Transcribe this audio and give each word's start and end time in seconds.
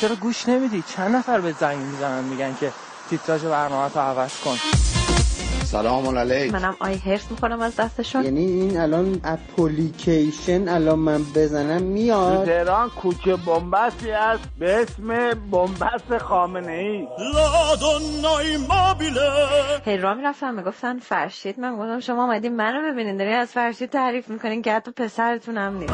چرا 0.00 0.14
گوش 0.14 0.48
نمیدی؟ 0.48 0.84
چند 0.96 1.16
نفر 1.16 1.40
به 1.40 1.52
زنگ 1.52 1.78
می‌زنن 1.78 2.24
میگن 2.24 2.56
که 2.60 2.72
تیتراژ 3.10 3.44
برنامه 3.44 3.90
تو 3.90 4.00
عوض 4.00 4.40
کن. 4.40 4.56
سلام 5.64 6.18
علیک 6.18 6.52
منم 6.52 6.76
آی 6.80 6.96
هرس 6.96 7.30
می‌کنم 7.30 7.60
از 7.60 7.76
دستشون. 7.76 8.24
یعنی 8.24 8.44
این 8.46 8.80
الان 8.80 9.20
اپلیکیشن 9.24 10.68
الان 10.68 10.98
من 10.98 11.22
بزنم 11.34 11.82
میاد. 11.82 12.44
تهران 12.44 12.90
کوچه 12.90 13.36
بنبستی 13.36 14.10
است 14.10 14.42
به 14.58 14.82
اسم 14.82 15.34
بنبست 15.50 16.18
خامنه 16.18 16.72
ای 16.72 17.06
هی 19.84 19.96
را 19.96 20.14
می‌رفتم 20.14 20.54
می‌گفتن 20.54 20.98
فرشید. 20.98 21.60
من 21.60 21.76
گفتم 21.76 22.00
شما 22.00 22.24
آمدین 22.24 22.56
منو 22.56 22.92
ببینین. 22.92 23.16
داری 23.16 23.32
از 23.32 23.48
فرشید 23.48 23.90
تعریف 23.90 24.28
می‌کنین 24.28 24.62
که 24.62 24.72
حتی 24.72 24.90
پسرتونم 24.90 25.76
نیست. 25.76 25.92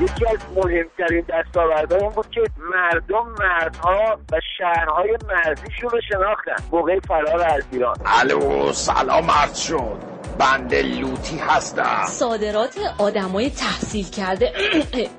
یکی 0.00 0.26
از 0.26 0.38
مهمترین 0.56 1.24
دستاوردها 1.28 1.98
این 1.98 2.10
بود 2.10 2.30
که 2.30 2.40
مردم 2.74 3.34
مردها 3.38 4.18
و 4.32 4.40
شهرهای 4.58 5.18
مرزیشون 5.28 5.90
رو 5.90 6.00
شناختن. 6.08 6.68
موقع 6.72 7.00
فرار 7.08 7.40
از 7.40 7.62
ایران. 7.72 7.96
الو 8.04 8.72
سلام 8.72 9.30
عرض 9.30 9.58
شد. 9.58 9.96
بنده 10.38 10.82
لوتی 10.82 11.38
هستم. 11.38 12.04
صادرات 12.08 12.78
آدمای 12.98 13.50
تحصیل 13.50 14.10
کرده. 14.10 14.52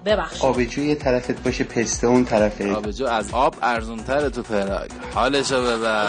ببخش 0.06 0.44
آبجو 0.44 0.82
یه 0.82 0.96
طرفت 0.96 1.44
باشه 1.44 1.64
پسته 1.64 2.08
اون 2.08 2.26
طرفه. 2.26 2.74
آبجو 2.74 3.06
از 3.06 3.34
آب 3.34 3.56
ارزونتره 3.62 4.30
تو 4.30 4.44
پراگ. 4.44 4.92
حالشو 5.14 5.62
ببر. 5.62 6.08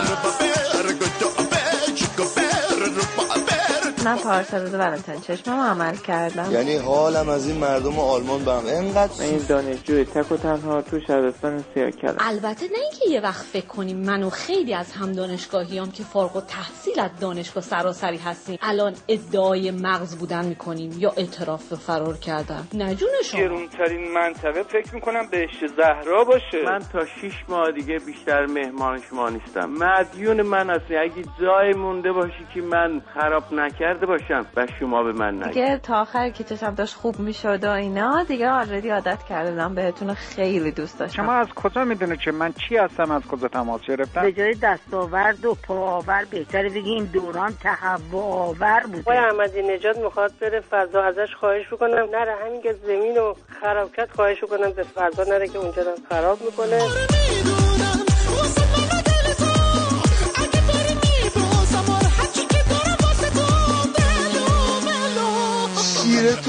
من 4.05 4.17
پارسال 4.17 4.61
روز 4.61 4.75
ولنتاین 4.75 5.21
چشمم 5.21 5.61
عمل 5.61 5.97
کردم. 5.97 6.53
یعنی 6.53 6.77
حالم 6.77 7.29
از 7.29 7.49
این 7.49 7.59
مردم 7.59 7.99
آلمان 7.99 8.45
به 8.45 8.53
هم 8.53 8.63
انقدر 8.67 9.13
من 9.19 9.25
این 9.25 9.47
دانشجوی 9.49 10.05
تک 10.05 10.33
و 10.33 10.37
تنها 10.37 10.83
تو 10.83 11.01
شهرستان 11.01 11.65
سیاه 11.75 11.91
کلم. 11.91 12.17
البته 12.19 12.67
نه 12.67 12.79
اینکه 12.79 13.11
یه 13.11 13.21
وقت 13.21 13.45
فکر 13.45 13.67
کنیم 13.67 13.97
من 13.97 14.23
و 14.23 14.31
خیلی 14.31 14.75
از 14.75 14.93
هم 14.93 15.13
دانشگاهیام 15.13 15.91
که 15.91 16.03
فارغ 16.03 16.37
التحصیل 16.37 17.01
از 17.01 17.11
دانشگاه 17.21 17.63
سراسری 17.63 18.17
هستیم 18.17 18.59
الان 18.63 18.95
ادعای 19.09 19.71
مغز 19.71 20.17
بودن 20.17 20.45
می‌کنیم 20.45 20.93
یا 20.99 21.13
اعتراف 21.17 21.69
به 21.69 21.77
فرار 21.77 22.17
کردن. 22.17 22.67
نه 22.75 22.95
جون 22.95 23.09
شما. 23.25 23.41
گرونترین 23.41 24.13
منطقه 24.15 24.63
فکر 24.63 24.95
می‌کنم 24.95 25.29
بهشت 25.31 25.67
زهرا 25.77 26.25
باشه. 26.25 26.65
من 26.67 26.79
تا 26.93 27.01
شیش 27.21 27.35
ماه 27.49 27.73
دیگه 27.73 27.99
بیشتر 27.99 28.47
مهمان 28.47 29.01
شما 29.11 29.29
نیستم. 29.29 29.71
مدیون 29.71 30.43
من 30.43 30.71
هستی 30.71 30.97
اگه 30.97 31.23
جای 31.41 31.73
مونده 31.73 32.13
باشی 32.13 32.47
که 32.55 32.61
من 32.61 33.03
خراب 33.15 33.45
نکرده 33.93 34.07
باشم 34.07 34.47
و 34.57 34.67
شما 34.81 35.03
به 35.03 35.13
من 35.13 35.35
نگید. 35.35 35.53
دیگه 35.53 35.79
تا 35.79 36.01
آخر 36.01 36.31
که 36.31 36.45
چشم 36.45 36.75
داشت 36.75 36.95
خوب 36.95 37.19
می‌شد 37.19 37.65
و 37.65 37.71
اینا. 37.71 38.25
دیگه 38.25 38.49
آلردی 38.49 38.91
عادت 38.91 39.23
کردم. 39.29 39.75
بهتون 39.75 40.15
خیلی 40.15 40.71
دوست 40.71 40.99
داشتم. 40.99 41.23
شما 41.23 41.33
از 41.33 41.49
کجا 41.55 41.85
می‌دونه 41.85 42.17
که 42.17 42.33
من 42.33 42.53
چی 42.53 42.77
هستم؟ 42.77 43.11
از 43.11 43.23
کجا 43.23 43.49
تماس 43.49 43.81
گرفتم؟ 43.81 44.23
به 44.23 44.33
جای 44.33 44.55
دستاورد 44.63 45.45
و 45.45 45.55
پاور 45.55 46.25
بهتره 46.31 46.69
بگی 46.69 46.91
این 46.91 47.05
دوران 47.05 47.55
تهوع 47.63 48.25
آور 48.25 48.83
بوده. 48.87 49.01
آقای 49.01 49.17
احمدی 49.17 49.63
نژاد 49.63 49.99
می‌خواد 49.99 50.33
بره 50.41 50.61
فضا 50.61 51.03
ازش 51.03 51.35
خواهش 51.41 51.67
بکنم. 51.73 52.09
نره 52.13 52.35
همین 52.45 52.63
که 52.63 52.73
زمین 52.73 53.17
رو 53.17 53.37
خراب 53.61 53.93
کرد 53.93 54.11
خواهش 54.11 54.45
بکنم. 54.45 54.71
به 54.71 54.83
فضا 54.83 55.25
نره 55.25 55.49
که 55.49 55.59
اونجا 55.59 55.83
رو 55.83 55.93
خراب 56.11 56.39
می‌کنه. 56.43 56.79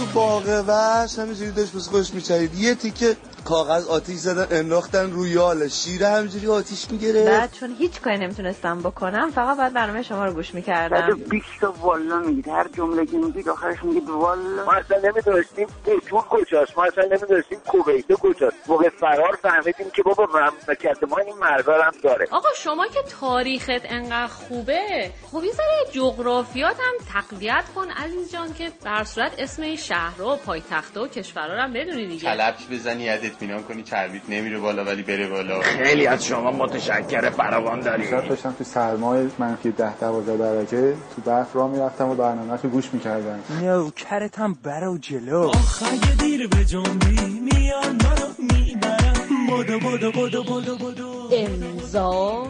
تو 0.04 0.10
باغ 0.14 0.64
وش 0.68 1.20
همینجوری 1.20 1.52
داشت 1.52 1.76
بس 1.76 1.88
خوش 1.90 2.14
میچرید. 2.14 2.56
یه 2.56 2.76
تیکه 2.76 3.16
کاغذ 3.46 3.88
آتیش 3.88 4.18
زدن 4.18 4.58
انداختن 4.58 5.12
روی 5.12 5.30
یال 5.30 5.68
شیره 5.68 6.08
همینجوری 6.08 6.48
آتیش 6.48 6.92
می‌گیره 6.92 7.26
بعد 7.26 7.52
چون 7.52 7.76
هیچ 7.80 8.02
کاری 8.02 8.18
نمی‌تونستم 8.18 8.80
بکنم 8.80 9.32
فقط 9.32 9.58
بعد 9.58 9.74
برنامه 9.74 10.02
شما 10.02 10.26
رو 10.26 10.34
گوش 10.34 10.54
می‌کردم. 10.54 11.16
20 11.30 11.46
تا 11.62 11.74
والا 11.82 12.20
میگید 12.20 12.48
هر 12.48 12.68
جمله 12.78 13.06
که 13.06 13.18
میگید 13.18 13.50
آخرش 13.50 13.84
میگید 13.84 14.10
والا. 14.10 14.66
ما 14.66 14.74
اصلا 14.74 14.98
نمی‌دونستیم 14.98 15.68
ایتون 15.86 16.22
کجاست. 16.22 16.78
ما 16.78 16.84
اصلا 16.84 17.04
نمی‌دونستیم 17.04 17.60
کویت 17.60 18.14
کجاست. 18.14 18.56
موقع 18.68 18.90
فرار 18.90 19.38
فهمیدیم 19.42 19.90
که 19.96 20.04
بابا 20.04 20.28
مملکت 20.34 21.04
ما 21.10 21.18
این 21.18 21.36
مرزا 21.38 21.74
هم 21.74 21.94
داره. 22.04 22.28
آقا 22.32 22.50
شما 22.58 22.88
که 22.88 23.00
تاریخت 23.22 23.70
انقدر 23.84 24.28
خوبه 24.28 25.12
خب 25.32 25.44
یه 25.44 25.52
ذره 25.52 25.92
جغرافیات 25.92 26.76
هم 26.80 26.94
تقویت 27.14 27.64
کن 27.76 27.90
عزیز 27.90 28.32
جان 28.32 28.54
که 28.54 28.72
بر 28.86 29.04
صورت 29.04 29.32
اسم 29.38 29.62
این 29.62 29.76
شهرها 29.94 30.34
و 30.34 30.38
پایتختها 30.38 31.04
و 31.04 31.08
کشورها 31.08 31.54
رو 31.54 31.62
هم 31.62 31.74
بدونی 31.74 32.08
دیگه. 32.08 32.22
کلبش 32.22 32.68
بزنی 32.72 33.04
یاد 33.04 33.26
اطمینان 33.26 33.64
کنی 33.64 33.84
چربیت 33.84 34.22
نمیره 34.30 34.60
بالا 34.60 34.86
ولی 34.86 35.04
بره 35.04 35.28
بالا. 35.28 35.62
خیلی 35.62 36.08
از 36.08 36.26
شما 36.26 36.52
متشکر 36.52 37.30
فراوان 37.30 37.80
داری 37.80 38.08
شب 38.08 38.28
داشتم 38.28 38.56
تو 38.58 38.64
سرمای 38.64 39.30
منفی 39.40 39.72
ده 39.72 39.98
دوازده 39.98 40.38
درجه 40.38 40.96
تو 41.16 41.22
برف 41.26 41.56
را 41.56 41.68
می‌رفتم 41.68 42.10
و 42.10 42.16
برنامه 42.16 42.60
رو 42.64 42.70
گوش 42.70 42.94
می‌کردم. 42.94 43.40
نوکرت 43.62 44.40
هم 44.40 44.58
برو 44.64 44.98
جلو. 44.98 45.40
آخه 45.42 46.16
دیر 46.20 46.48
به 46.48 46.66
جنبی 46.66 47.40
میان 47.52 47.96
منو 47.96 48.28
می‌برم. 48.40 49.48
بدو 49.48 49.80
بدو 49.80 50.12
بدو 50.12 50.44
بدو 50.44 50.76
بدو. 50.78 51.30
امضا. 51.32 52.48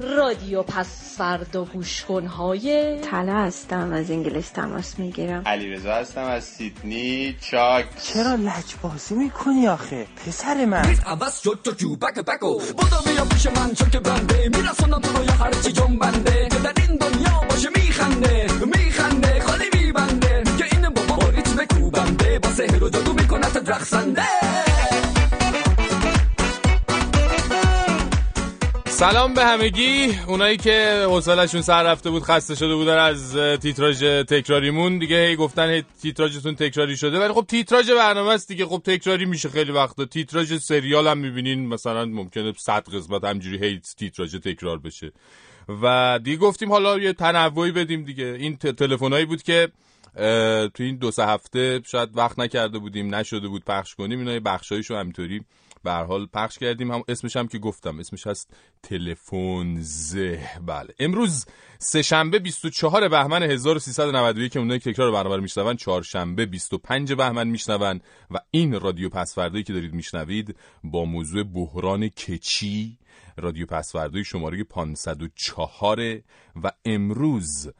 رادیو 0.00 0.62
پس 0.62 1.14
فردا 1.18 1.64
گوش 1.64 2.04
کنهای. 2.04 2.98
طلا 3.00 3.32
هستم 3.32 3.92
از 3.92 4.10
انگلیس 4.10 4.50
تماس 4.50 4.98
می‌گیرم. 4.98 5.42
علیرضا 5.46 5.94
هستم 5.94 6.24
از 6.24 6.44
سیدنی 6.44 7.36
چاک 7.40 7.84
چرا 8.02 8.34
لجبازی 8.34 9.14
می‌کنی 9.14 9.68
آخه؟ 9.68 10.06
پسر 10.26 10.64
من. 10.64 10.96
عوض 11.06 11.40
شد 11.40 11.60
تو 11.64 11.70
جو 11.70 11.96
بک 11.96 12.14
بکو 12.14 12.58
بدو 12.58 13.12
بیا 13.12 13.24
پیش 13.24 13.46
من 13.46 13.74
چون 13.74 13.90
که 13.90 14.00
بنده. 14.00 14.48
میرسونم 14.48 15.00
تو 15.00 15.12
رو 15.18 15.24
یا 15.24 15.32
هرچی 15.32 15.72
جنبنده. 15.72 16.48
که 16.48 16.58
در 16.58 16.72
این 16.76 16.96
دنیا 16.96 17.40
باشه 17.50 17.68
میخنده 17.76 18.46
میخنده 18.66 19.40
خالی 19.40 19.64
میبنده. 19.74 20.42
که 20.58 20.64
این 20.72 20.88
بابا 20.88 21.16
با 21.16 21.28
ریتم 21.28 21.64
کوبنده 21.64 22.38
با 22.38 22.48
سهر 22.48 22.84
و 22.84 22.88
جادو 22.88 23.12
می‌کنه 23.12 23.46
رقصنده 23.66 24.22
سلام 28.94 29.34
به 29.34 29.44
همگی. 29.44 30.18
اونایی 30.26 30.56
که 30.56 31.04
حوصله‌شون 31.08 31.62
سر 31.62 31.82
رفته 31.82 32.10
بود 32.10 32.22
خسته 32.22 32.54
شده 32.54 32.74
بودن 32.74 32.98
از 32.98 33.36
تیتراژ 33.36 34.04
تکراریمون. 34.04 34.98
دیگه 34.98 35.26
هی 35.26 35.36
گفتن 35.36 35.70
هی 35.70 35.84
تیتراژتون 36.02 36.54
تکراری 36.54 36.96
شده. 36.96 37.18
ولی 37.20 37.32
خب 37.32 37.44
تیتراژ 37.48 37.90
برنامه 37.90 38.30
است 38.30 38.48
دیگه. 38.48 38.66
خب 38.66 38.82
تکراری 38.84 39.24
میشه 39.24 39.48
خیلی 39.48 39.72
وقتا. 39.72 40.04
تیتراژ 40.04 40.54
سریال 40.54 41.06
هم 41.06 41.18
می‌بینین. 41.18 41.68
مثلا 41.68 42.04
ممکنه 42.04 42.52
100 42.58 42.88
قسمت 42.88 43.24
همجوری 43.24 43.58
هی 43.58 43.80
تیتراژ 43.98 44.36
تکرار 44.36 44.78
بشه. 44.78 45.12
و 45.82 46.18
دیگه 46.24 46.36
گفتیم 46.36 46.72
حالا 46.72 46.98
یه 46.98 47.12
تنوعی 47.12 47.72
بدیم 47.72 48.04
دیگه. 48.04 48.36
این 48.40 48.56
تلفنایی 48.56 49.24
بود 49.24 49.42
که 49.42 49.68
تو 50.74 50.82
این 50.82 50.96
دو 50.96 51.10
سه 51.10 51.26
هفته 51.26 51.80
شاید 51.86 52.16
وقت 52.16 52.38
نکرده 52.38 52.78
بودیم 52.78 53.14
نشده 53.14 53.48
بود 53.48 53.64
پخش 53.64 53.94
کنیم. 53.94 54.18
اینا 54.18 54.40
بخشایشو 54.40 54.96
همینطوری 54.96 55.40
به 55.84 55.92
حال 55.92 56.26
پخش 56.26 56.58
کردیم. 56.58 56.90
هم 56.90 57.02
اسمش 57.08 57.36
هم 57.36 57.48
که 57.48 57.58
گفتم 57.58 57.98
اسمش 57.98 58.26
هست 58.26 58.56
تلفن 58.82 59.76
زه. 59.80 60.48
بله. 60.66 60.94
امروز 60.98 61.46
سه 61.78 62.02
شنبه 62.02 62.38
24 62.38 63.08
بهمن 63.08 63.42
1391 63.42 64.52
که 64.52 64.58
اونایی 64.58 64.80
که 64.80 64.92
تکرار 64.92 65.12
برنامه 65.12 65.36
رو 65.36 65.42
میشنون 65.42 65.76
چهارشنبه 65.76 66.46
25 66.46 67.12
بهمن 67.12 67.48
میشنون 67.48 68.00
و 68.30 68.38
این 68.50 68.80
رادیو 68.80 69.08
پسورده‌ای 69.08 69.64
که 69.64 69.72
دارید 69.72 69.94
میشنوید 69.94 70.56
با 70.84 71.04
موضوع 71.04 71.42
بحران 71.42 72.08
کچی. 72.08 72.98
رادیو 73.36 73.66
پسورده‌ای 73.66 74.24
شماره 74.24 74.64
504 74.64 76.20
و 76.62 76.72
امروز 76.84 77.72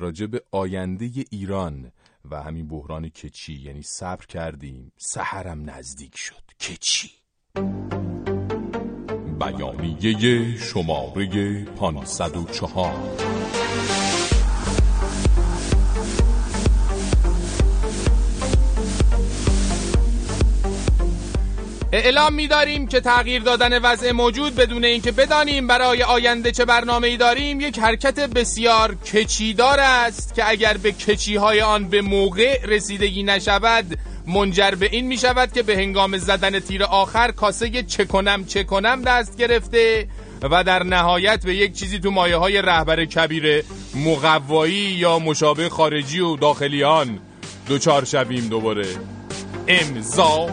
راجع 0.00 0.26
به 0.26 0.42
آینده 0.50 1.10
ایران 1.30 1.92
و 2.30 2.42
همین 2.42 2.68
بحران 2.68 3.08
کچی. 3.08 3.54
یعنی 3.54 3.82
صبر 3.82 4.26
کردیم. 4.26 4.92
سحرم 4.96 5.70
نزدیک 5.70 6.16
شد. 6.16 6.42
کچی. 6.60 7.10
بیانیه 9.40 10.56
شماره 10.56 11.64
504 11.64 13.38
اعلام 21.92 22.34
می‌داریم 22.34 22.86
که 22.86 23.00
تغییر 23.00 23.42
دادن 23.42 23.78
وضع 23.78 24.12
موجود 24.12 24.54
بدون 24.54 24.84
اینکه 24.84 25.12
بدانیم 25.12 25.66
برای 25.66 26.02
آینده 26.02 26.50
چه 26.50 26.64
برنامه‌ای 26.64 27.16
داریم 27.16 27.60
یک 27.60 27.78
حرکت 27.78 28.20
بسیار 28.20 28.94
کچیدار 28.94 29.80
است 29.80 30.34
که 30.34 30.48
اگر 30.48 30.76
به 30.76 30.92
کچی‌های 30.92 31.60
آن 31.60 31.88
به 31.88 32.02
موقع 32.02 32.66
رسیدگی 32.66 33.22
نشود 33.22 33.98
منجر 34.28 34.70
به 34.70 34.88
این 34.92 35.06
می 35.06 35.18
شود 35.18 35.52
که 35.52 35.62
به 35.62 35.76
هنگام 35.76 36.18
زدن 36.18 36.60
تیر 36.60 36.84
آخر 36.84 37.30
کاسه 37.30 37.82
چه 37.82 38.04
کنم 38.04 38.44
چه 38.44 38.64
کنم 38.64 39.02
دست 39.02 39.36
گرفته 39.36 40.08
و 40.42 40.64
در 40.64 40.82
نهایت 40.82 41.46
به 41.46 41.54
یک 41.54 41.72
چیزی 41.72 41.98
تو 41.98 42.10
مایه 42.10 42.36
های 42.36 42.62
رهبر 42.62 43.04
کبیر 43.04 43.64
مقوایی 43.94 44.74
یا 44.74 45.18
مشابه 45.18 45.68
خارجی 45.68 46.20
و 46.20 46.36
داخلیان 46.36 47.18
دوچار 47.68 48.04
شویم 48.04 48.48
دوباره. 48.48 48.86
امضا 49.68 50.46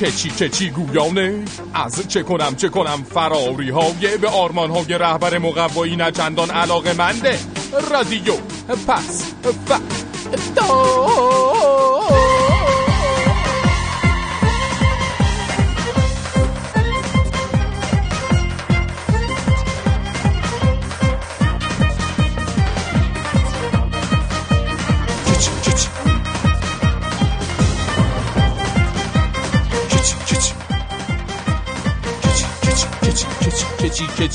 کچی 0.00 0.30
کچی 0.30 0.70
گویانه 0.70 1.44
از 1.74 2.08
چه 2.08 2.22
کنم 2.22 2.56
چه 2.56 2.68
کنم 2.68 3.02
فراری 3.14 3.70
های 3.70 4.16
به 4.20 4.28
آرمان 4.28 4.70
های 4.70 4.98
رهبر 4.98 5.38
مقوایی 5.38 5.96
نه 5.96 6.10
چندان 6.10 6.50
علاقه 6.50 6.92
منده. 6.92 7.38
رادیو 7.90 8.34
پس 8.88 9.32
کچی 10.34 12.35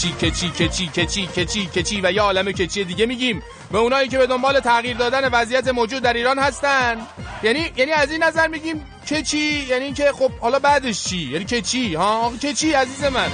کچی 0.01 0.11
کچی 0.11 0.49
کچی 0.49 0.87
کچی 0.87 1.27
کچی 1.27 1.65
کچی 1.65 2.01
و 2.03 2.11
یا 2.11 2.23
عالم 2.23 2.51
کچی 2.51 2.83
دیگه 2.83 3.05
میگیم. 3.05 3.43
به 3.71 3.77
اونایی 3.77 4.07
که 4.09 4.17
به 4.17 4.27
دنبال 4.27 4.59
تغییر 4.59 4.97
دادن 4.97 5.29
وضعیت 5.29 5.67
موجود 5.67 6.03
در 6.03 6.13
ایران 6.13 6.39
هستن. 6.39 6.97
یعنی 7.43 7.71
یعنی 7.77 7.91
از 7.91 8.11
این 8.11 8.23
نظر 8.23 8.47
میگیم 8.47 8.85
کچی 9.09 9.65
یعنی 9.69 9.85
اینکه 9.85 10.11
خب 10.11 10.31
حالا 10.31 10.59
بعدش 10.59 11.03
چی؟ 11.03 11.17
یعنی 11.17 11.45
کچی 11.45 11.93
ها؟ 11.93 12.33
کچی 12.43 12.73
عزیز 12.73 13.03
من 13.03 13.27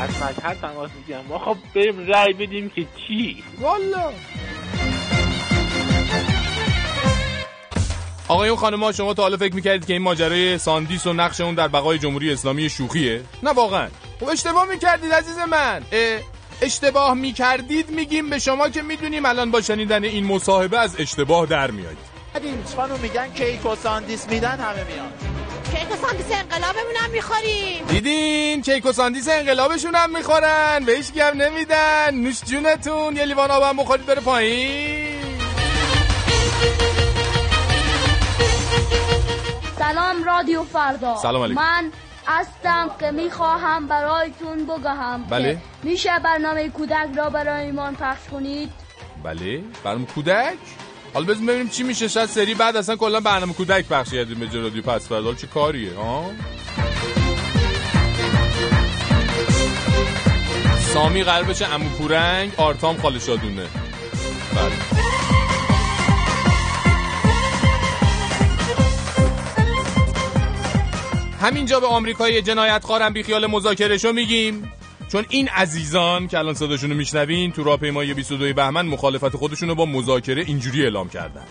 از 0.00 0.10
مشهد 0.10 0.60
تماس 0.60 0.90
میگم 0.96 1.20
ما 1.28 1.38
خب 1.38 1.56
بریم 1.74 2.06
رای 2.06 2.32
بدیم 2.32 2.70
که 2.70 2.86
چی؟ 2.96 3.42
والا. 3.60 4.12
آقایون 8.28 8.56
خانم‌ها 8.56 8.92
شما 8.92 9.14
تا 9.14 9.22
حالا 9.22 9.36
فکر 9.36 9.54
می‌کردید 9.54 9.86
که 9.86 9.92
این 9.92 10.02
ماجرای 10.02 10.58
ساندیس 10.58 11.06
و 11.06 11.12
نقش 11.12 11.40
اون 11.40 11.54
در 11.54 11.68
بقای 11.68 11.98
جمهوری 11.98 12.32
اسلامی 12.32 12.70
شوخیه؟ 12.70 13.22
نه 13.42 13.50
واقعا. 13.50 13.88
خب 14.20 14.28
اشتباه 14.28 14.64
می‌کردید 14.68 15.12
عزیز 15.12 15.38
من. 15.38 15.82
اشتباه 16.62 17.14
می‌کردید 17.14 17.90
میگیم 17.90 18.30
به 18.30 18.38
شما 18.38 18.68
که 18.68 18.82
می‌دونیم 18.82 19.26
الان 19.26 19.50
با 19.50 19.60
شنیدن 19.60 20.04
این 20.04 20.26
مصاحبه 20.26 20.78
از 20.78 21.00
اشتباه 21.00 21.46
در 21.46 21.70
میایید 21.70 22.12
خانم 22.76 22.98
میگن 22.98 23.32
کیک 23.32 23.66
و 23.66 23.76
ساندیس 23.76 24.28
میدن 24.28 24.58
همه 24.58 24.84
میان. 24.84 25.12
کیک 25.72 25.92
و 25.92 26.06
ساندیس 26.06 26.26
انقلابمون 26.32 26.96
هم 26.96 27.10
می‌خوریم. 27.10 27.86
دیدین؟ 27.88 28.62
کیک 28.62 28.86
و 28.86 28.92
ساندیس 28.92 29.28
انقلابشون 29.28 29.94
هم 29.94 30.16
می‌خورن. 30.16 30.84
بهش 30.86 31.12
گم 31.12 31.42
نمیدن. 31.42 32.14
نوش 32.14 32.40
جونتون. 32.44 33.16
یه 33.16 33.24
لیوان 33.24 33.50
آب 33.50 33.62
هم 33.62 33.76
بخورید 33.76 34.06
بره 34.06 34.20
پایین. 34.20 35.22
سلام 39.82 40.24
رادیو 40.24 40.62
فردا. 40.62 41.16
سلام 41.16 41.42
علیکم. 41.42 41.60
من 41.60 41.92
هستم 42.26 42.90
که 43.00 43.10
می‌خواهم 43.10 43.88
برایتون 43.88 44.66
بگم 44.66 45.22
بله. 45.30 45.58
میشه 45.82 46.18
برنامه 46.18 46.68
کودک 46.68 47.08
را 47.16 47.30
برای 47.30 47.66
ایمان 47.66 47.94
پخش 47.94 48.28
کنید؟ 48.32 48.70
بله. 49.24 49.62
برنامه 49.84 50.06
کودک؟ 50.06 50.58
حالا 51.14 51.26
بزن 51.26 51.46
ببینیم 51.46 51.68
چی 51.68 51.82
میشه. 51.82 52.08
شاید 52.08 52.28
سری 52.28 52.54
بعد 52.54 52.76
اصلا 52.76 52.96
کلا 52.96 53.20
برنامه 53.20 53.52
کودک 53.52 53.84
پخش 53.88 54.10
کردیم 54.10 54.38
به 54.38 54.60
رادیو 54.60 54.82
پس 54.82 55.08
فردا. 55.08 55.34
چه 55.34 55.46
کاریه 55.46 55.94
ها؟ 55.94 56.30
سامی 60.94 61.22
قرار 61.22 61.44
بشه 61.44 61.66
عمو 61.66 61.88
پورنگ 61.88 62.52
آرتام 62.56 62.96
خاله 62.96 63.18
شادونه. 63.18 63.66
بله. 64.54 65.41
همینجا 71.42 71.80
به 71.80 71.86
آمریکای 71.86 72.42
جنایتکارم 72.42 73.12
بی 73.12 73.22
خیال 73.22 73.46
مذاکرهشو 73.46 74.12
میگیم. 74.12 74.72
چون 75.12 75.24
این 75.28 75.48
عزیزان 75.48 76.28
که 76.28 76.38
الان 76.38 76.54
صداشونو 76.54 76.94
میشنوین 76.94 77.52
تو 77.52 77.64
راهپیمایی 77.64 78.14
22 78.14 78.52
بهمن 78.52 78.86
مخالفت 78.86 79.36
خودشونو 79.36 79.74
با 79.74 79.86
مذاکره 79.86 80.42
اینجوری 80.42 80.82
اعلام 80.82 81.08
کردن. 81.08 81.42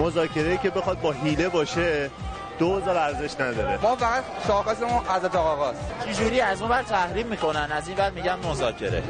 مذاکره 0.00 0.56
که 0.56 0.70
بخواد 0.70 1.00
با 1.00 1.12
حیله 1.12 1.48
باشه 1.48 2.10
دوزار 2.58 2.96
ارزش 2.96 3.34
نداره. 3.40 3.78
ما 3.82 3.96
فقط 3.96 4.24
شاخصمون 4.46 5.04
حضرت 5.08 5.36
آقاست. 5.36 5.80
چجوری؟ 6.06 6.40
از 6.40 6.60
اون 6.60 6.70
بر 6.70 6.82
تحریم 6.82 7.26
می‌کنن 7.26 7.68
از 7.72 7.88
این 7.88 7.96
بعد 7.96 8.14
میگن 8.14 8.38
مذاکره. 8.50 9.02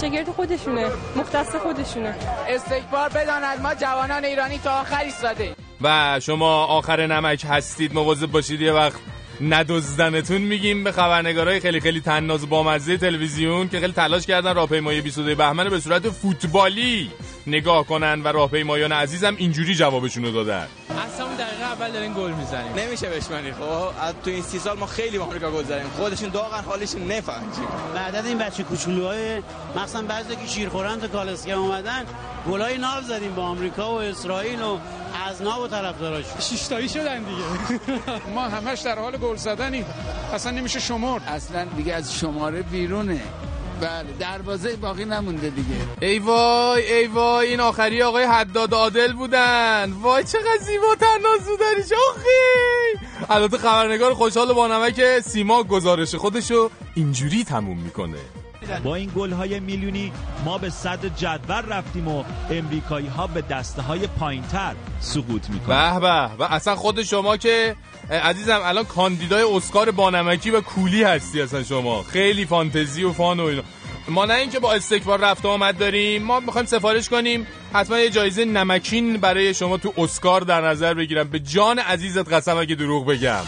شگرد 0.00 0.28
خودشونه 0.28 0.90
مختص 1.16 1.56
خودشونه. 1.56 2.14
استکبار 2.48 3.08
بداند 3.08 3.60
ما 3.62 3.74
جوانان 3.74 4.24
ایرانی 4.24 4.58
تا 4.58 4.80
آخر 4.80 5.04
ایستاده 5.04 5.56
و 5.80 6.20
شما 6.20 6.64
آخر 6.64 7.06
نمک 7.06 7.46
هستید 7.48 7.94
مواظب 7.94 8.26
باشید 8.26 8.60
یه 8.60 8.72
وقت. 8.72 9.13
ندزدنتون 9.40 10.42
میگیم 10.42 10.84
به 10.84 10.92
خبرنگارای 10.92 11.60
خیلی 11.60 11.80
خیلی 11.80 12.00
تناز 12.00 12.48
بامزه 12.48 12.96
تلویزیون 12.96 13.68
که 13.68 13.80
خیلی 13.80 13.92
تلاش 13.92 14.26
کردن 14.26 14.54
راهپیمایی 14.54 15.00
22 15.00 15.34
بهمن 15.34 15.68
به 15.68 15.80
صورت 15.80 16.10
فوتبالی 16.10 17.10
نگاه 17.46 17.86
کنن 17.86 18.22
و 18.22 18.28
راهپیمایان 18.28 18.92
عزیزم 18.92 19.34
اینجوری 19.38 19.74
جوابشونو 19.74 20.30
دادن. 20.30 20.66
اصلا 21.06 21.23
دقیقه 21.34 21.64
اول 21.64 21.90
دارین 21.90 22.12
گل 22.12 22.30
می‌زنیم 22.30 22.74
نمیشه 22.74 23.08
بشمنی 23.10 23.52
خب؟ 23.52 23.62
از 24.00 24.14
تو 24.24 24.30
این 24.30 24.42
سی 24.42 24.58
سال 24.58 24.78
ما 24.78 24.86
خیلی 24.86 25.18
با 25.18 25.24
آمریکا 25.24 25.50
گل 25.50 25.64
زدیم. 25.64 25.90
خودشون 25.96 26.28
داغن 26.28 26.64
حالشون 26.64 27.12
نفهمیم 27.12 27.50
بعد 27.94 28.26
این 28.26 28.38
بچه 28.38 28.62
کوچولوهای 28.62 29.42
مثلا 29.76 30.02
بعضی 30.02 30.36
که 30.36 30.46
شیرخورن 30.46 31.00
تو 31.00 31.08
کالسکه 31.08 31.52
اومدن 31.52 32.04
گلای 32.50 32.78
ناو 32.78 33.02
زدیم 33.02 33.34
با 33.34 33.42
آمریکا 33.42 33.94
و 33.94 33.98
اسرائیل 33.98 34.62
و 34.62 34.78
از 35.28 35.42
ناو 35.42 35.64
و 35.64 35.68
طرفداراش 35.68 36.24
شیشتایی 36.38 36.88
شدن 36.88 37.18
دیگه. 37.22 37.80
ما 38.34 38.42
همش 38.42 38.80
در 38.80 38.98
حال 38.98 39.16
گل 39.16 39.36
زدنیم. 39.36 39.84
اصلا 40.34 40.52
نمیشه 40.52 40.80
شمرد. 40.80 41.22
اصلا 41.26 41.64
دیگه 41.64 41.94
از 41.94 42.14
شماره 42.14 42.62
بیرونه. 42.62 43.20
بله 43.80 44.12
دروازه 44.18 44.76
باقی 44.76 45.04
نمونده 45.04 45.50
دیگه. 45.50 45.74
ای 46.00 46.18
وای 46.18 46.92
ای 46.92 47.06
وای 47.06 47.48
این 47.48 47.60
آخری 47.60 48.02
آقای 48.02 48.24
حداد 48.24 48.74
عادل 48.74 49.12
بودن. 49.12 49.92
وای 49.92 50.24
چقدر 50.24 50.58
زیبا 50.60 50.94
تناسو 50.94 51.56
داری 51.60 51.82
شوخی 51.82 53.30
البته 53.30 53.58
خبرنگار 53.58 54.14
خوشحال 54.14 54.52
با 54.52 54.66
نمک 54.66 55.20
سیما 55.20 55.62
گزارش 55.62 56.14
خودشو 56.14 56.70
اینجوری 56.94 57.44
تموم 57.44 57.78
می‌کنه. 57.78 58.18
با 58.84 58.94
این 58.94 59.12
گل 59.16 59.32
های 59.32 59.60
میلیونی 59.60 60.12
ما 60.44 60.58
به 60.58 60.70
صدر 60.70 61.08
جدول 61.08 61.62
رفتیم 61.68 62.08
و 62.08 62.24
امریکایی 62.50 63.06
ها 63.06 63.26
به 63.26 63.40
دسته 63.42 63.82
های 63.82 64.06
پایین 64.06 64.42
تر 64.42 64.74
سقوط 65.00 65.50
می‌کنن. 65.50 65.94
به 65.94 66.00
به 66.00 66.30
و 66.38 66.42
اصلا 66.42 66.76
خود 66.76 67.02
شما 67.02 67.36
که 67.36 67.76
عزیزم 68.10 68.60
الان 68.64 68.84
کاندیدای 68.84 69.42
اسکار 69.42 69.90
بانمکی 69.90 70.50
و 70.50 70.60
کولی 70.60 71.02
هستی 71.02 71.40
اصلا 71.40 71.62
شما. 71.62 72.02
خیلی 72.02 72.46
فانتزی 72.46 73.04
و 73.04 73.12
فان 73.12 73.40
و 73.40 73.44
اینا. 73.44 73.62
ما 74.08 74.24
نه 74.24 74.34
اینکه 74.34 74.58
با 74.58 74.72
استکبار 74.72 75.20
رفت 75.20 75.46
آمد 75.46 75.78
داریم 75.78 76.22
ما 76.22 76.40
می‌خوایم 76.40 76.66
سفارش 76.66 77.08
کنیم. 77.08 77.46
حتما 77.72 77.98
یه 77.98 78.10
جایزه 78.10 78.44
نمکین 78.44 79.16
برای 79.16 79.54
شما 79.54 79.76
تو 79.76 79.92
اسکار 79.96 80.40
در 80.40 80.60
نظر 80.60 80.94
بگیرم. 80.94 81.28
به 81.28 81.38
جان 81.38 81.78
عزیزت 81.78 82.32
قسم 82.32 82.56
اگه 82.56 82.74
دروغ 82.74 83.06
بگم. 83.06 83.44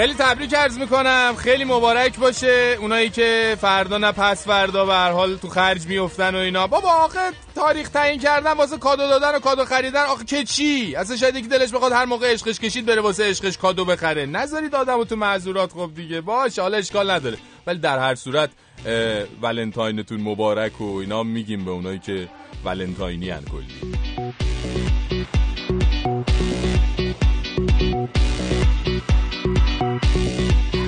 خیلی 0.00 0.14
تبریک 0.14 0.54
عرض 0.54 0.78
می‌کنم. 0.78 1.34
خیلی 1.38 1.64
مبارک 1.64 2.18
باشه. 2.18 2.76
اونایی 2.80 3.10
که 3.10 3.56
فردا 3.60 3.98
نه 3.98 4.12
پس 4.12 4.46
فردا 4.46 4.86
به 4.86 4.92
هر 4.92 5.10
حال 5.10 5.36
تو 5.36 5.48
خرج 5.48 5.86
میفتن 5.86 6.34
و 6.34 6.38
اینا. 6.38 6.66
بابا 6.66 6.88
آخه 6.88 7.18
تاریخ 7.54 7.88
تعیین 7.88 8.20
کردن 8.20 8.52
واسه 8.52 8.78
کادو 8.78 9.08
دادن 9.08 9.34
و 9.34 9.38
کادو 9.38 9.64
خریدن 9.64 10.04
آخه 10.04 10.24
که 10.24 10.44
چی؟ 10.44 10.94
اصلا 10.96 11.16
شاید 11.16 11.36
یکی 11.36 11.48
دلش 11.48 11.70
بخواد 11.70 11.92
هر 11.92 12.04
موقع 12.04 12.32
عشقش 12.32 12.60
کشید 12.60 12.86
بره 12.86 13.00
واسه 13.00 13.24
عشقش 13.24 13.58
کادو 13.58 13.84
بخره. 13.84 14.26
نذارید 14.26 14.74
آدمو 14.74 15.04
تو 15.04 15.16
معذورات 15.16 15.72
خب 15.72 15.90
دیگه. 15.94 16.20
باشه 16.20 16.62
حالا 16.62 16.76
اشکال 16.76 17.10
نداره. 17.10 17.36
ولی 17.66 17.78
در 17.78 17.98
هر 17.98 18.14
صورت 18.14 18.50
ولنتاینتون 19.42 20.20
مبارک 20.20 20.80
و 20.80 20.96
اینا 20.96 21.22
میگیم 21.22 21.64
به 21.64 21.70
اونایی 21.70 21.98
که 21.98 22.28
ولنتاینی 22.64 23.30
ان 23.30 23.44
کلی. 23.44 23.94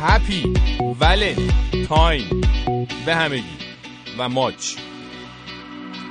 هپی 0.01 0.55
ولنتاین 1.01 2.25
به 3.07 3.15
همگی. 3.15 3.63
و 4.19 4.29
ماچ. 4.29 4.75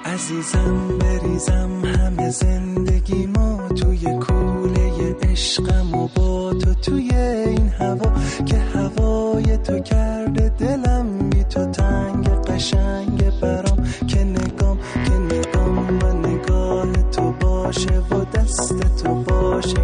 عزیزم 0.05 0.97
بریزم 0.97 1.85
همه 1.85 2.29
زندگی 2.29 3.25
ما 3.25 3.69
توی 3.69 4.19
کوله 4.19 5.15
عشقم 5.23 5.93
و 5.93 6.07
با 6.15 6.53
تو 6.53 6.73
توی 6.73 7.15
این 7.15 7.69
هوا 7.69 8.11
که 8.45 8.57
هوای 8.57 9.57
تو 9.57 9.79
کرده 9.79 10.49
دلم 10.49 11.29
بی 11.29 11.43
تو 11.43 11.65
تنگ 11.65 12.27
قشنگ 12.27 13.39
برام 13.39 13.83
که 14.07 14.23
نگام 14.23 14.79
که 15.05 15.11
نگام 15.11 15.99
و 16.03 16.27
نگاه 16.27 16.93
تو 17.11 17.31
باشه 17.31 17.99
و 17.99 18.25
دست 18.25 19.03
تو 19.03 19.15
باشه 19.15 19.81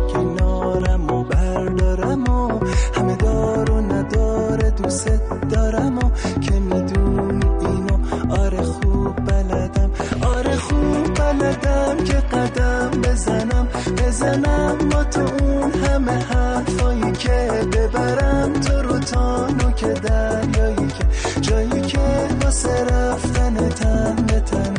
بودم 11.88 12.04
که 12.04 12.14
قدم 12.14 12.92
بزنم 13.02 13.68
بزنم 13.98 14.78
با 14.92 15.04
تو 15.04 15.22
اون 15.22 15.72
همه 15.72 16.12
حرفایی 16.12 17.12
که 17.12 17.50
ببرم. 17.74 18.54
تو 18.54 18.82
رو 18.82 19.00
تا 19.00 19.48
نوک 19.48 19.84
دریایی 20.02 20.88
که 20.88 21.06
جایی 21.42 21.82
که 21.82 22.00
واسه 22.44 22.84
رفتن 22.84 23.70
تن 23.70 24.16
به 24.16 24.40
تن 24.40 24.74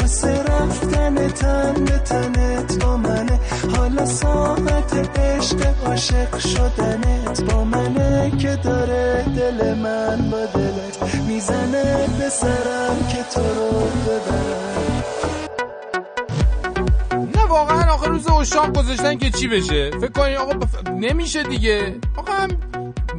واسه 0.00 0.42
رفتن 0.42 1.28
تن 1.28 1.74
به 1.84 1.98
تنت 1.98 2.84
با 2.84 2.96
منه. 2.96 3.40
حالا 3.76 4.06
ساعت 4.06 5.18
عشق 5.18 5.66
عاشق 5.86 6.38
شدنت 6.38 7.42
با 7.42 7.64
منه 7.64 8.30
که 8.38 8.56
داره 8.56 9.24
دل 9.36 9.74
من 9.74 10.30
با 10.30 10.46
دلت 10.46 11.14
می‌زنه 11.28 12.06
به 12.18 12.28
سرم 12.28 12.96
که 13.08 13.22
تو 13.34 13.40
رو 13.40 13.70
ببرم. 14.06 15.13
روز 18.14 18.30
اشاق 18.30 18.78
گذاشتن 18.78 19.18
که 19.18 19.30
چی 19.30 19.48
بشه؟ 19.48 19.90
فکر 19.90 20.12
کنین 20.12 20.36
آقا 20.36 20.52
بف... 20.52 20.88
نمیشه 20.88 21.42
دیگه. 21.42 21.96
آقا 22.16 22.32
هم 22.32 22.48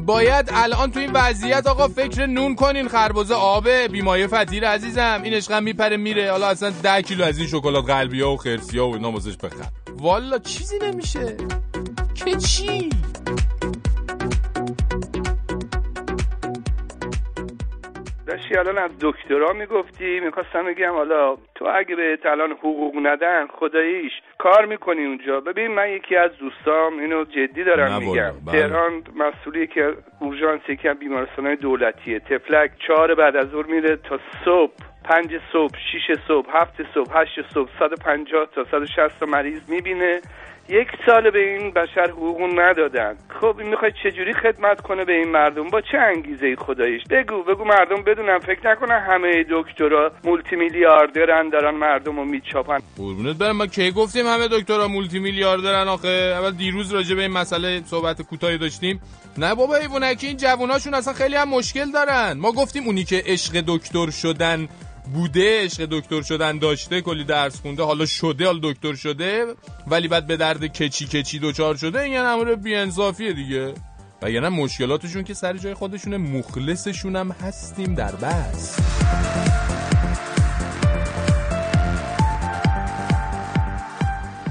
باید 0.06 0.50
الان 0.52 0.90
تو 0.90 1.00
این 1.00 1.10
وضعیت 1.12 1.66
آقا 1.66 1.88
فکر 1.88 2.26
نون 2.26 2.54
کنین 2.54 2.88
خربزه 2.88 3.34
آبه. 3.34 3.88
بیمایه 3.88 4.26
فتیر 4.26 4.68
عزیزم. 4.68 5.20
این 5.24 5.34
عشقم 5.34 5.62
میپره 5.62 5.96
میره. 5.96 6.30
حالا 6.30 6.48
اصلا 6.48 6.70
ده 6.82 7.02
کیلو 7.02 7.24
از 7.24 7.38
این 7.38 7.46
شکلات 7.46 7.90
قلبی 7.90 8.20
ها 8.20 8.32
و 8.32 8.36
خرسی 8.36 8.78
ها 8.78 8.88
و 8.88 8.94
اینا 8.94 9.10
بخر. 9.10 9.68
والا 9.98 10.38
چیزی 10.38 10.78
نمیشه. 10.78 11.36
که 12.14 12.36
چی؟ 12.36 12.90
داشتی 18.46 18.68
الان 18.68 18.78
از 18.78 18.90
دکترا 19.00 19.52
می‌گفتی 19.52 20.20
می‌خواستم 20.20 20.64
بگم 20.64 20.92
حالا 20.92 21.36
تو 21.54 21.64
اگه 21.74 21.96
به 21.96 22.18
الان 22.24 22.50
حقوق 22.50 22.94
ندن 23.02 23.46
خداییش 23.46 24.12
کار 24.38 24.66
می‌کنی 24.66 25.04
اونجا. 25.04 25.40
ببین 25.40 25.66
من 25.66 25.90
یکی 25.90 26.16
از 26.16 26.30
دوستام 26.38 26.98
اینو 26.98 27.24
جدی 27.24 27.64
دارم 27.64 27.98
میگم. 27.98 28.32
بله. 28.46 28.60
تهران 28.60 29.02
مسئولی 29.16 29.66
که 29.66 29.94
اورژانس 30.20 30.60
یکی 30.68 30.88
از 30.88 30.98
بیمارستان 30.98 31.54
دولتیه. 31.54 32.18
تفلک 32.18 32.70
چهار 32.86 33.14
بعد 33.14 33.36
از 33.36 33.48
ظهر 33.48 33.66
میره 33.66 33.96
تا 33.96 34.18
صبح. 34.44 34.72
پنج 35.04 35.40
صبح 35.52 35.78
شیش 35.92 36.18
صبح 36.28 36.46
هفت 36.56 36.94
صبح 36.94 37.20
هشت 37.20 37.42
صبح 37.54 37.70
150 37.78 38.46
تا 38.54 38.64
160 38.64 39.20
تا 39.20 39.26
مریض 39.26 39.70
می‌بینه. 39.70 40.20
یک 40.68 40.88
سال 41.06 41.30
به 41.30 41.38
این 41.38 41.70
بشر 41.70 42.10
حقوق 42.10 42.40
ندادن. 42.60 43.16
خب 43.40 43.54
این 43.58 43.68
می‌خواد 43.68 43.92
چجوری 44.04 44.32
خدمت 44.34 44.80
کنه 44.80 45.04
به 45.04 45.12
این 45.12 45.28
مردم؟ 45.28 45.68
با 45.68 45.80
چه 45.80 45.98
انگیزه 45.98 46.46
ای 46.46 46.56
خداییش؟ 46.56 47.02
بگو 47.10 47.42
بگو 47.42 47.64
مردم 47.64 48.02
بدونن 48.02 48.38
فکر 48.38 48.70
نکنن 48.70 49.00
همه 49.00 49.44
دکترا 49.50 50.12
مولتی 50.24 50.56
میلیاردرن 50.56 51.48
دارن 51.48 51.74
مردم 51.74 52.16
رو 52.16 52.24
میچاپن. 52.24 52.78
قربونت 52.96 53.38
برم 53.38 53.56
ما 53.56 53.66
کی 53.66 53.90
گفتیم 53.90 54.26
همه 54.26 54.48
دکترا 54.48 54.88
مولتی 54.88 55.18
میلیاردرن 55.18 55.88
آخه؟ 55.88 56.08
اول 56.08 56.50
دیروز 56.50 56.94
راجع 56.94 57.14
به 57.16 57.22
این 57.22 57.32
مسئله 57.32 57.82
صحبت 57.84 58.22
کوتاهی 58.22 58.58
داشتیم. 58.58 59.00
نه 59.38 59.54
بابا 59.54 59.76
ایوونکی 59.76 60.26
این 60.26 60.36
جووناشون 60.36 60.94
اصلا 60.94 61.12
خیلی 61.12 61.36
هم 61.36 61.48
مشکل 61.48 61.90
دارن. 61.90 62.32
ما 62.38 62.52
گفتیم 62.52 62.86
اونی 62.86 63.04
که 63.04 63.22
عشق 63.26 63.64
دکتر 63.66 64.10
شدن 64.10 64.68
بوده 65.14 65.64
عشق 65.64 65.88
دکتر 65.90 66.22
شدن 66.22 66.58
داشته 66.58 67.00
کلی 67.00 67.24
درس 67.24 67.60
خونده 67.60 67.82
حالا 67.82 68.06
شده 68.06 68.46
حالا 68.46 68.58
دکتر 68.62 68.94
شده 68.94 69.44
ولی 69.86 70.08
بعد 70.08 70.26
به 70.26 70.36
درد 70.36 70.66
کچی 70.66 71.06
کچی 71.06 71.38
دوچار 71.38 71.76
شده 71.76 72.00
این 72.00 72.12
یه 72.12 72.20
امر 72.20 72.54
بیانصافیه 72.54 73.32
دیگه. 73.32 73.74
و 74.22 74.30
یعنی 74.30 74.48
مشکلاتشون 74.48 75.24
که 75.24 75.34
سر 75.34 75.56
جای 75.56 75.74
خودشونه 75.74 76.16
مخلصشون 76.16 77.16
هم 77.16 77.30
هستیم 77.30 77.94
در 77.94 78.12
بس 78.12 78.76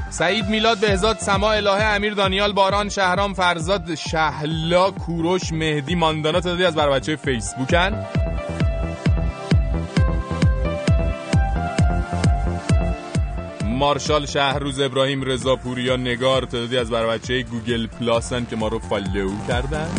سعید 0.09 0.49
میلاد 0.49 0.79
بهزاد 0.79 1.17
سما 1.17 1.51
الهه 1.51 1.83
امیر 1.83 2.13
دانیال 2.13 2.53
باران 2.53 2.89
شهرام 2.89 3.33
فرزاد 3.33 3.95
شهلا 3.95 4.91
کوروش 4.91 5.53
مهدی 5.53 5.95
ماندانا 5.95 6.39
تعدادی 6.41 6.65
از 6.65 6.75
بر 6.75 6.89
بچه 6.89 7.15
فیسبوکن. 7.15 8.05
مارشال 13.75 14.25
شهروز 14.25 14.79
ابراهیم 14.79 15.23
رضا 15.23 15.55
پوریا 15.55 15.95
نگار 15.95 16.41
تعدادی 16.41 16.77
از 16.77 16.89
بر 16.89 17.05
بچه 17.05 17.43
Google 17.43 17.87
Plus 17.87 18.34
ن 18.34 18.45
که 18.49 18.55
ما 18.55 18.67
رو 18.67 18.79
follow 18.79 19.29
کردن. 19.47 19.89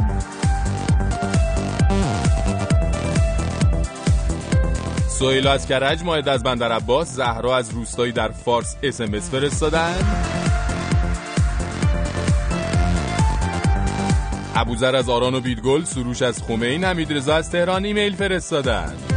سویلا 5.08 5.52
از 5.52 5.66
کرج 5.66 6.02
ماهد 6.02 6.28
از 6.28 6.42
بندر 6.42 6.72
عباس 6.72 7.12
زهرا 7.12 7.56
از 7.56 7.70
روستایی 7.70 8.12
در 8.12 8.28
فارس 8.28 8.76
SMS 8.82 9.30
فرستادن. 9.30 9.96
ابوذر 14.54 14.96
از 14.96 15.08
آران 15.08 15.34
و 15.34 15.40
بیدگل 15.40 15.84
سروش 15.84 16.22
از 16.22 16.42
خمین 16.42 16.84
حمید 16.84 17.12
رضا 17.12 17.34
از 17.34 17.50
تهران 17.50 17.84
ایمیل 17.84 18.14
فرستادن. 18.14 19.15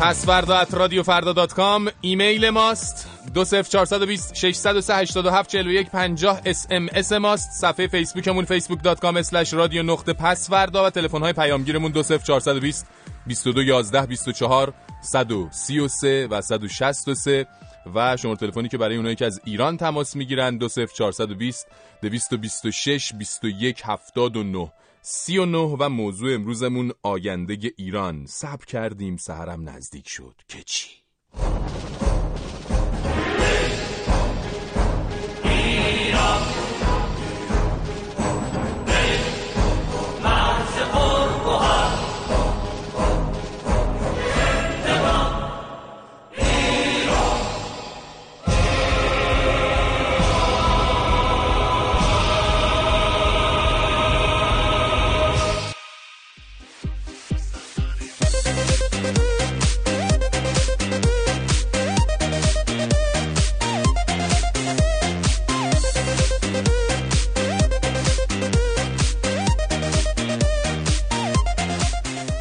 پس 0.00 0.23
فردا 0.23 0.58
at 0.58 0.74
رادیو 0.74 1.02
فردا 1.02 1.32
dot 1.32 1.54
com 1.54 1.90
ایمیل 2.00 2.50
ماست. 2.50 3.08
دو 3.34 3.44
صفر 3.44 3.68
چارصد 3.68 4.02
و 4.02 4.06
بیست 4.06 4.34
ششصد 4.34 4.76
و 4.76 4.80
سه 4.80 4.96
هشتاد 4.96 5.26
و 5.26 5.30
هفت 5.30 5.50
چهل 5.50 5.66
و 5.66 5.70
یک 5.70 5.90
پنجاه 5.90 6.40
اس 6.44 6.66
ام 6.70 6.88
اس 6.92 7.12
ماست. 7.12 7.50
صفحه 7.60 7.86
فیسبوکمون 7.86 8.44
فیسبوک 8.44 8.82
dot 8.82 9.00
com 9.00 9.16
slash 9.16 9.52
رادیو 9.54 9.82
نقطه 9.82 10.12
پس 10.12 10.42
فردا 10.42 10.86
و 10.86 10.90
تلفن 10.90 11.20
های 11.20 11.32
پیامگیرمون 11.32 11.92
دو 11.92 12.02
صفر 12.02 12.24
چارصد 12.24 12.56
و 12.56 12.60
بیست 12.60 12.86
بیست 13.26 13.46
و 13.46 13.52
دو 13.52 13.62
یازده 13.62 14.06
بیست 14.06 14.28
و 14.28 14.32
چهار 14.32 14.74
صد 15.02 15.32
و 15.32 15.48
سی 15.50 15.78
و 15.78 15.88
سه 15.88 16.26
و 16.26 16.40
صد 16.40 16.64
و 16.64 16.68
شست 16.68 17.08
و 17.08 17.14
سه. 17.14 17.46
و 17.94 18.16
شماره 18.16 18.38
تلفنی 18.38 18.68
که 18.68 18.78
برای 18.78 18.96
اونایی 18.96 19.16
که 19.16 19.26
از 19.26 19.40
ایران 19.44 19.76
تماس 19.76 20.16
می‌گیرن 20.16 20.58
دو 20.58 20.68
سف 20.68 20.92
چارصد 20.94 21.30
و 21.30 21.34
بیست 21.34 21.66
دویست 22.02 22.32
و 22.32 22.36
بیست 22.36 22.66
و 22.66 22.70
شش 22.70 23.12
بیست 23.12 23.44
و 23.44 23.48
یک 23.48 23.82
هفتاد 23.84 24.36
و 24.36 24.42
نه. 24.42 24.72
سی 25.02 25.38
و 25.38 25.44
نه 25.46 25.58
و 25.58 25.88
موضوع 25.88 26.34
امروزمون 26.34 26.92
آینده 27.02 27.72
ایران 27.76 28.26
صبر 28.26 28.64
کردیم 28.64 29.16
سهرم 29.16 29.68
نزدیک 29.68 30.08
شد 30.08 30.34
که 30.48 30.62
چی؟ 30.66 30.88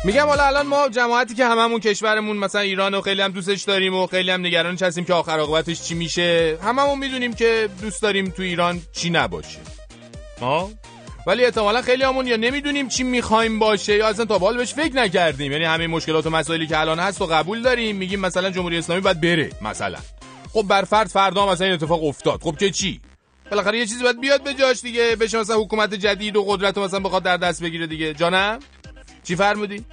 میگم 0.09 0.25
حالا 0.25 0.43
الان 0.43 0.67
ما 0.67 0.89
جماعتی 0.89 1.35
که 1.35 1.45
هممون 1.45 1.79
کشورمون 1.79 2.37
مثلا 2.37 2.61
ایران 2.61 2.93
و 2.93 3.01
خیلی 3.01 3.21
هم 3.21 3.31
دوستش 3.31 3.61
داریم 3.61 3.95
و 3.95 4.07
خیلی 4.07 4.31
هم 4.31 4.45
نگرانش 4.45 4.81
هستیم 4.81 5.05
که 5.05 5.13
آخر 5.13 5.39
عاقبتش 5.39 5.81
چی 5.81 5.95
میشه 5.95 6.57
هممون 6.63 6.99
می‌دونیم 6.99 7.33
که 7.33 7.69
دوست 7.81 8.01
داریم 8.01 8.29
تو 8.29 8.43
ایران 8.43 8.81
چی 8.91 9.09
نباشه. 9.09 9.59
ها؟ 10.41 10.71
ولی 11.27 11.45
احتمالا 11.45 11.81
خیلی 11.81 12.03
همون 12.03 12.27
یا 12.27 12.37
نمی‌دونیم 12.37 12.87
چی 12.87 13.03
می‌خوایم 13.03 13.59
باشه 13.59 13.95
یا 13.95 14.07
اصلا 14.07 14.25
تا 14.25 14.39
به 14.39 14.45
حال 14.45 14.57
بهش 14.57 14.73
فکر 14.73 14.95
نکردیم. 14.95 15.51
یعنی 15.51 15.63
همه 15.63 15.87
مشکلات 15.87 16.25
و 16.25 16.29
مسائلی 16.29 16.67
که 16.67 16.79
الان 16.79 16.99
هست 16.99 17.21
و 17.21 17.25
قبول 17.25 17.61
داریم 17.61 17.95
میگیم 17.95 18.19
مثلا 18.19 18.49
جمهوری 18.49 18.77
اسلامی 18.77 19.01
باید 19.01 19.21
بره 19.21 19.49
مثلا. 19.61 19.99
خب 20.53 20.61
بر 20.61 20.83
فرض 20.83 21.13
فردا 21.13 21.51
مثلا 21.51 21.65
این 21.65 21.75
اتفاق 21.75 22.03
افتاد. 22.03 22.41
خب 22.41 22.57
که 22.59 22.71
چی؟ 22.71 23.01
بالاخره 23.51 23.79
یه 23.79 23.85
چیزی 23.85 24.03
باید 24.03 24.21
بیاد 24.21 24.43
به 24.43 24.53
جاش 24.53 24.81
دیگه 24.81 25.15
بشه 25.15 25.39
مثلا 25.39 25.59
حکومت 25.59 25.93
جدید 25.93 26.35
و 26.35 26.43
قدرت 26.43 26.77
مثلا 26.77 26.99
بخواد 26.99 27.23
در 27.23 27.37
دست 27.37 27.63
بگیره 27.63 27.87
دیگه. 27.87 28.13
جانم؟ 28.13 28.59
چی 29.23 29.35
فرمودی؟ 29.35 29.85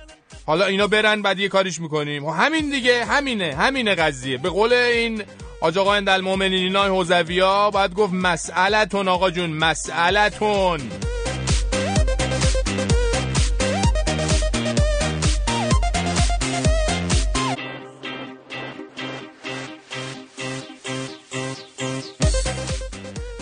حالا 0.47 0.67
اینا 0.67 0.87
برن 0.87 1.23
بعد 1.23 1.39
یه 1.39 1.49
کاریش 1.49 1.81
می‌کنیم. 1.81 2.27
همین 2.27 2.71
دیگه 2.71 3.05
همینه 3.05 3.55
همینه 3.55 3.95
قضیه. 3.95 4.39
به 4.39 4.49
قول 4.49 4.73
این 4.73 5.23
آج 5.61 5.79
آقا 5.79 5.95
اندل 5.95 6.21
مومنین 6.21 6.65
اینا 6.65 6.85
حوزویا 6.85 7.71
باید 7.71 7.95
گفت 7.95 8.13
مسئلتون 8.13 9.09
آقا 9.09 9.31
جون 9.31 9.51
مسئلتون. 9.51 10.81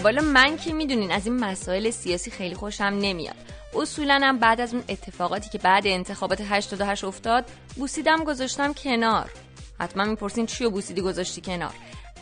والا 0.05 0.23
من 0.23 0.57
که 0.57 0.73
می‌دونین 0.73 1.13
از 1.13 1.27
این 1.27 1.37
مسائل 1.37 1.91
سیاسی 1.91 2.31
خیلی 2.31 2.55
خوشم 2.55 2.85
نمیاد. 2.85 3.37
اصولا 3.75 4.21
هم 4.23 4.39
بعد 4.39 4.61
از 4.61 4.75
اون 4.75 4.85
اتفاقاتی 4.89 5.51
که 5.51 5.59
بعد 5.59 5.87
انتخابات 5.87 6.41
88 6.41 7.05
افتاد 7.05 7.45
بوسیدم 7.77 8.25
گذاشتم 8.25 8.73
کنار. 8.73 9.31
حتما 9.81 10.05
می‌پرسین 10.05 10.47
چی 10.47 10.65
و 10.65 10.71
بوسیدی 10.71 11.01
گذاشتی 11.01 11.41
کنار؟ 11.41 11.75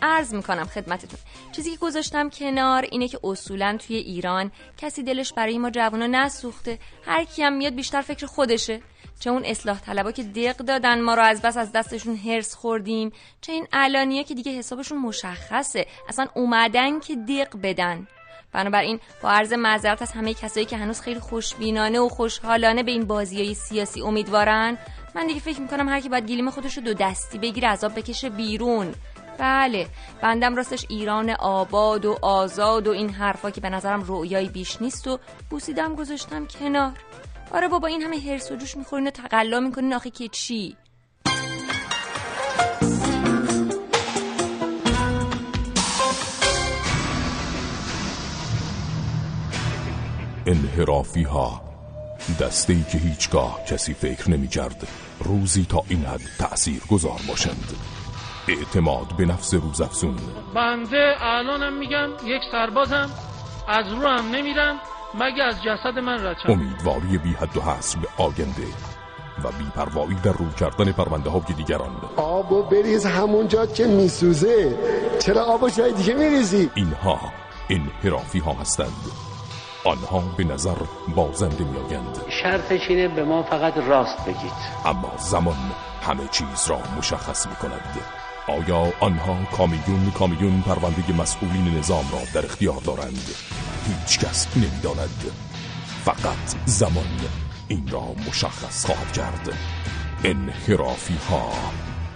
عرض 0.03 0.35
می‌کنم 0.35 0.65
خدمتتون. 0.65 1.19
چیزی 1.53 1.71
که 1.71 1.77
گذاشتم 1.77 2.31
کنار 2.31 2.83
اینه 2.83 3.09
که 3.09 3.19
اصولا 3.25 3.79
توی 3.87 3.97
ایران 3.97 4.53
کسی 4.79 5.03
دلش 5.03 5.33
برای 5.33 5.59
ما 5.59 5.71
جوونا 5.71 6.07
نسوخته. 6.07 6.79
هر 7.07 7.25
کی 7.25 7.43
هم 7.43 7.53
میاد 7.53 7.75
بیشتر 7.75 8.03
فکر 8.03 8.27
خودشه. 8.27 8.81
چه 9.23 9.31
اون 9.31 9.43
اصلاح 9.45 9.81
طلبا 9.81 10.13
که 10.13 10.23
دق 10.23 10.57
دادن 10.57 11.01
ما 11.01 11.15
رو 11.15 11.23
از 11.23 11.43
بس 11.43 11.57
از 11.57 11.73
دستشون 11.73 12.17
هرس 12.17 12.55
خوردیم. 12.55 13.13
چه 13.41 13.53
این 13.53 13.67
علانیا 13.73 14.23
که 14.23 14.35
دیگه 14.35 14.53
حسابشون 14.53 14.99
مشخصه. 14.99 15.87
اصلا 16.09 16.27
اومدن 16.35 17.01
که 17.01 17.17
دق 17.17 17.57
بدن. 17.63 18.07
بنابراین 18.53 19.01
با 19.23 19.31
عرض 19.31 19.53
معذرت 19.53 20.03
از 20.03 20.13
همه 20.13 20.35
کسایی 20.35 20.67
که 20.67 20.77
هنوز 20.77 21.01
خیلی 21.01 21.21
خوشبینانه 21.21 22.01
و 22.01 22.09
خوشحالانه 22.09 22.83
به 22.83 22.91
این 22.91 23.05
بازی 23.05 23.37
های 23.37 23.55
سیاسی 23.55 24.03
امیدوارن 24.03 24.79
من 25.15 25.27
دیگه 25.27 25.41
فکر 25.41 25.61
می‌کنم 25.61 25.89
هر 25.89 26.01
کی 26.01 26.09
باید 26.09 26.27
گلیم 26.27 26.51
خودش 26.51 26.77
رو 26.77 26.83
دو 26.83 26.95
دستی 26.95 27.39
بگیره 27.39 27.69
عذاب 27.69 27.95
بکشه 27.95 28.31
بیرون. 28.31 28.95
بله 29.39 29.87
بندم 30.23 30.57
راستش 30.57 30.87
ایران 30.89 31.31
آباد 31.31 32.05
و 32.05 32.19
آزاد 32.23 32.89
و 32.89 32.91
این 32.91 33.11
حرفا 33.11 33.51
که 33.51 33.61
به 33.61 33.71
نظرم 33.71 34.03
رویایی 34.03 34.49
بیش 34.49 34.83
نیست 34.83 35.07
و 35.07 35.19
بوسیدم 35.51 35.95
گذاشتم 35.95 36.47
کنار. 36.47 36.93
آره 37.51 37.69
بابا 37.69 37.89
این 37.89 38.03
همه 38.03 38.19
هرس 38.19 38.53
و 38.53 38.57
جوش 38.57 38.77
می‌خورین 38.77 39.07
و 39.07 39.11
تقلا 39.11 39.61
می‌کنین 39.61 39.95
آخه 39.95 40.11
که 40.11 40.29
چی؟ 40.29 40.77
انحرافی 50.47 51.23
ها 51.23 51.63
دسته 52.41 52.73
ای 52.73 52.83
که 52.93 52.99
هیچگاه 52.99 53.65
کسی 53.65 53.95
فکر 53.95 54.31
نمی 54.31 54.49
کرد 54.49 54.89
روزی 55.25 55.67
تا 55.69 55.83
این 55.89 56.05
حد 56.05 56.21
تأثیر 56.39 56.81
گذار 56.91 57.21
باشند. 57.29 57.77
اعتماد 58.49 59.17
به 59.19 59.25
نفس 59.25 59.55
روزافزون. 59.55 60.17
بنده 60.55 61.15
الانم 61.21 61.79
میگم 61.79 62.09
یک 62.25 62.43
سربازم 62.53 63.11
از 63.69 63.93
رو 63.93 64.09
هم 64.09 64.31
نمیرم. 64.31 64.81
مگه 65.15 65.43
از 65.43 65.63
جسد 65.63 65.99
من 65.99 66.27
رد 66.27 66.37
شم. 66.43 66.53
امیدواری 66.53 67.19
بی 67.19 67.33
حد 67.33 67.57
و 67.57 67.61
حصر 67.61 67.99
به 67.99 68.09
آینده 68.19 68.67
و 69.45 69.49
بیپروایی 69.59 70.15
در 70.15 70.33
رو 70.33 70.51
کردن 70.51 70.93
پرونده 70.93 71.31
های 71.31 71.41
دیگران 71.57 71.97
آبو 72.17 72.63
بریز 72.63 73.07
همونجا 73.07 73.67
که 73.67 73.87
میسوزه. 73.87 74.79
چرا 75.19 75.45
آبو 75.45 75.69
جای 75.69 75.93
دیگه 75.93 76.15
میریزی؟ 76.15 76.71
اینها 76.75 77.21
انحرافی 77.71 78.39
ها 78.39 78.53
هستند. 78.53 79.11
آنها 79.85 80.23
به 80.37 80.45
نظر 80.45 80.77
بازنده 81.17 81.65
میآیند. 81.65 82.19
شرطش 82.29 82.91
اینه 82.91 83.09
به 83.09 83.25
ما 83.25 83.43
فقط 83.43 83.77
راست 83.77 84.25
بگید. 84.25 84.53
اما 84.85 85.13
زمان 85.17 85.57
همه 86.03 86.29
چیز 86.31 86.69
را 86.69 86.79
مشخص 86.99 87.47
می 87.47 87.55
کند 87.55 88.22
آیا 88.49 88.93
آنها 89.01 89.45
کامیون 89.45 90.11
کامیون 90.11 90.63
پرونده 90.63 91.13
مسئولین 91.13 91.79
نظام 91.79 92.05
را 92.13 92.19
در 92.35 92.47
اختیار 92.47 92.81
دارند؟ 92.81 93.27
هیچ 93.87 94.19
کس 94.19 94.47
نمی‌داند. 94.57 95.33
فقط 96.05 96.55
زمان 96.67 97.21
این 97.69 97.89
را 97.89 98.15
مشخص 98.29 98.87
خواهد 98.87 99.13
کرد. 99.13 99.53
انحرافی 100.25 101.17
ها 101.31 101.53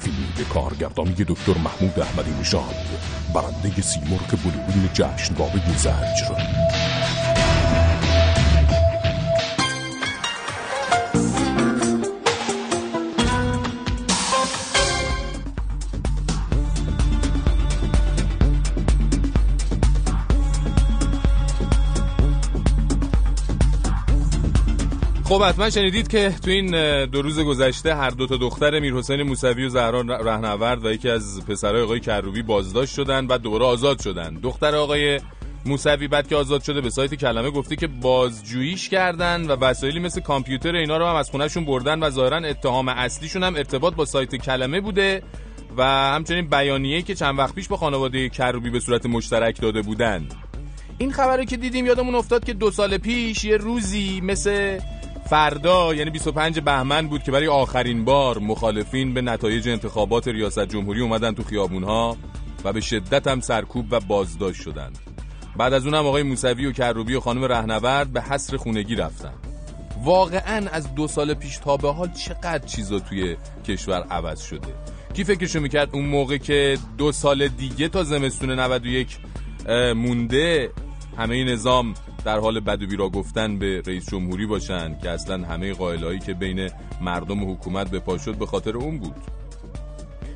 فیلمی 0.00 0.32
به 0.36 0.44
کارگردانی 0.44 1.14
دکتر 1.14 1.58
محمود 1.64 2.00
احمدی 2.00 2.30
نژاد 2.40 2.86
برنده 3.34 3.82
سیمرغ 3.82 4.30
بلورین 4.44 4.90
جشنواره 4.92 5.78
زجر. 5.78 6.34
خب 25.28 25.42
حتما 25.42 25.70
شنیدید 25.70 26.08
که 26.08 26.34
تو 26.44 26.50
این 26.50 26.70
دو 27.04 27.22
روز 27.22 27.40
گذشته 27.40 27.94
هر 27.94 28.10
دو 28.10 28.26
تا 28.26 28.36
دختر 28.36 28.80
میرحسین 28.80 29.22
موسوی 29.22 29.64
و 29.64 29.68
زهرا 29.68 30.00
رهنورد 30.00 30.84
و 30.84 30.92
یکی 30.92 31.10
از 31.10 31.46
پسرای 31.46 31.82
آقای 31.82 32.00
کروبی 32.00 32.42
بازداشت 32.42 32.94
شدن 32.94 33.26
بعد 33.26 33.40
دوباره 33.40 33.64
آزاد 33.64 34.02
شدن. 34.02 34.34
دختر 34.34 34.74
آقای 34.74 35.20
موسوی 35.64 36.08
بعد 36.08 36.28
که 36.28 36.36
آزاد 36.36 36.62
شده 36.62 36.80
به 36.80 36.90
سایت 36.90 37.14
کلمه 37.14 37.50
گفته 37.50 37.76
که 37.76 37.86
بازجوییش 37.86 38.88
کردن 38.88 39.46
و 39.46 39.56
وسایلی 39.56 40.00
مثل 40.00 40.20
کامپیوتر 40.20 40.74
اینا 40.74 40.96
رو 40.96 41.06
هم 41.06 41.16
از 41.16 41.30
خونهشون 41.30 41.64
بردن 41.64 42.02
و 42.02 42.10
ظاهرا 42.10 42.36
اتهام 42.36 42.88
اصلیشون 42.88 43.42
هم 43.42 43.56
ارتباط 43.56 43.94
با 43.94 44.04
سایت 44.04 44.36
کلمه 44.36 44.80
بوده 44.80 45.22
و 45.76 45.84
همچنین 45.84 46.48
بیانیه‌ای 46.48 47.02
که 47.02 47.14
چند 47.14 47.38
وقت 47.38 47.54
پیش 47.54 47.68
با 47.68 47.76
خانواده 47.76 48.28
کروبی 48.28 48.70
به 48.70 48.80
صورت 48.80 49.06
مشترک 49.06 49.60
داده 49.60 49.82
بودند 49.82 50.34
این 50.98 51.12
خبر 51.12 51.44
که 51.44 51.56
دیدیم 51.56 51.86
یادمون 51.86 52.14
افتاد 52.14 52.44
که 52.44 52.52
دو 52.52 52.70
سال 52.70 52.98
پیش 52.98 53.44
یه 53.44 53.56
روزی 53.56 54.20
مثل 54.20 54.78
فردا 55.26 55.94
یعنی 55.94 56.10
25 56.10 56.60
بهمن 56.60 57.08
بود 57.08 57.22
که 57.22 57.32
برای 57.32 57.48
آخرین 57.48 58.04
بار 58.04 58.38
مخالفین 58.38 59.14
به 59.14 59.22
نتایج 59.22 59.68
انتخابات 59.68 60.28
ریاست 60.28 60.66
جمهوری 60.68 61.00
اومدن 61.00 61.34
تو 61.34 61.42
خیابونها 61.42 62.16
و 62.64 62.72
به 62.72 62.80
شدت 62.80 63.26
هم 63.26 63.40
سرکوب 63.40 63.86
و 63.90 64.00
بازداشت 64.00 64.62
شدند 64.62 64.98
بعد 65.56 65.72
از 65.72 65.86
اونم 65.86 66.06
آقای 66.06 66.22
موسوی 66.22 66.66
و 66.66 66.72
کروبی 66.72 67.14
و 67.14 67.20
خانم 67.20 67.44
رهنورد 67.44 68.12
به 68.12 68.22
حصر 68.22 68.56
خونگی 68.56 68.94
رفتن. 68.94 69.32
واقعا 70.04 70.68
از 70.72 70.94
دو 70.94 71.08
سال 71.08 71.34
پیش 71.34 71.58
تا 71.58 71.76
به 71.76 71.92
حال 71.92 72.12
چقدر 72.12 72.58
چیزا 72.58 72.98
توی 72.98 73.36
کشور 73.68 74.02
عوض 74.02 74.40
شده؟ 74.40 74.74
کی 75.14 75.24
فکرشو 75.24 75.60
می‌کرد 75.60 75.88
اون 75.92 76.04
موقع 76.04 76.36
که 76.36 76.78
دو 76.98 77.12
سال 77.12 77.48
دیگه 77.48 77.88
تا 77.88 78.02
زمستون 78.04 78.50
91 78.50 79.18
مونده 79.96 80.70
همه 81.18 81.44
نظام 81.44 81.94
در 82.24 82.38
حال 82.38 82.60
بد 82.60 82.82
و 82.82 82.86
بیرا 82.86 83.08
گفتن 83.08 83.58
به 83.58 83.82
رئیس 83.86 84.10
جمهوری 84.10 84.46
باشن 84.46 84.98
که 84.98 85.10
اصلا 85.10 85.46
همه 85.46 85.72
قائلایی 85.72 86.18
که 86.18 86.34
بین 86.34 86.70
مردم 87.00 87.42
و 87.42 87.54
حکومت 87.54 87.90
به 87.90 87.98
پا 87.98 88.18
شد 88.18 88.34
به 88.34 88.46
خاطر 88.46 88.76
اون 88.76 88.98
بود 88.98 89.14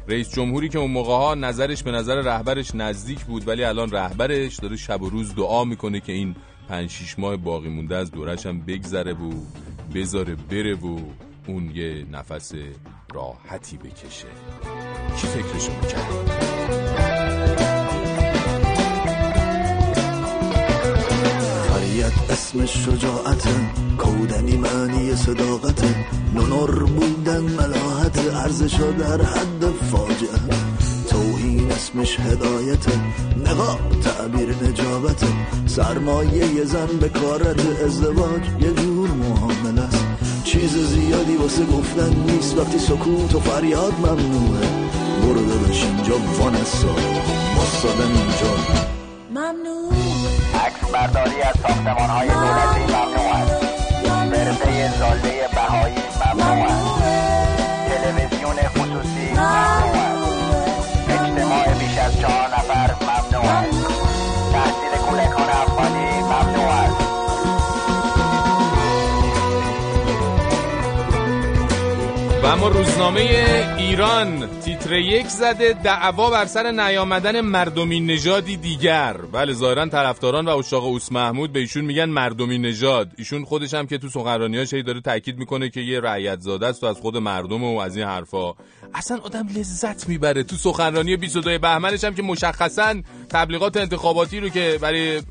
رئیس 0.09 0.35
جمهوری 0.35 0.69
که 0.69 0.79
اون 0.79 0.91
موقع 0.91 1.13
ها 1.13 1.35
نظرش 1.35 1.83
به 1.83 1.91
نظر 1.91 2.15
رهبرش 2.15 2.75
نزدیک 2.75 3.25
بود 3.25 3.49
ولی 3.49 3.65
الان 3.65 3.91
رهبرش 3.91 4.57
داره 4.57 4.77
شب 4.77 5.03
و 5.03 5.11
روز 5.11 5.35
دعا 5.35 5.65
می‌کنه 5.65 6.01
که 6.01 6.13
این 6.13 6.37
پنج 6.69 6.91
شیش 6.91 7.19
ماه 7.19 7.37
باقی 7.37 7.69
مونده 7.69 7.97
از 7.97 8.11
دورش 8.11 8.47
هم 8.47 8.61
بگذره 8.61 9.13
و 9.13 9.31
بذاره 9.95 10.35
بره 10.51 10.75
و 10.75 10.99
اون 11.47 11.71
یه 11.75 12.07
نفس 12.11 12.53
راحتی 13.15 13.77
بکشه 13.77 14.29
کی 15.17 15.27
فکرشو 15.27 15.73
می‌کرد؟ 15.83 17.10
فریت 21.91 22.31
اسم 22.31 22.67
شجاعت 22.67 23.49
کودنی 23.99 24.57
معنی 24.57 25.17
صداقت 25.17 25.85
نونر 26.35 26.85
بودن 26.85 27.41
ملاحت 27.41 28.19
ارزش 28.35 28.75
در 28.75 29.23
حد 29.23 29.65
فاجعه. 29.91 30.61
توهین 31.09 31.73
اسمش 31.73 32.21
هدایت 32.21 32.87
نقاب 33.47 33.79
تعبیر 34.05 34.55
نجابت. 34.63 35.25
سرمایه 35.67 36.65
زن 36.65 36.87
به 37.01 37.09
کارت 37.09 37.61
ازدواج 37.85 38.43
یه 38.61 38.73
جور 38.73 39.09
معامله 39.11 39.83
است. 39.83 40.05
چیز 40.45 40.77
زیادی 40.77 41.37
واسه 41.37 41.65
گفتن 41.65 42.15
نیست. 42.27 42.59
وقتی 42.59 42.79
سکوت 42.79 43.35
و 43.35 43.41
فریاد 43.41 43.93
ممنوعه. 43.99 44.69
برو 45.23 45.47
داداش 45.47 45.85
اینجا 45.85 46.15
وانسا 46.39 46.95
اینجا. 47.83 48.55
ممنوع 49.31 50.00
عکس 50.67 50.91
برداری 50.93 51.43
از 51.43 51.55
ساختمان 51.63 52.11
های 52.11 52.29
دولتی 52.29 52.93
ممنوع 52.93 53.35
است. 53.35 53.61
برفه 54.31 54.99
زاله 54.99 55.49
بهایی 55.55 55.95
ممنوع 56.21 56.65
است. 56.65 57.03
تلویزیون 57.89 58.57
خصوصی 58.57 59.31
ممنوع 59.33 59.97
است. 59.97 61.09
اجتماع 61.09 61.75
بیش 61.75 61.99
از 61.99 62.21
چهار 62.21 62.49
نفر 62.49 62.95
ممنوع 63.01 63.51
است. 63.51 63.87
تحصیل 64.53 64.93
کودکان 65.07 65.49
افغانی 65.51 66.23
ممنوع 66.23 66.71
است. 66.73 67.01
و 72.43 72.47
اما 72.47 72.69
روزنامه 72.69 73.21
ایران 73.79 74.49
تیتر 74.91 75.01
یک 75.01 75.27
زده 75.27 75.73
دعوا 75.73 76.31
بر 76.31 76.47
سر 76.47 76.71
نیامدن 76.71 77.41
مردمی 77.41 78.01
نژادی 78.01 78.57
دیگر. 78.57 79.17
بله 79.33 79.53
ظاهرا 79.53 79.87
طرفداران 79.87 80.49
و 80.49 80.57
اشاق 80.57 80.85
اوس 80.85 81.13
محمود 81.13 81.53
به 81.53 81.61
ایشون 81.61 81.85
میگن 81.85 82.05
مردمی 82.05 82.59
نژاد. 82.59 83.11
ایشون 83.19 83.45
خودش 83.45 83.75
هم 83.75 83.87
که 83.87 83.99
تو 83.99 84.09
سخنرانیاش 84.09 84.75
هی 84.75 84.83
داره 84.83 85.01
تاکید 85.01 85.39
می‌کنه 85.39 85.69
که 85.69 85.81
یه 85.81 86.01
رعیت 86.01 86.41
زاده 86.41 86.67
است 86.67 86.85
و 86.85 86.87
از 86.87 86.97
خود 86.97 87.17
مردم 87.17 87.65
و 87.65 87.79
از 87.79 87.97
این 87.97 88.07
حرفا 88.07 88.55
اصلا 88.95 89.19
آدم 89.19 89.49
لذت 89.57 90.09
می‌بره. 90.09 90.43
تو 90.43 90.57
سخنرانی 90.57 91.17
22 91.17 91.59
بهمنش 91.59 92.05
هم 92.05 92.15
که 92.15 92.23
مشخصا 92.23 92.95
تبلیغات 93.29 93.77
انتخاباتی 93.77 94.41
رو 94.41 94.49
که 94.49 94.79
برای 94.81 95.23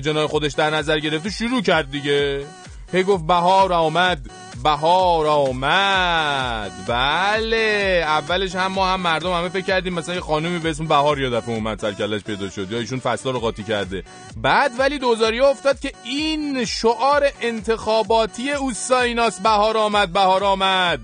جنای 0.00 0.26
خودش 0.26 0.52
در 0.52 0.70
نظر 0.70 0.98
گرفته 0.98 1.30
شروع 1.30 1.62
کرد 1.62 1.90
دیگه. 1.90 2.46
هی 2.92 3.02
گفت 3.02 3.26
بهار 3.26 3.72
آمد. 3.72 4.30
بهار 4.62 5.26
آمد. 5.26 6.72
بله 6.86 8.04
اولش 8.06 8.54
هم 8.54 8.72
ما 8.72 8.86
هم 8.86 9.00
مردم 9.00 9.32
همه 9.32 9.48
فکر 9.48 9.64
کردیم 9.64 9.94
مثلا 9.94 10.14
یه 10.14 10.20
خانومی 10.20 10.58
به 10.58 10.70
اسم 10.70 10.86
بهار 10.86 11.20
یا 11.20 11.30
دفعه 11.30 11.54
اومد 11.54 11.80
سرکلش 11.80 12.22
پیدا 12.22 12.50
شد. 12.50 12.72
یا 12.72 12.78
ایشون 12.78 12.98
فصلا 12.98 13.32
رو 13.32 13.40
قاطی 13.40 13.62
کرده. 13.62 14.04
بعد 14.36 14.72
ولی 14.78 14.98
دوزاری 14.98 15.40
افتاد 15.40 15.80
که 15.80 15.92
این 16.04 16.64
شعار 16.64 17.24
انتخاباتی 17.40 18.50
اوسایناس 18.50 19.40
بهار 19.40 19.76
آمد 19.76 20.12
بهار 20.12 20.44
آمد. 20.44 21.00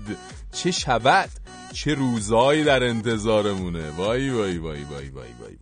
چه 0.53 0.71
شود؟ 0.71 1.29
چه 1.73 1.93
روزایی 1.93 2.63
در 2.63 2.83
انتظارمونه. 2.83 3.89
وای 3.97 4.29
وای 4.29 4.57
وای 4.57 4.83
وای 4.83 5.09
وای 5.09 5.29
وای. 5.41 5.57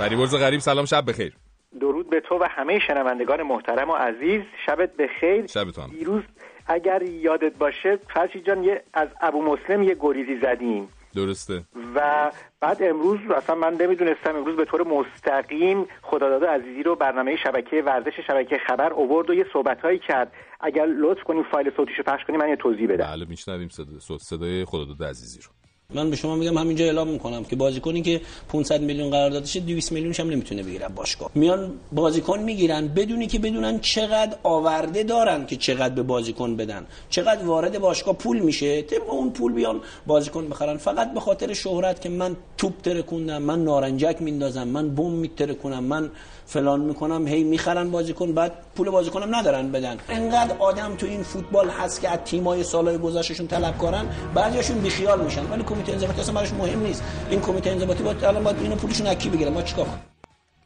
فریبرز 0.00 0.34
غریب 0.34 0.60
سلام 0.60 0.84
شب 0.84 1.04
بخیر. 1.08 1.32
درود 1.80 2.10
به 2.10 2.20
تو 2.20 2.34
و 2.34 2.46
همه 2.50 2.78
شنوندگان 2.78 3.42
محترم 3.42 3.90
و 3.90 3.94
عزیز. 3.94 4.42
شبت 4.66 4.96
بخیر. 4.96 5.46
شب 5.46 5.70
تو 5.70 5.82
هم. 5.82 5.90
دیروز 5.90 6.22
اگر 6.66 7.02
یادت 7.02 7.58
باشه 7.58 7.98
فرشی 8.14 8.40
جان 8.40 8.64
یه 8.64 8.82
از 8.94 9.08
ابو 9.20 9.42
مسلم 9.42 9.82
یه 9.82 9.96
گریزی 10.00 10.40
زدیم. 10.42 10.88
درسته. 11.14 11.62
و 11.94 12.30
بعد 12.60 12.82
امروز 12.82 13.18
اصلا 13.36 13.54
من 13.54 13.74
نمی‌دونستم 13.74 14.36
امروز 14.36 14.56
به 14.56 14.64
طور 14.64 14.86
مستقیم 14.86 15.86
خداداد 16.02 16.44
عزیزی 16.44 16.82
رو 16.82 16.96
برنامه 16.96 17.36
شبکه 17.36 17.82
ورزش 17.82 18.20
شبکه 18.26 18.58
خبر 18.66 18.92
اوورد 18.92 19.30
و 19.30 19.34
یه 19.34 19.46
صحبت 19.52 19.80
هایی 19.80 19.98
کرد. 19.98 20.32
اگر 20.60 20.86
لطف 20.86 21.22
کنیم 21.22 21.42
فایل 21.42 21.70
صوتیشو 21.76 22.02
پخش 22.02 22.24
کنیم 22.24 22.40
من 22.40 22.48
یه 22.48 22.56
توضیح 22.56 22.88
بدم. 22.88 23.06
بله 23.06 23.24
میشنویم 23.28 23.68
صدا 23.68 24.18
صدای 24.18 24.64
خداداد 24.64 25.02
عزیزی 25.02 25.40
رو. 25.40 25.59
من 25.94 26.10
به 26.10 26.16
شما 26.16 26.36
میگم 26.36 26.58
همینجا 26.58 26.84
اعلام 26.84 27.08
می‌کنم 27.08 27.44
که 27.44 27.56
بازیکنی 27.56 28.02
که 28.02 28.20
500 28.48 28.80
میلیون 28.80 29.10
قرار 29.10 29.30
داده 29.30 29.46
شه 29.46 29.60
200 29.60 29.92
میلیونش 29.92 30.20
هم 30.20 30.30
نمی‌تونه 30.30 30.62
بگیره 30.62 30.88
باشگاه. 30.88 31.30
میان 31.34 31.72
بازیکن 31.92 32.38
می‌گیرن 32.38 32.88
بدونی 32.88 33.26
که 33.26 33.38
بدونن 33.38 33.80
چقدر 33.80 34.36
آورده 34.42 35.02
دارن 35.02 35.46
که 35.46 35.56
چقدر 35.56 35.94
به 35.94 36.02
بازیکن 36.02 36.56
بدن. 36.56 36.86
چقدر 37.10 37.44
وارد 37.44 37.78
باشگاه 37.78 38.14
پول 38.14 38.38
میشه؟ 38.38 38.82
طبق 38.82 39.10
اون 39.10 39.30
پول 39.30 39.52
بیان 39.52 39.80
بازیکن 40.06 40.48
بخرن. 40.48 40.76
فقط 40.76 41.14
به 41.14 41.20
خاطر 41.20 41.52
شهرت 41.52 42.00
که 42.00 42.08
من 42.08 42.36
توپ 42.58 42.80
ترکوندم 42.82 43.42
من 43.42 43.64
نارنجک 43.64 44.22
میندازم 44.22 44.68
من 44.68 44.94
بم 44.94 45.10
میترکونم 45.10 45.84
من 45.84 46.10
فلان 46.52 46.80
می‌کنم 46.80 47.26
هی 47.26 47.44
می‌خرن 47.44 47.90
بازیکن 47.90 48.32
بعد 48.32 48.52
پول 48.76 48.90
بازیکنم 48.90 49.34
ندارن 49.34 49.72
بدن. 49.72 49.96
انقدر 50.08 50.54
آدم 50.58 50.96
تو 50.98 51.06
این 51.06 51.22
فوتبال 51.22 51.68
هست 51.68 52.00
که 52.00 52.08
از 52.08 52.18
تیمای 52.18 52.62
سالهای 52.62 52.98
گذشتهشون 52.98 53.46
طلبکارن 53.46 54.04
بعضیاشون 54.34 54.78
بیخیال 54.78 55.20
میشن. 55.24 55.50
ولی 55.50 55.62
کمیته 55.62 55.92
انضباطی 55.92 56.20
اصلا 56.20 56.34
براش 56.34 56.52
مهم 56.52 56.80
نیست. 56.82 57.04
این 57.30 57.40
کمیته 57.40 57.70
انضباطی 57.70 58.02
باید 58.02 58.24
الان 58.24 58.44
باید 58.44 58.56
اینو 58.62 58.76
پولشون 58.76 59.06
اکی 59.06 59.28
بگیرن 59.28 59.52
ما 59.52 59.62
چیکار 59.62 59.84
کنیم؟ 59.84 60.02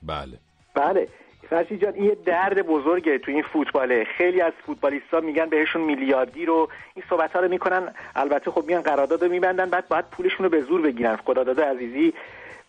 بله. 0.03 0.39
بله. 0.75 1.09
فرشی 1.51 1.79
جان 1.79 1.95
این 1.95 2.05
یه 2.05 2.17
درد 2.27 2.67
بزرگه 2.67 3.19
تو 3.19 3.31
این 3.31 3.43
فوتباله. 3.53 4.05
خیلی 4.19 4.41
از 4.41 4.53
فوتبالیستا 4.67 5.21
میگن 5.21 5.49
بهشون 5.51 5.83
میلیاردی 5.83 6.45
رو 6.47 6.69
این 6.95 7.05
صحبت 7.11 7.33
ها 7.33 7.41
رو 7.41 7.49
می‌کنن. 7.49 7.95
البته 8.17 8.51
خب 8.51 8.65
میان 8.67 8.83
قرارداد 8.83 9.25
رو 9.25 9.31
میبندن 9.31 9.71
بعد 9.71 9.89
باید 9.89 10.05
پولشون 10.11 10.45
رو 10.45 10.51
به 10.51 10.61
زور 10.63 10.81
بگیرن. 10.83 11.17
خداداد 11.17 11.61
عزیزی 11.61 12.15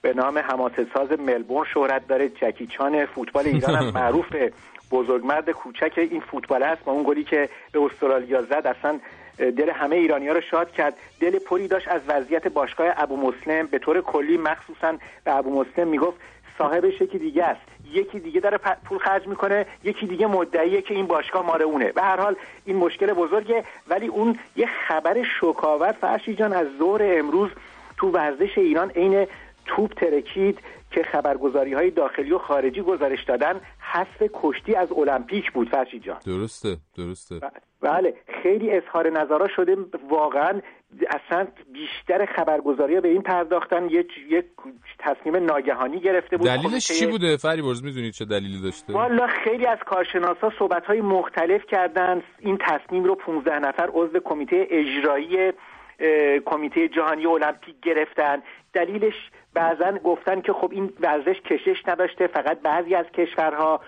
به 0.06 0.14
نام 0.14 0.38
حماسه 0.38 0.88
ساز 0.94 1.20
ملبورن 1.20 1.68
شهرت 1.74 2.08
داره. 2.08 2.30
جکی 2.30 2.68
چان 2.68 3.06
فوتبال 3.06 3.46
ایران 3.46 3.76
هم 3.76 3.90
معروفه 4.02 4.52
بزرگمرد 4.92 5.50
کوچک 5.50 5.94
این 5.98 6.22
فوتبال 6.22 6.64
است 6.64 6.84
با 6.84 6.92
اون 6.92 7.04
گلی 7.08 7.24
که 7.24 7.50
به 7.72 7.80
استرالیا 7.82 8.42
زد 8.42 8.68
اصلا 8.68 9.00
دل 9.38 9.70
همه 9.70 9.96
ایرانی 9.96 10.28
ها 10.28 10.34
رو 10.34 10.42
شاد 10.42 10.72
کرد. 10.72 10.94
دل 11.20 11.40
پری 11.40 11.68
داشت 11.68 11.88
از 11.88 12.02
وضعیت 12.08 12.48
باشگاه 12.48 12.94
ابو 12.98 13.18
مسلم. 13.18 13.68
به 13.68 13.80
طور 13.80 14.02
کلی 14.02 14.38
مخصوصا 14.38 14.94
به 15.24 15.36
ابو 15.36 15.60
مسلم 15.60 15.88
می‌گفت 15.88 16.18
صاحبش 16.58 17.02
یکی 17.02 17.20
دیگه 17.20 17.44
است. 17.44 17.62
یکی 17.92 18.20
دیگه 18.20 18.40
داره 18.40 18.58
پول 18.58 18.98
خرج 18.98 19.28
می‌کنه 19.28 19.66
یکی 19.84 20.08
دیگه 20.08 20.28
مدعیه 20.28 20.82
که 20.82 20.94
این 20.94 21.06
باشگاه 21.06 21.46
مال 21.46 21.62
اونه. 21.62 21.92
به 21.92 22.02
هر 22.02 22.20
حال 22.20 22.36
این 22.66 22.76
مشکل 22.76 23.14
بزرگه. 23.14 23.64
ولی 23.88 24.08
اون 24.08 24.40
یه 24.56 24.70
خبر 24.88 25.24
شکاور 25.42 25.92
فرشی 25.92 26.36
جان 26.36 26.54
از 26.54 26.68
ظهر 26.80 27.02
امروز 27.04 27.50
تو 27.98 28.08
ورزش 28.08 28.58
ایران 28.58 28.90
عین 28.90 29.28
توپ 29.66 29.94
ترکید 29.94 30.60
که 30.92 31.04
خبرگزاری 31.04 31.74
های 31.74 31.92
داخلی 31.92 32.32
و 32.32 32.38
خارجی 32.38 32.82
گزارش 32.82 33.24
دادن 33.24 33.62
حذف 33.80 34.30
کشتی 34.34 34.76
از 34.76 34.92
المپیک 34.92 35.52
بود 35.52 35.70
فرشی 35.70 36.00
جان. 36.00 36.18
درسته 36.26 36.78
درسته. 36.98 37.40
بله. 37.82 38.14
خیلی 38.44 38.72
اظهار 38.72 39.10
نظرها 39.10 39.48
شده 39.56 39.76
واقعا 40.10 40.62
اصلا 41.10 41.48
بیشتر 41.74 42.26
خبرگزاری 42.36 42.96
ها 42.96 43.02
به 43.02 43.08
این 43.08 43.22
پرداختن 43.22 43.86
یک 43.86 44.08
یک 44.30 44.46
تصمیم 45.00 45.36
ناگهانی 45.36 46.00
گرفته 46.00 46.38
بود. 46.38 46.48
دلیلش 46.48 46.88
چی 46.88 47.06
بوده؟ 47.06 47.38
فریبرز 47.38 47.84
می‌دونید 47.84 48.14
چه 48.14 48.26
دلیلی 48.26 48.62
داشته؟ 48.62 48.94
والا 48.94 49.28
خیلی 49.28 49.66
از 49.66 49.78
کارشناسا 49.86 50.52
صحبت 50.60 50.86
های 50.86 51.02
مختلف 51.02 51.66
کردن. 51.66 52.24
این 52.40 52.58
تصمیم 52.62 53.04
رو 53.04 53.16
15 53.16 53.60
نفر 53.60 53.90
عضو 53.94 54.20
کمیته 54.20 54.68
اجرایی 54.70 55.52
کمیته 56.46 56.88
جهانی 56.88 57.26
المپیک 57.26 57.76
گرفتن. 57.82 58.42
دلیلش 58.74 59.32
بعضا 59.54 59.92
گفتن 59.92 60.42
که 60.42 60.54
خب 60.54 60.72
این 60.72 60.94
ورزش 61.00 61.42
کشش 61.42 61.88
نداشته 61.88 62.28
فقط 62.28 62.60
بعضی 62.60 62.96
از 62.96 63.06
کشورها 63.06 63.82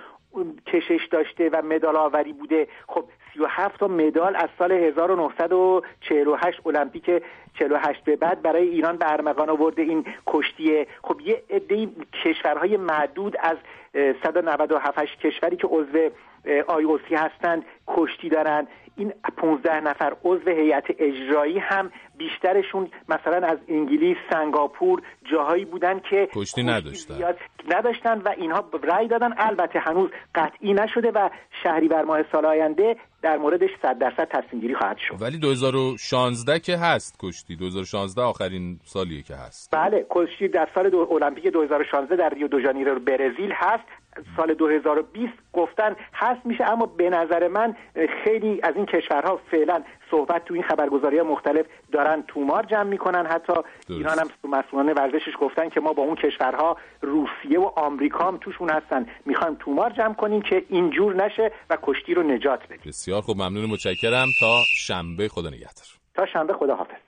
کشش 0.67 1.08
داشته 1.12 1.50
و 1.50 1.62
مدال 1.62 1.96
آوری 1.96 2.34
بوده. 2.34 2.67
خب 2.88 3.06
37 3.34 3.80
تا 3.80 3.88
مدال 3.88 4.36
از 4.36 4.50
سال 4.60 4.72
1948 4.72 6.67
المپیک 6.67 7.24
48 7.60 8.04
به 8.04 8.15
بعد 8.15 8.41
برای 8.41 8.70
ایران 8.70 8.98
به 8.98 9.13
ارمغان 9.13 9.50
آورده 9.50 9.82
این 9.82 10.06
کشتیه. 10.28 10.88
خب 11.04 11.22
یه 11.22 11.43
عده 11.50 11.88
کشورهای 12.24 12.78
معدود 12.78 13.38
از 13.39 13.58
197 14.24 15.20
کشوری 15.20 15.56
که 15.56 15.67
عضو 15.67 16.10
آی 16.67 16.86
هستند 17.12 17.65
کشتی 17.88 18.30
دارن. 18.30 18.67
این 18.98 19.14
15 19.38 19.80
نفر 19.80 20.14
عضو 20.24 20.50
هیئت 20.50 20.86
اجرایی 21.00 21.60
هم 21.60 21.92
بیشترشون 22.18 22.90
مثلا 23.10 23.48
از 23.48 23.58
انگلیس 23.68 24.18
سنگاپور 24.32 25.02
جاهایی 25.32 25.66
بودن 25.66 26.00
که 26.00 26.30
کشتی 26.34 26.64
نداشتن. 26.64 27.16
نداشتن 27.76 28.22
و 28.22 28.30
اینها 28.38 28.66
رأی 28.84 29.08
دادن. 29.08 29.34
البته 29.38 29.80
هنوز 29.80 30.10
قطعی 30.36 30.74
نشده 30.74 31.12
و 31.12 31.30
شهریور 31.64 32.04
ماه 32.04 32.24
سال 32.32 32.46
آینده 32.46 32.96
در 33.22 33.38
موردش 33.38 33.70
100 33.82 33.98
درصد 33.98 34.28
تصمیم 34.32 34.62
گیری 34.62 34.76
خواهد 34.76 34.98
شد. 34.98 35.22
ولی 35.22 35.38
2016 35.38 36.60
که 36.60 36.78
هست 36.78 37.18
کشتی. 37.20 37.56
2016 37.56 38.22
آخرین 38.22 38.80
سالیه 38.84 39.22
که 39.22 39.36
هست. 39.36 39.76
بله 39.76 40.06
کشتی 40.10 40.48
در 40.48 40.68
سال 40.76 40.90
دو 40.90 41.10
المپیک 41.12 41.48
2016 41.48 42.16
در 42.16 42.30
ریو 42.30 42.48
دو 42.48 42.62
ژانیرو 42.62 43.00
برزیل 43.00 43.52
هست. 43.54 43.84
سال 44.38 44.53
2020 44.53 45.34
گفتن 45.53 45.95
هست 46.13 46.45
میشه 46.45 46.63
اما 46.63 46.86
به 46.86 47.10
نظر 47.10 47.47
من 47.47 47.75
خیلی 48.23 48.60
از 48.63 48.75
این 48.75 48.86
کشورها 48.86 49.39
فعلا 49.51 49.84
صحبت 50.12 50.45
تو 50.45 50.53
این 50.53 50.63
خبرگزاری 50.63 51.21
مختلف 51.21 51.65
دارن 51.91 52.23
تومار 52.27 52.63
جمع 52.63 52.84
می‌کنن. 52.84 53.25
حتی 53.25 53.53
ایران 53.89 54.19
هم 54.19 54.27
مسئولان 54.49 54.93
ورزشش 54.93 55.34
گفتن 55.41 55.69
که 55.69 55.80
ما 55.80 55.93
با 55.93 56.03
اون 56.03 56.15
کشورها 56.15 56.77
روسیه 57.01 57.60
و 57.60 57.71
آمریکا 57.75 58.27
هم 58.27 58.38
توشون 58.38 58.69
هستن. 58.69 59.06
می‌خوایم 59.25 59.56
تومار 59.60 59.89
جمع 59.89 60.13
کنیم 60.13 60.41
که 60.41 60.65
اینجور 60.69 61.25
نشه 61.25 61.51
و 61.69 61.77
کشتی 61.84 62.13
رو 62.13 62.23
نجات 62.23 62.63
بدیم. 62.63 62.80
بسیار 62.86 63.21
خوب 63.21 63.38
ممنون 63.38 63.65
متشکرم. 63.65 64.27
تا 64.39 64.63
شنبه 64.77 65.27
خدا 65.27 65.49
نگهدار. 65.49 65.88
تا 66.15 66.25
شنبه 66.25 66.53
خدا 66.53 66.75
حافظ 66.75 67.08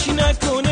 شک 0.00 0.08
نکنه 0.08 0.69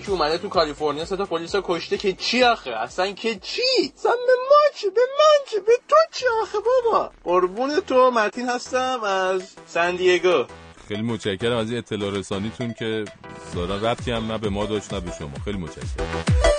یکی 0.00 0.10
اومده 0.10 0.38
تو 0.38 0.48
کالیفرنیا 0.48 1.04
سه 1.04 1.16
تا 1.16 1.24
پلیس 1.24 1.56
کشته 1.64 1.98
که 1.98 2.12
چی 2.12 2.44
آخه؟ 2.44 2.70
اصلا 2.70 3.12
که 3.12 3.34
چی؟ 3.34 3.62
اصلا 3.96 4.12
به 4.12 4.32
ما 4.50 4.90
به 4.94 5.00
من 5.18 5.44
چه 5.50 5.60
به 5.60 5.72
تو 5.88 5.96
چی 6.12 6.24
آخه 6.42 6.58
بابا؟ 6.58 7.10
قربون 7.24 7.80
تو 7.80 8.10
متین 8.10 8.48
هستم 8.48 9.02
از 9.04 9.42
سان 9.66 9.96
دیگو. 9.96 10.44
خیلی 10.88 11.02
متشکرم 11.02 11.56
از 11.56 11.72
اطلاع 11.72 12.10
رسانیتون 12.10 12.74
که 12.78 13.04
ظاهرا 13.54 13.76
ربطی 13.76 14.10
هم 14.10 14.32
نه 14.32 14.38
به 14.38 14.48
ما 14.48 14.66
داشت 14.66 14.94
نه 14.94 15.00
به 15.00 15.12
شما. 15.18 15.32
خیلی 15.44 15.58
متشکرم. 15.58 16.49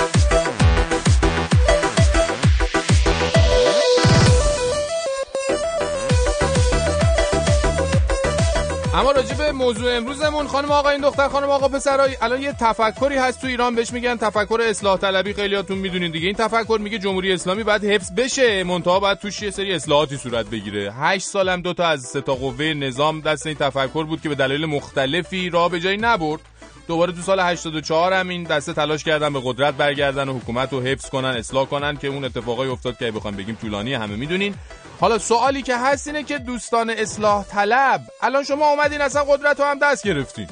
اما 8.93 9.11
راجع 9.11 9.35
به 9.35 9.51
موضوع 9.51 9.97
امروزمون 9.97 10.47
خانم 10.47 10.71
آقا 10.71 10.89
این 10.89 11.01
دختر 11.01 11.27
خانم 11.27 11.49
آقا 11.49 11.67
پسرای 11.67 12.17
الان 12.21 12.41
یه 12.41 12.53
تفکری 12.59 13.17
هست 13.17 13.41
تو 13.41 13.47
ایران 13.47 13.75
بهش 13.75 13.93
میگن 13.93 14.17
تفکر 14.17 14.61
اصلاح 14.61 14.97
طلبی 14.97 15.33
خیلیاتون 15.33 15.77
می‌دونین 15.77 16.11
دیگه. 16.11 16.27
این 16.27 16.35
تفکر 16.35 16.79
میگه 16.81 16.99
جمهوری 16.99 17.33
اسلامی 17.33 17.63
باید 17.63 17.83
حفظ 17.85 18.11
بشه 18.17 18.63
منتها 18.63 18.99
باید 18.99 19.17
توش 19.19 19.41
یه 19.41 19.51
سری 19.51 19.73
اصلاحاتی 19.73 20.17
صورت 20.17 20.45
بگیره. 20.45 20.93
هشت 20.93 21.25
سالم 21.27 21.61
دو 21.61 21.73
تا 21.73 21.85
از 21.87 22.01
سه 22.01 22.21
تا 22.21 22.35
قوه 22.35 22.65
نظام 22.65 23.21
دست 23.21 23.47
این 23.47 23.55
تفکر 23.55 24.03
بود 24.03 24.21
که 24.21 24.29
به 24.29 24.35
دلایل 24.35 24.65
مختلفی 24.65 25.49
راه 25.49 25.69
به 25.69 25.79
جایی 25.79 25.97
نبرد. 25.97 26.41
دوباره 26.87 27.11
تو 27.11 27.21
سال 27.21 27.39
84 27.39 28.13
هم 28.13 28.29
این 28.29 28.43
دسته 28.43 28.73
تلاش 28.73 29.03
کردن 29.03 29.33
به 29.33 29.41
قدرت 29.43 29.73
برگردن 29.73 30.29
و 30.29 30.37
حکومت 30.37 30.73
رو 30.73 30.81
حفظ 30.81 31.09
کنن 31.09 31.27
اصلاح 31.29 31.65
کنن 31.65 31.97
که 31.97 32.07
اون 32.07 32.25
اتفاقای 32.25 32.69
افتاد 32.69 32.97
که 32.97 33.11
بخوام 33.11 33.35
بگیم 33.35 33.57
طولانی 33.61 33.93
همه 33.93 34.15
می‌دونین. 34.15 34.55
حالا 35.01 35.17
سوالی 35.17 35.61
که 35.61 35.77
هست 35.77 36.07
اینه 36.07 36.23
که 36.23 36.37
دوستان 36.37 36.89
اصلاح 36.89 37.43
طلب 37.43 38.01
الان 38.21 38.43
شما 38.43 38.69
اومدین 38.69 39.01
اصلا 39.01 39.23
قدرت 39.23 39.59
رو 39.59 39.65
هم 39.65 39.79
دست 39.79 40.03
گرفتین. 40.03 40.47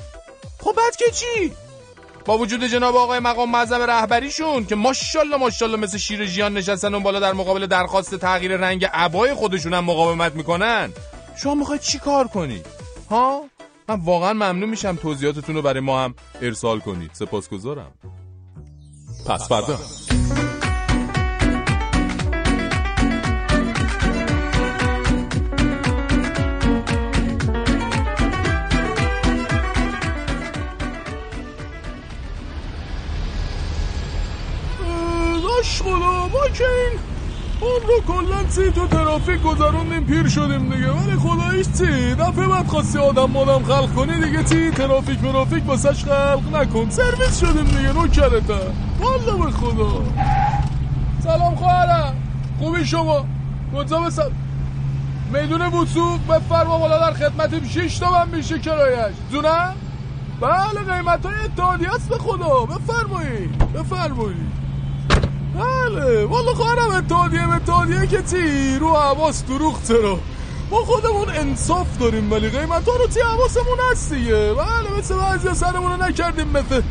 خب 0.60 0.74
بعد 0.78 0.96
که 0.96 1.12
چی؟ 1.12 1.54
با 2.26 2.38
وجود 2.38 2.64
جناب 2.64 2.96
آقای 2.96 3.20
مقام 3.20 3.52
معظم 3.52 3.82
رهبریشون 3.82 4.66
که 4.66 4.76
ماشاءالله 4.76 5.38
ماشاءالله 5.38 5.80
مثل 5.80 5.98
شیر 5.98 6.26
ژیان 6.26 6.54
نشستن 6.54 6.94
اون 6.94 7.04
بالا 7.04 7.20
در 7.20 7.34
مقابل 7.34 7.66
درخواست 7.66 8.16
تغییر 8.16 8.58
رنگ 8.58 8.86
عبای 8.86 9.34
خودشون 9.34 9.74
هم 9.74 9.86
مقاومت 9.86 10.36
می‌کنن. 10.36 10.94
شما 11.36 11.56
می‌خواید 11.56 11.82
چی 11.82 12.00
کار 12.00 12.28
کنید؟ 12.28 12.66
ها؟ 13.10 13.42
من 13.90 14.00
واقعا 14.00 14.34
ممنون 14.34 14.70
میشم 14.70 14.96
توضیحاتتون 14.96 15.56
رو 15.56 15.62
برای 15.62 15.80
ما 15.80 16.04
هم 16.04 16.16
ارسال 16.42 16.80
کنید. 16.80 17.12
سپاسگزارم. 17.14 17.92
پس 19.26 19.48
فردا. 19.48 19.80
خدا 35.63 36.28
ما 36.28 36.48
که 36.54 36.63
این 37.62 37.82
رو 37.88 38.02
کلا 38.08 38.50
سی 38.50 38.72
تو 38.72 38.88
ترافیک 38.88 39.41
گذروندیم 39.41 40.04
پیر 40.04 40.28
شدیم 40.28 40.69
دیگه. 40.69 40.91
ولی 40.91 41.15
خداییش 41.15 41.67
چی؟ 41.78 42.15
دفعه 42.15 42.48
بعد 42.48 42.67
خواستی 42.67 43.00
آدم 43.00 43.26
مادم 43.26 43.63
خلق 43.63 43.93
کنی 43.95 44.22
دیگه 44.26 44.43
چی؟ 44.43 44.72
ترافیک 44.72 45.24
مرافیک 45.24 45.67
واسش 45.67 46.04
خلق 46.04 46.56
نکن. 46.56 46.89
سرویس 46.89 47.39
شدیم 47.39 47.63
دیگه 47.63 47.93
نوکرته 47.93 48.60
والا 49.00 49.38
به 49.45 49.52
خدا. 49.52 50.04
سلام 51.24 51.56
خواهرم. 51.56 52.15
خوبی 52.60 52.86
شما؟ 52.86 53.26
کجا 53.76 54.00
بسن 54.00 54.32
میدون 55.34 55.62
وسوق 55.62 56.19
بفرما 56.30 56.78
بالا 56.80 57.00
در 57.00 57.13
خدمتیم. 57.13 57.67
شیش 57.67 58.00
تا 58.00 58.12
من 58.12 58.38
میشه 58.38 58.60
کرایش. 58.60 59.15
دونم 59.32 59.76
بله 60.41 60.93
قیمت 60.93 61.26
های 61.26 61.36
اتحادی 61.45 61.86
است 61.86 62.10
به 62.10 62.17
خدا. 62.17 62.65
بفرمایید 62.65 63.74
بفرمایید 63.74 64.59
بله 65.56 66.26
والا 66.26 66.54
خواهرم 66.54 66.92
اتحادیه 66.98 67.54
اتحادیه 67.54 68.08
که 68.08 68.24
چی؟ 68.24 68.80
رو 68.80 68.96
حواس 68.96 69.46
دروغ 69.46 69.88
چرا؟ 69.88 70.20
ما 70.72 70.78
خودمون 70.78 71.30
انصاف 71.30 71.98
داریم 72.00 72.32
ولی 72.32 72.50
قیمت 72.50 72.88
ها 72.88 72.96
رو 72.96 73.08
چی 73.08 73.20
حواسمون 73.20 73.78
هست 73.92 74.14
دیگه؟ 74.14 74.54
بله 74.54 74.98
مثل 75.00 75.16
بعضی 75.16 75.54
سرمون 75.54 75.92
رو 75.92 76.06
نکردیم 76.06 76.48
مثل 76.48 76.82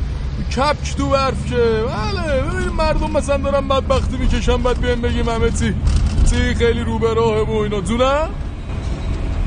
کپک 0.56 0.96
تو 0.96 1.08
برف 1.08 1.46
که. 1.50 1.84
بله 1.88 2.42
ببینیم 2.42 2.72
مردم 2.72 3.10
مثلا 3.10 3.36
دارن 3.36 3.68
بدبختی 3.68 4.16
می‌کشن 4.16 4.56
بعد 4.56 4.80
بیایم 4.80 5.00
بگیم 5.00 5.28
همه 5.28 5.50
چی 5.50 5.74
چی 6.30 6.54
خیلی 6.54 6.80
رو 6.80 6.98
به 6.98 7.14
راه 7.14 7.42
و 7.42 7.56
اینا. 7.56 7.80
دونم 7.80 8.28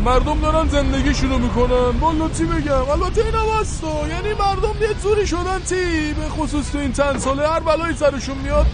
مردم 0.06 0.41
دارن 0.41 0.67
زندگیشونو 0.67 1.38
می‌کنن. 1.38 2.00
والا 2.00 2.30
چی 2.30 2.43
بگم؟ 2.43 2.89
البته 2.89 3.26
این 3.26 3.36
هم 3.36 4.10
یعنی 4.10 4.34
مردم 4.39 4.82
یه 4.82 4.93
جوری 5.04 5.28
شدن 5.28 5.62
چی؟ 5.69 6.13
به 6.13 6.30
خصوص 6.30 6.71
تو 6.71 6.78
این 6.78 6.93
چند 6.93 7.17
ساله 7.17 7.47
هر 7.47 7.60
بلایی 7.60 7.95
سرشون 7.95 8.38
میاد. 8.38 8.65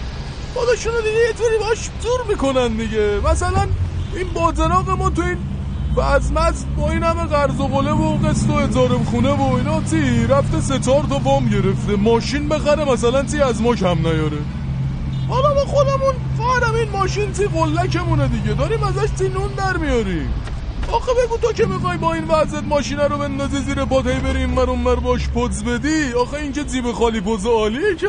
خودشونو 0.58 0.98
دیگه 0.98 1.20
یه 1.28 1.34
طوری 1.34 1.58
باش 1.60 1.90
دور 2.04 2.26
می‌کنن 2.30 2.68
دیگه. 2.68 3.20
مثلا 3.32 3.68
این 4.16 4.28
بازناق 4.34 4.90
ما 4.90 5.10
تو 5.10 5.22
این 5.22 5.38
بزمز 5.98 6.66
با 6.78 6.92
این 6.92 7.04
همه 7.04 7.24
قرض 7.24 7.60
و 7.60 7.68
قله 7.68 7.92
و 7.92 8.18
قسط 8.18 8.50
و 8.50 8.54
اجاره 8.54 8.96
خونه 9.06 9.30
و 9.30 9.56
اینا 9.56 9.82
تی 9.82 10.28
رفته 10.28 10.62
سه 10.62 10.80
چهار 10.80 11.04
تا 11.04 11.20
وام 11.24 11.50
گرفته. 11.50 11.96
ماشین 11.96 12.50
بخره 12.50 12.86
مثلا 12.86 13.24
تی 13.24 13.42
از 13.42 13.62
ما 13.62 13.76
کم 13.76 13.98
نیاره. 13.98 14.38
حالا 15.30 15.54
ما 15.54 15.66
خودمون 15.66 16.14
فارم 16.38 16.76
این 16.76 16.90
ماشین 16.90 17.32
تی 17.32 17.46
قلکمونه 17.46 18.28
دیگه. 18.28 18.54
داریم 18.54 18.84
ازش 18.84 19.10
تی 19.18 19.30
نون 19.30 19.52
در 19.58 19.78
میاریم. 19.78 20.34
آخه 20.92 21.12
بگو 21.24 21.38
تو 21.38 21.54
که 21.54 21.66
می‌خوای 21.66 21.98
با 21.98 22.14
این 22.14 22.24
وضعت 22.24 22.64
ماشینه 22.64 23.08
رو 23.08 23.18
بندازی 23.18 23.58
زیر 23.58 23.86
پات 23.86 24.08
هی 24.08 24.20
بری 24.20 24.40
این 24.40 24.56
ور 24.56 24.96
باش 24.96 25.28
پوز 25.28 25.64
بدی؟ 25.64 26.14
آخه 26.14 26.38
این 26.38 26.54
که 26.54 26.64
جیب 26.64 26.92
خالی 26.92 27.22
پوز 27.22 27.46
عالیه 27.46 27.96
که 27.96 28.08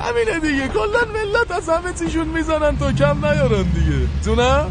همینه 0.00 0.40
دیگه 0.40 0.68
کلا 0.68 1.00
ملت 1.14 1.50
از 1.50 1.68
همه 1.68 1.92
چیشون 1.92 2.28
می‌زنن 2.28 2.76
تا 2.78 2.92
کم 2.92 3.26
نیارن 3.26 3.62
دیگه. 3.62 4.08
تو 4.24 4.34
نه؟ 4.34 4.64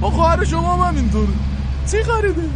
ما 0.00 0.10
خواهر 0.10 0.44
شما 0.44 0.76
هم 0.76 0.88
همینطور 0.88 1.28
چی 1.90 2.02
خریده؟ 2.02 2.48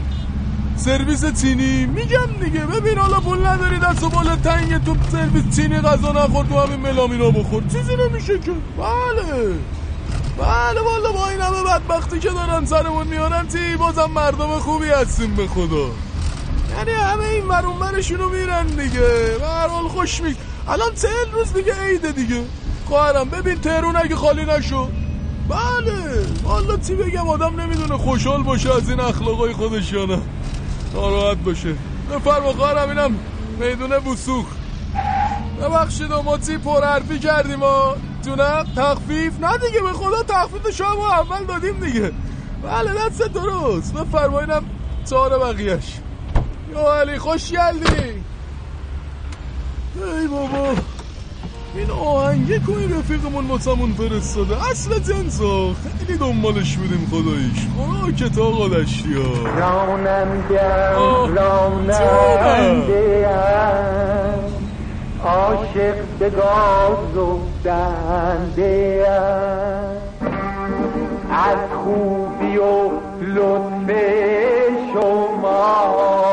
سرویس 0.77 1.41
چینی؟ 1.41 1.87
میگم 1.87 2.27
دیگه 2.45 2.61
ببین 2.61 2.99
حالا 2.99 3.21
پول 3.21 3.47
نداری 3.47 3.79
دست 3.79 4.03
و 4.03 4.09
بالا 4.09 4.37
تنگ 4.37 4.85
تو 4.85 4.97
سرویس 5.13 5.57
چینی 5.57 5.81
غذا 5.81 6.13
نخور 6.13 6.45
تو 6.47 6.59
همین 6.59 6.81
ملامینا 6.81 7.31
بخور. 7.31 7.63
چیزی 7.63 7.97
نمیشه 7.97 8.39
که. 8.39 8.53
بله. 8.79 9.55
بله 10.39 10.81
والا 10.81 11.13
با 11.13 11.29
این 11.29 11.41
همه 11.41 11.63
بدبختی 11.63 12.19
که 12.19 12.29
دارن 12.29 12.65
سرمون 12.65 13.07
میارن 13.07 13.49
تی 13.49 13.77
بازم 13.77 14.11
مردم 14.15 14.59
خوبی 14.59 14.89
هستیم 14.89 15.35
به 15.35 15.47
خدا. 15.47 15.91
یعنی 16.77 16.91
همه 16.91 17.25
این 17.25 17.45
مرون 17.45 17.77
میرن 18.33 18.67
دیگه. 18.67 19.01
به 19.39 19.89
خوش 19.89 20.21
می 20.23 20.37
الان 20.69 20.95
چهل 20.95 21.33
روز 21.33 21.53
دیگه 21.53 21.75
عیده 21.75 22.13
دیگه. 22.13 22.45
خواهرم 22.87 23.29
ببین 23.29 23.61
تهرون 23.61 23.97
اگه 23.97 24.17
خالی 24.17 24.45
نشو. 24.45 24.89
بله. 25.49 26.27
والا 26.43 26.77
چی 26.77 26.95
بگم 26.95 27.29
آدم 27.29 27.61
نمی‌دونه 27.61 27.97
خوشحال 27.97 28.43
باشه 28.43 28.75
از 28.75 28.91
این 28.91 29.01
اخلاقای 29.01 29.53
خودش 29.53 29.93
یا 29.93 30.05
نه. 30.05 30.19
ناراحت 30.95 31.37
باشه. 31.37 31.75
بفرما 32.15 32.53
خواهرم 32.53 32.89
اینم 32.89 33.19
می‌دونه 33.59 33.99
بوسوخ. 33.99 34.47
ببخشید 35.61 36.13
ما 36.13 36.39
چی 36.39 36.59
پر 36.59 36.85
حرفی 36.85 37.19
کردیم 37.19 37.57
ما 37.57 37.95
جونم 38.25 38.67
تخفیف؟ 38.77 39.41
نه 39.41 39.59
دیگه 39.59 39.81
به 39.81 39.93
خدا 39.93 40.23
تخفیف 40.23 40.77
شما 40.77 41.13
اول 41.13 41.45
دادیم 41.45 41.81
دیگه. 41.81 42.13
بله 42.63 42.91
دست 42.95 43.23
درست. 43.23 43.95
بفرمایینم 43.95 44.65
چهار 45.11 45.39
بقیهش. 45.39 45.99
یا 46.73 46.95
علی 46.95 47.19
خوش 47.19 47.53
گلدی 47.53 48.25
ای 50.05 50.27
بابا. 50.27 50.75
این 51.75 51.91
آهنگه 51.91 52.59
کوی 52.59 52.87
رفیقمون 52.87 53.47
واسمون 53.47 53.93
فرستاده. 53.93 54.71
اصل 54.71 54.99
جنسا. 54.99 55.75
خیلی 55.75 56.19
دنبالش 56.19 56.77
بودیم 56.77 57.09
خداییش. 57.11 57.67
خدا 57.77 58.13
کتاق 58.13 58.75
دشتی 58.75 59.15
ها. 59.15 59.59
رانندم 59.59 61.35
راننده 61.35 63.29
عاشق 65.25 65.95
به 66.19 66.31
گاز 66.31 67.17
و 67.17 67.39
دنده 67.65 69.07
از 71.31 71.59
خوبی 71.85 72.57
و 72.57 72.91
لطف 73.21 73.91
شما 74.93 76.28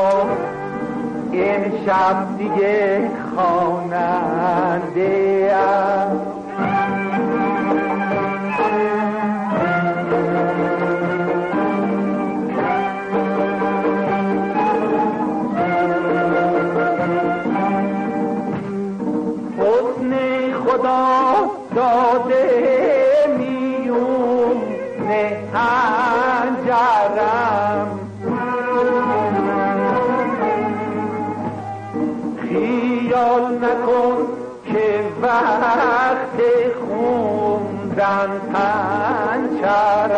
امشب 1.42 2.38
دیگه 2.38 3.10
خواننده 3.34 5.06
حسن 19.58 20.12
خدا 20.52 21.50
داده 21.74 22.44
میون 23.38 24.56
هنجرم 25.54 26.86
وقت 35.36 36.38
خوندن 36.80 38.30
پنچرم 38.52 40.16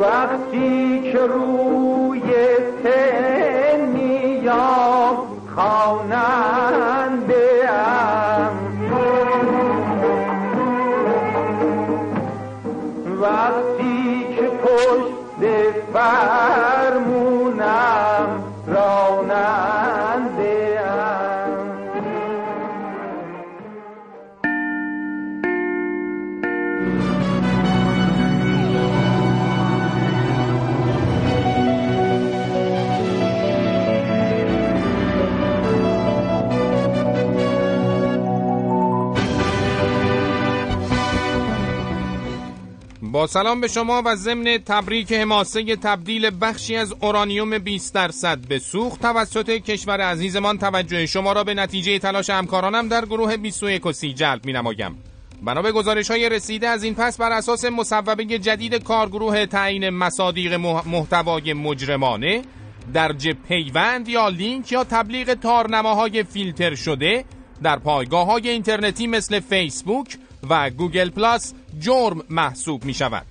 وقتی 0.00 1.12
که 1.12 1.18
روی 1.18 1.61
سلام 43.26 43.60
به 43.60 43.68
شما 43.68 44.02
و 44.04 44.16
ضمن 44.16 44.58
تبریک 44.58 45.12
حماسه 45.12 45.76
تبدیل 45.76 46.30
بخشی 46.40 46.76
از 46.76 46.94
اورانیوم 47.00 47.58
20 47.58 47.94
درصد 47.94 48.38
به 48.38 48.58
سوخت 48.58 49.00
توسط 49.02 49.50
کشور 49.50 50.00
عزیزمان 50.00 50.58
توجه 50.58 51.06
شما 51.06 51.32
را 51.32 51.44
به 51.44 51.54
نتیجه 51.54 51.98
تلاش 51.98 52.30
همکارانم 52.30 52.88
در 52.88 53.04
گروه 53.04 53.36
21 53.36 53.86
و 53.86 53.92
30 53.92 54.14
جلب 54.14 54.46
می 54.46 54.52
نمایم. 54.52 54.98
بنا 55.42 55.62
به 55.62 55.72
گزارش 55.72 56.10
های 56.10 56.28
رسیده 56.28 56.68
از 56.68 56.84
این 56.84 56.94
پس 56.94 57.16
بر 57.20 57.32
اساس 57.32 57.64
مصوبه 57.64 58.24
جدید 58.24 58.74
کارگروه 58.74 59.46
تعیین 59.46 59.90
مصادیق 59.90 60.54
مح- 60.54 60.86
محتوای 60.86 61.52
مجرمانه 61.52 62.42
درج 62.94 63.28
پیوند 63.48 64.08
یا 64.08 64.28
لینک 64.28 64.72
یا 64.72 64.84
تبلیغ 64.84 65.34
تارنماهای 65.34 66.22
فیلتر 66.22 66.74
شده 66.74 67.24
در 67.62 67.78
پایگاه 67.78 68.26
های 68.26 68.48
اینترنتی 68.48 69.06
مثل 69.06 69.40
فیسبوک 69.40 70.16
و 70.50 70.70
گوگل 70.70 71.10
پلاس 71.10 71.54
جرم 71.78 72.22
محسوب 72.30 72.84
می 72.84 72.94
شود. 72.94 73.26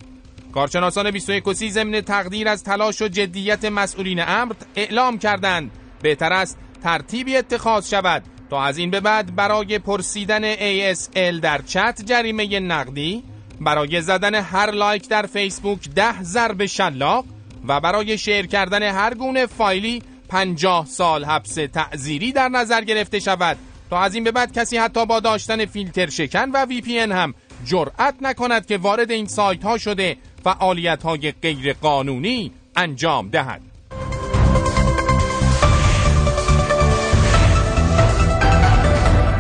کارشناسان 0.54 1.12
21 1.12 1.48
و 1.48 1.54
30 1.54 1.72
ضمن 1.72 2.02
تقدیر 2.02 2.48
از 2.48 2.64
تلاش 2.64 3.02
و 3.02 3.08
جدیت 3.08 3.66
مسئولین 3.66 4.20
امر 4.28 4.54
اعلام 4.76 5.18
کردند. 5.18 5.72
بهتر 6.02 6.34
است 6.34 6.58
ترتیبی 6.84 7.38
اتخاذ 7.38 7.90
شود. 7.90 8.24
تا 8.50 8.64
از 8.64 8.78
این 8.78 8.92
به 8.92 9.00
بعد 9.00 9.36
برای 9.36 9.80
پرسیدن 9.80 10.56
ASL 10.56 11.40
در 11.42 11.62
چت 11.62 12.02
جریمه 12.06 12.60
نقدی 12.60 13.24
برای 13.62 14.02
زدن 14.02 14.36
هر 14.36 14.72
لایک 14.72 15.10
در 15.10 15.26
فیسبوک 15.26 15.90
ده 15.90 16.24
ضرب 16.24 16.66
شلاق 16.66 17.26
و 17.68 17.80
برای 17.80 18.18
share 18.18 18.48
کردن 18.48 18.84
هر 18.84 19.14
گونه 19.14 19.46
فایلی 19.46 20.04
50 20.30 20.86
سال 20.86 21.26
حبس 21.26 21.54
تعزیری 21.54 22.32
در 22.32 22.50
نظر 22.50 22.82
گرفته 22.82 23.20
شود. 23.20 23.58
تا 23.92 24.00
از 24.00 24.16
این 24.16 24.24
به 24.24 24.32
بعد 24.32 24.54
کسی 24.54 24.78
حتی 24.78 25.06
با 25.06 25.20
داشتن 25.20 25.66
فیلتر 25.66 26.10
شکن 26.10 26.52
و 26.52 26.66
وی 26.66 26.82
پی 26.82 27.00
هم 27.00 27.34
جرأت 27.66 28.16
نکند 28.22 28.66
که 28.66 28.78
وارد 28.78 29.12
این 29.12 29.28
سایت 29.28 29.64
ها 29.64 29.78
شده 29.78 30.18
فعالیت 30.44 31.04
های 31.04 31.32
غیر 31.32 31.74
قانونی 31.74 32.52
انجام 32.76 33.30
دهد. 33.30 33.62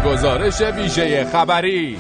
گزارش 0.05 0.61
ویژه 0.61 1.25
خبری. 1.25 1.97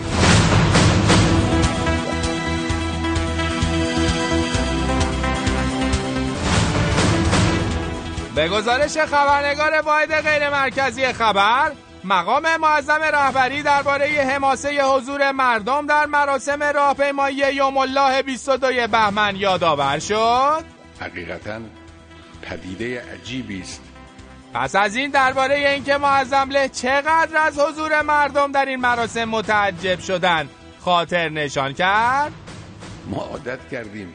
به 8.35 8.47
گزارش 8.47 8.97
خبرنگار 8.97 9.81
واحد 9.81 10.21
غیر 10.21 10.49
مرکزی 10.49 11.13
خبر 11.13 11.71
مقام 12.03 12.57
معظم 12.57 13.01
رهبری 13.01 13.63
درباره 13.63 14.05
حماسه 14.05 14.83
حضور 14.83 15.31
مردم 15.31 15.85
در 15.85 16.05
مراسم 16.05 16.63
راهپیمایی 16.63 17.37
یوم 17.53 17.77
الله 17.77 18.21
22 18.21 18.87
بهمن 18.87 19.35
یادآور 19.35 19.99
شد. 19.99 20.63
حقیقتا 20.99 21.59
پدیده 22.41 23.01
عجیبی 23.13 23.61
است. 23.61 23.81
پس 24.53 24.75
از 24.75 24.95
این 24.95 25.11
درباره 25.11 25.55
اینکه 25.55 25.97
معظم 25.97 26.49
له 26.49 26.69
چقدر 26.69 27.37
از 27.37 27.59
حضور 27.59 28.01
مردم 28.01 28.51
در 28.51 28.65
این 28.65 28.79
مراسم 28.79 29.25
متعجب 29.25 29.99
شدند 29.99 30.49
خاطر 30.79 31.29
نشان 31.29 31.73
کرد. 31.73 32.31
ما 33.07 33.17
عادت 33.17 33.69
کردیم 33.71 34.13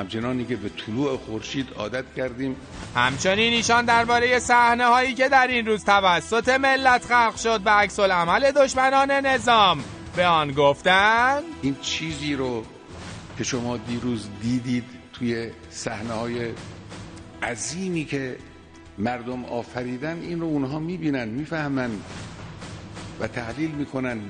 همچنانی 0.00 0.44
که 0.44 0.56
به 0.56 0.68
طلوع 0.68 1.16
خورشید 1.16 1.68
عادت 1.76 2.04
کردیم. 2.16 2.56
همچنین 2.96 3.52
ایشان 3.52 3.84
درباره 3.84 4.38
صحنه 4.38 4.86
هایی 4.86 5.14
که 5.14 5.28
در 5.28 5.46
این 5.46 5.66
روز 5.66 5.84
توسط 5.84 6.48
ملت 6.48 7.04
خلق 7.04 7.36
شد 7.36 7.60
به 7.60 7.70
عکس 7.70 7.98
العمل 7.98 8.50
دشمنان 8.50 9.10
نظام 9.10 9.84
به 10.16 10.26
آن 10.26 10.52
گفتند 10.52 11.42
این 11.62 11.76
چیزی 11.82 12.34
رو 12.34 12.64
که 13.38 13.44
شما 13.44 13.76
دیروز 13.76 14.28
دیدید 14.42 14.84
توی 15.12 15.50
صحنه 15.70 16.12
های 16.12 16.50
عظیمی 17.42 18.04
که 18.04 18.36
مردم 18.98 19.44
آفریدن 19.44 20.20
این 20.22 20.40
رو 20.40 20.46
اونها 20.46 20.78
می‌بینن 20.78 21.28
می‌فهمن 21.28 21.90
و 23.20 23.26
تحلیل 23.26 23.70
می‌کنن. 23.70 24.20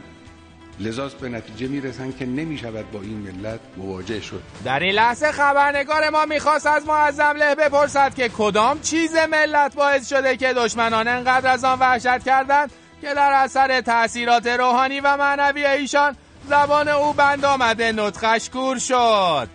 لذاست 0.81 1.17
به 1.17 1.29
نتیجه 1.29 1.67
می‌رسن 1.67 2.13
که 2.19 2.27
نمی‌شود 2.27 2.91
با 2.91 3.01
این 3.01 3.17
ملت 3.17 3.61
مواجه 3.77 4.21
شد. 4.21 4.43
در 4.65 4.81
این 4.81 4.95
لحظه 4.95 5.33
خبرنگار 5.33 6.11
ما 6.11 6.25
می‌خواست 6.25 6.67
از 6.67 6.87
معظم 6.87 7.35
له 7.37 7.55
بپرسد 7.55 8.15
که 8.15 8.29
کدام 8.29 8.81
چیز 8.81 9.17
ملت 9.17 9.75
باعث 9.75 10.09
شده 10.09 10.37
که 10.37 10.53
دشمنان 10.53 11.09
انقدر 11.09 11.51
از 11.51 11.65
آن 11.65 11.79
وحشت 11.79 12.25
کردند 12.25 12.71
که 13.01 13.15
در 13.15 13.33
اثر 13.33 13.81
تاثیرات 13.81 14.47
روحانی 14.47 15.01
و 15.01 15.17
معنوی 15.17 15.67
ایشان 15.67 16.17
زبان 16.49 16.89
او 16.89 17.13
بند 17.13 17.45
آمده 17.45 17.93
نطخش 17.93 18.51
کور 18.51 18.79
شد. 18.79 19.49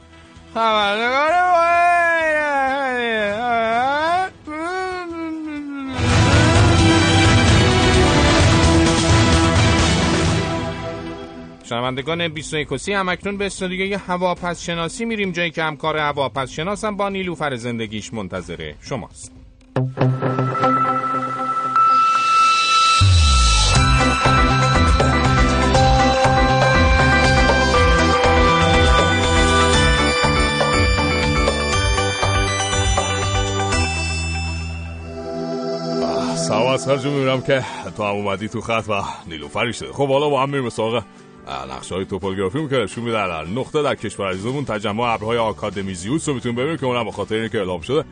خبرنگار 0.54 1.36
شنوندگان 11.70 12.28
21 12.28 12.72
و 12.72 12.78
30 12.78 12.94
هم 12.94 13.10
اکنون 13.10 13.38
به 13.38 13.46
استودیوی 13.46 13.94
هواپس 13.94 14.64
شناسی 14.64 15.06
میریم 15.06 15.32
جایی 15.32 15.52
که 15.52 15.64
همکار 15.64 15.98
هواپس 15.98 16.50
شناسم 16.52 16.98
با 16.98 17.10
نیلوفر 17.10 17.56
زندگیش 17.56 18.14
منتظره 18.14 18.76
شماست. 18.82 19.32
سلام 36.36 36.68
از 36.68 37.06
می‌بینم 37.06 37.42
که 37.42 37.64
تو 37.98 38.04
هم 38.04 38.16
اومدی 38.16 38.50
تو 38.50 38.62
خط 38.62 38.90
و 38.90 39.02
نیلوفری 39.28 39.74
شده. 39.74 39.94
خب 39.94 40.08
حالا 40.08 40.30
با 40.30 40.44
هم 40.44 40.50
میریم 40.50 40.70
نقشه 41.48 41.96
های 41.96 42.06
توپوگرافی 42.06 42.68
که 42.68 42.76
نشون 42.76 43.04
میده 43.04 43.18
در 43.18 43.46
نقطه 43.46 43.82
در 43.82 43.96
کشور 43.96 44.30
عزیزمون 44.30 44.66
تجمع 44.66 45.04
ابرهای 45.04 45.38
آکادمیزیوس 45.38 46.28
رو 46.28 46.36
می‌تونیم 46.36 46.56
ببینیم 46.56 46.78
که 46.78 46.86
اونم 46.86 47.04
به 47.04 47.12
خاطر 47.12 47.36
اینکه 47.36 47.58
اعلام 47.58 47.82
شده 47.82 48.06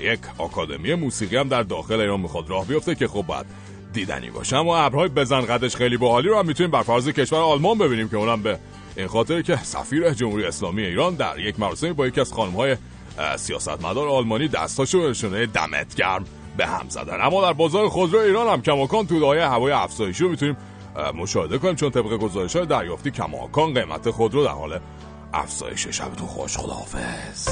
یک 0.00 0.20
آکادمی 0.38 0.94
موسیقی 0.94 1.36
هم 1.36 1.48
در 1.48 1.62
داخل 1.62 2.00
ایران 2.00 2.20
می‌خواد 2.20 2.50
راه 2.50 2.66
بیفته 2.66 2.94
که 2.94 3.08
خب 3.08 3.22
باید 3.22 3.46
دیدنی 3.92 4.30
باشه. 4.30 4.56
اما 4.56 4.76
ابرهای 4.76 5.08
بزن 5.08 5.40
قدش 5.40 5.76
خیلی 5.76 5.96
باحالی 5.96 6.28
رو 6.28 6.38
هم 6.38 6.46
می‌تونیم 6.46 6.70
بر 6.70 6.82
فرض 6.82 7.08
کشور 7.08 7.38
آلمان 7.38 7.78
ببینیم 7.78 8.08
که 8.08 8.16
اونم 8.16 8.42
به 8.42 8.58
این 8.96 9.06
خاطر 9.06 9.42
که 9.42 9.56
سفیر 9.56 10.10
جمهوری 10.10 10.44
اسلامی 10.44 10.82
ایران 10.82 11.14
در 11.14 11.38
یک 11.38 11.60
مراسمی 11.60 11.92
با 11.92 12.06
یکی 12.06 12.20
از 12.20 12.32
خانم 12.32 12.52
های 12.52 12.76
سیاستمدار 13.36 14.08
آلمانی 14.08 14.48
دستاشو 14.48 14.98
نشونه 15.10 15.46
دمت 15.46 15.94
گرم 15.94 16.24
به 16.56 16.66
هم 16.66 16.88
زدن. 16.88 17.20
اما 17.20 17.42
در 17.42 17.52
بازار 17.52 17.88
خودرو 17.88 18.18
ایران 18.18 18.48
هم 18.48 18.62
کماکان 18.62 19.06
توده 19.06 19.48
هوای 19.48 19.72
افزایشی 19.72 20.24
رو 20.24 20.30
می‌تونیم 20.30 20.56
مشاهده 21.14 21.58
کنیم 21.58 21.74
چون 21.74 21.90
طبق 21.90 22.16
گزارش 22.16 22.56
های 22.56 22.66
دریافتی 22.66 23.10
کماکان 23.10 23.74
قیمت 23.74 24.10
خودرو 24.10 24.44
در 24.44 24.50
حال 24.50 24.80
افزایش 25.32 25.88
شبتون 25.88 26.26
خوش 26.26 26.56
خداحافظ. 26.56 27.48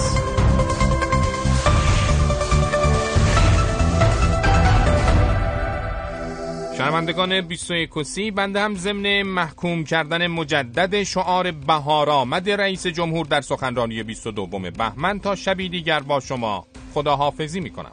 شنوندگان 6.78 7.40
21 7.40 7.96
و 7.96 8.02
30 8.02 8.30
بنده 8.30 8.60
هم 8.60 8.74
ضمن 8.74 9.22
محکوم 9.22 9.84
کردن 9.84 10.26
مجدد 10.26 11.02
شعار 11.02 11.50
بهار 11.50 12.10
آمد 12.10 12.50
رئیس 12.50 12.86
جمهور 12.86 13.26
در 13.26 13.40
سخنرانی 13.40 14.02
22 14.02 14.46
بهمن 14.46 15.20
تا 15.20 15.34
شبی 15.34 15.68
دیگر 15.68 16.00
با 16.00 16.20
شما. 16.20 16.66
خداحافظی 16.94 17.60
می‌کنم. 17.60 17.92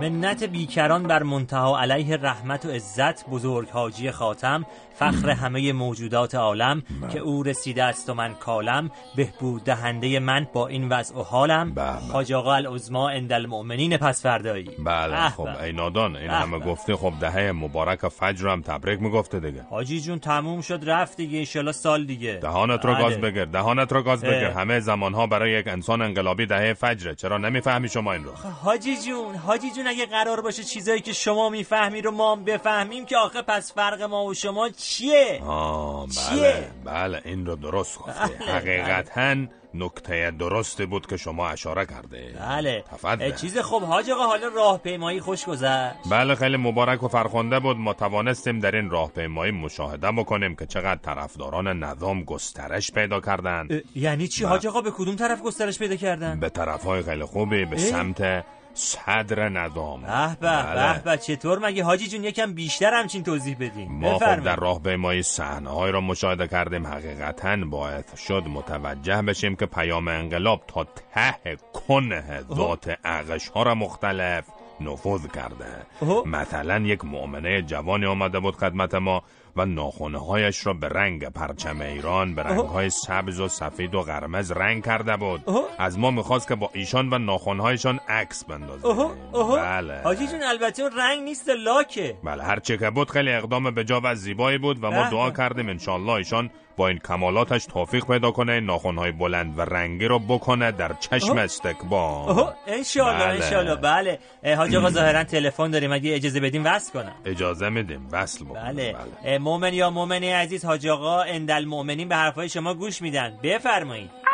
منت 0.00 0.44
بیکران 0.44 1.02
بر 1.02 1.22
منتها 1.22 1.80
علیه 1.80 2.16
رحمت 2.16 2.64
و 2.64 2.70
عزت 2.70 3.28
بزرگ 3.28 3.68
حاجی 3.68 4.10
خاتم 4.10 4.66
فخر 4.94 5.30
همه 5.30 5.72
موجودات 5.72 6.34
عالم 6.34 6.82
که 7.12 7.18
او 7.18 7.42
رسیده 7.42 7.84
است 7.84 8.10
و 8.10 8.14
من 8.14 8.34
کالم 8.34 8.90
بهبود 9.16 9.64
دهنده 9.64 10.18
من 10.18 10.46
با 10.52 10.66
این 10.66 10.88
وضع 10.88 11.18
و 11.18 11.22
حالم. 11.22 11.74
حاج 12.12 12.32
آقا 12.32 12.54
العظما 12.54 13.10
عند 13.10 13.32
المؤمنین 13.32 13.96
پس 13.96 14.22
فردایی 14.22 14.70
بله 14.84 15.28
خب 15.28 15.48
ای 15.62 15.72
نادان 15.72 16.16
این 16.16 16.30
همه 16.30 16.58
گفته 16.58 16.96
خب 16.96 17.12
دهه 17.20 17.52
مبارک 17.52 18.08
فجر 18.08 18.48
هم 18.48 18.62
تبریک 18.62 19.02
می‌گفته 19.02 19.40
دیگه. 19.40 19.62
حاجی 19.70 20.00
جون 20.00 20.18
تموم 20.18 20.60
شد 20.60 20.80
رفت 20.86 21.16
دیگه 21.16 21.38
انشالله 21.38 21.72
سال 21.72 22.04
دیگه. 22.04 22.38
دهانت 22.42 22.84
رو 22.84 22.94
بله. 22.94 23.02
گاز 23.02 23.18
بگیر 23.20 23.44
دهانت 23.44 23.92
رو 23.92 24.02
گاز 24.02 24.24
بگیر. 24.24 24.44
همه 24.44 24.80
زمان 24.80 25.14
ها 25.14 25.26
برای 25.26 25.50
یک 25.50 25.68
انسان 25.68 26.02
انقلابی 26.02 26.46
دهه 26.46 26.72
فجره. 26.72 27.14
چرا 27.14 27.38
نمی‌فهمی 27.38 27.88
شما 27.88 28.12
این 28.12 28.24
رو؟ 28.24 28.32
حاجی 28.62 28.96
جون 28.96 29.34
حاجی 29.34 29.70
جون 29.70 29.85
جون 29.86 29.94
اگه 29.94 30.06
قرار 30.06 30.40
باشه 30.40 30.64
چیزایی 30.64 31.00
که 31.00 31.12
شما 31.12 31.48
می‌فهمی 31.48 32.02
رو 32.02 32.10
ما 32.10 32.32
هم 32.32 32.44
بفهمیم 32.44 33.06
که 33.06 33.16
آخه 33.16 33.42
پس 33.42 33.72
فرق 33.74 34.02
ما 34.02 34.24
و 34.24 34.34
شما 34.34 34.68
چیه؟ 34.68 35.42
آه 35.46 36.08
چیه؟ 36.08 36.70
بله 36.84 36.92
بله 36.94 37.22
این 37.24 37.46
رو 37.46 37.56
درست 37.56 37.98
گفته 37.98 38.26
بله، 38.26 38.52
حقیقتا 38.52 39.36
نکته 39.74 40.30
درستی 40.38 40.86
بود 40.86 41.06
که 41.06 41.16
شما 41.16 41.48
اشاره 41.48 41.86
کرده. 41.86 42.34
بله. 42.40 42.84
تفضل. 42.92 43.34
چیز 43.34 43.58
خوب. 43.58 43.82
حاج 43.82 44.10
آقا 44.10 44.26
حالا 44.26 44.48
راهپیمایی 44.48 45.20
خوش 45.20 45.44
گذشت. 45.44 45.94
بله 46.10 46.34
خیلی 46.34 46.56
مبارک 46.56 47.02
و 47.02 47.08
فرخنده 47.08 47.60
بود. 47.60 47.76
ما 47.76 47.92
توانستیم 47.92 48.60
در 48.60 48.76
این 48.76 48.90
راهپیمایی 48.90 49.52
مشاهده 49.52 50.12
بکنیم 50.12 50.56
که 50.56 50.66
چقدر 50.66 51.00
طرفداران 51.02 51.84
نظام 51.84 52.24
گسترش 52.24 52.92
پیدا 52.92 53.20
کردند. 53.20 53.72
اه، 53.72 53.80
یعنی 53.94 54.28
چی 54.28 54.44
حاج 54.44 54.66
آقا؟ 54.66 54.80
به 54.80 54.90
کدوم 54.90 55.16
طرف 55.16 55.42
گسترش 55.42 55.78
پیدا 55.78 55.96
کردن 55.96 56.40
به 56.40 56.48
طرف 56.48 56.84
های 56.84 57.02
خیلی 57.02 57.24
خوبی 57.24 57.64
به؟ 57.64 57.76
سمت 57.76 58.44
صدر 58.76 59.48
نظام 59.48 60.02
به 60.02 60.36
به 60.40 60.62
بله. 60.62 60.92
به 60.92 61.10
به 61.10 61.16
چطور 61.16 61.58
مگه 61.58 61.84
حاجی 61.84 62.08
جون 62.08 62.24
یکم 62.24 62.54
بیشتر 62.54 62.94
همچین 62.94 63.22
توضیح 63.22 63.56
بدین؟ 63.60 63.92
ما 63.92 64.08
خب 64.08 64.16
بفرمایید. 64.16 64.44
در 64.44 64.56
راهپیمایی 64.56 65.22
صحنه 65.22 65.90
را 65.90 66.00
مشاهده 66.00 66.48
کردیم. 66.48 66.86
حقیقتا 66.86 67.56
باعث 67.56 68.18
شد 68.20 68.42
متوجه 68.48 69.22
بشیم 69.22 69.56
که 69.56 69.66
پیام 69.66 70.08
انقلاب 70.08 70.62
تا 70.66 70.84
ته 70.84 71.56
کنه 71.72 72.42
ذات 72.54 72.98
اغش 73.04 73.48
ها 73.48 73.62
را 73.62 73.74
مختلف 73.74 74.44
نفوذ 74.80 75.26
کرده. 75.26 75.86
مثلا 76.26 76.78
یک 76.78 77.04
مؤمنه 77.04 77.62
جوانی 77.62 78.06
آمده 78.06 78.40
بود 78.40 78.56
خدمت 78.56 78.94
ما. 78.94 79.22
و 79.56 79.64
ناخونه 79.64 80.18
هایش 80.18 80.66
را 80.66 80.72
به 80.72 80.88
رنگ 80.88 81.24
پرچم 81.24 81.80
ایران 81.80 82.34
به 82.34 82.42
رنگ 82.42 82.60
های 82.60 82.90
سبز 82.90 83.40
و 83.40 83.48
سفید 83.48 83.94
و 83.94 84.02
قرمز 84.02 84.50
رنگ 84.50 84.84
کرده 84.84 85.16
بود. 85.16 85.44
از 85.78 85.98
ما 85.98 86.10
می‌خواست 86.10 86.48
که 86.48 86.54
با 86.54 86.70
ایشان 86.72 87.12
و 87.12 87.18
ناخونه 87.18 87.62
هایشان 87.62 88.00
عکس 88.08 88.44
اوه 88.82 89.60
بله. 89.60 90.00
حاجی 90.04 90.26
جون 90.26 90.42
البته 90.42 90.82
اون 90.82 90.92
رنگ 90.98 91.22
نیست 91.22 91.48
لاکه. 91.48 92.18
بله 92.24 92.42
هر 92.42 92.58
چه 92.60 92.76
که 92.76 92.90
بود 92.90 93.10
خیلی 93.10 93.32
اقدام 93.32 93.70
به 93.70 93.84
جا 93.84 94.00
و 94.04 94.14
زیبایی 94.14 94.58
بود 94.58 94.84
و 94.84 94.90
ما 94.90 95.10
دعا. 95.10 95.30
کردیم 95.30 95.68
انشالله 95.68 96.12
ایشان 96.12 96.50
با 96.76 96.88
این 96.88 96.98
کمالاتش 96.98 97.64
توفیق 97.66 98.04
پیدا 98.06 98.30
کنه 98.30 98.60
ناخونهای 98.60 99.12
بلند 99.12 99.58
و 99.58 99.60
رنگی 99.60 100.04
رو 100.04 100.18
بکنه 100.18 100.72
در 100.72 100.92
چشم. 100.92 101.38
استکبار 101.38 102.54
انشالله 102.66 103.24
بله. 103.24 103.44
انشالله 103.44 103.74
بله. 103.76 104.18
اه، 104.42 104.54
حاج 104.54 104.76
آقا 104.76 104.90
ظاهرا 104.90 105.24
تلفن 105.24 105.70
داریم. 105.70 105.92
اگه 105.92 106.14
اجازه 106.14 106.40
بدیم 106.40 106.62
وصل 106.64 106.92
کنم. 106.92 107.14
اجازه 107.24 107.68
میدیم. 107.68 108.08
وصل 108.12 108.44
بکنیم 108.44 108.74
بله. 108.74 108.94
اه، 109.24 109.38
مؤمن 109.38 109.74
یا 109.74 109.90
مؤمنی 109.90 110.30
عزیز 110.30 110.64
حاج 110.64 110.86
آقا 110.86 111.22
اندل 111.22 111.64
مؤمنین 111.64 112.08
به 112.08 112.16
حرفای 112.16 112.48
شما 112.48 112.74
گوش 112.74 113.02
میدن. 113.02 113.38
بفرمایید. 113.42 114.25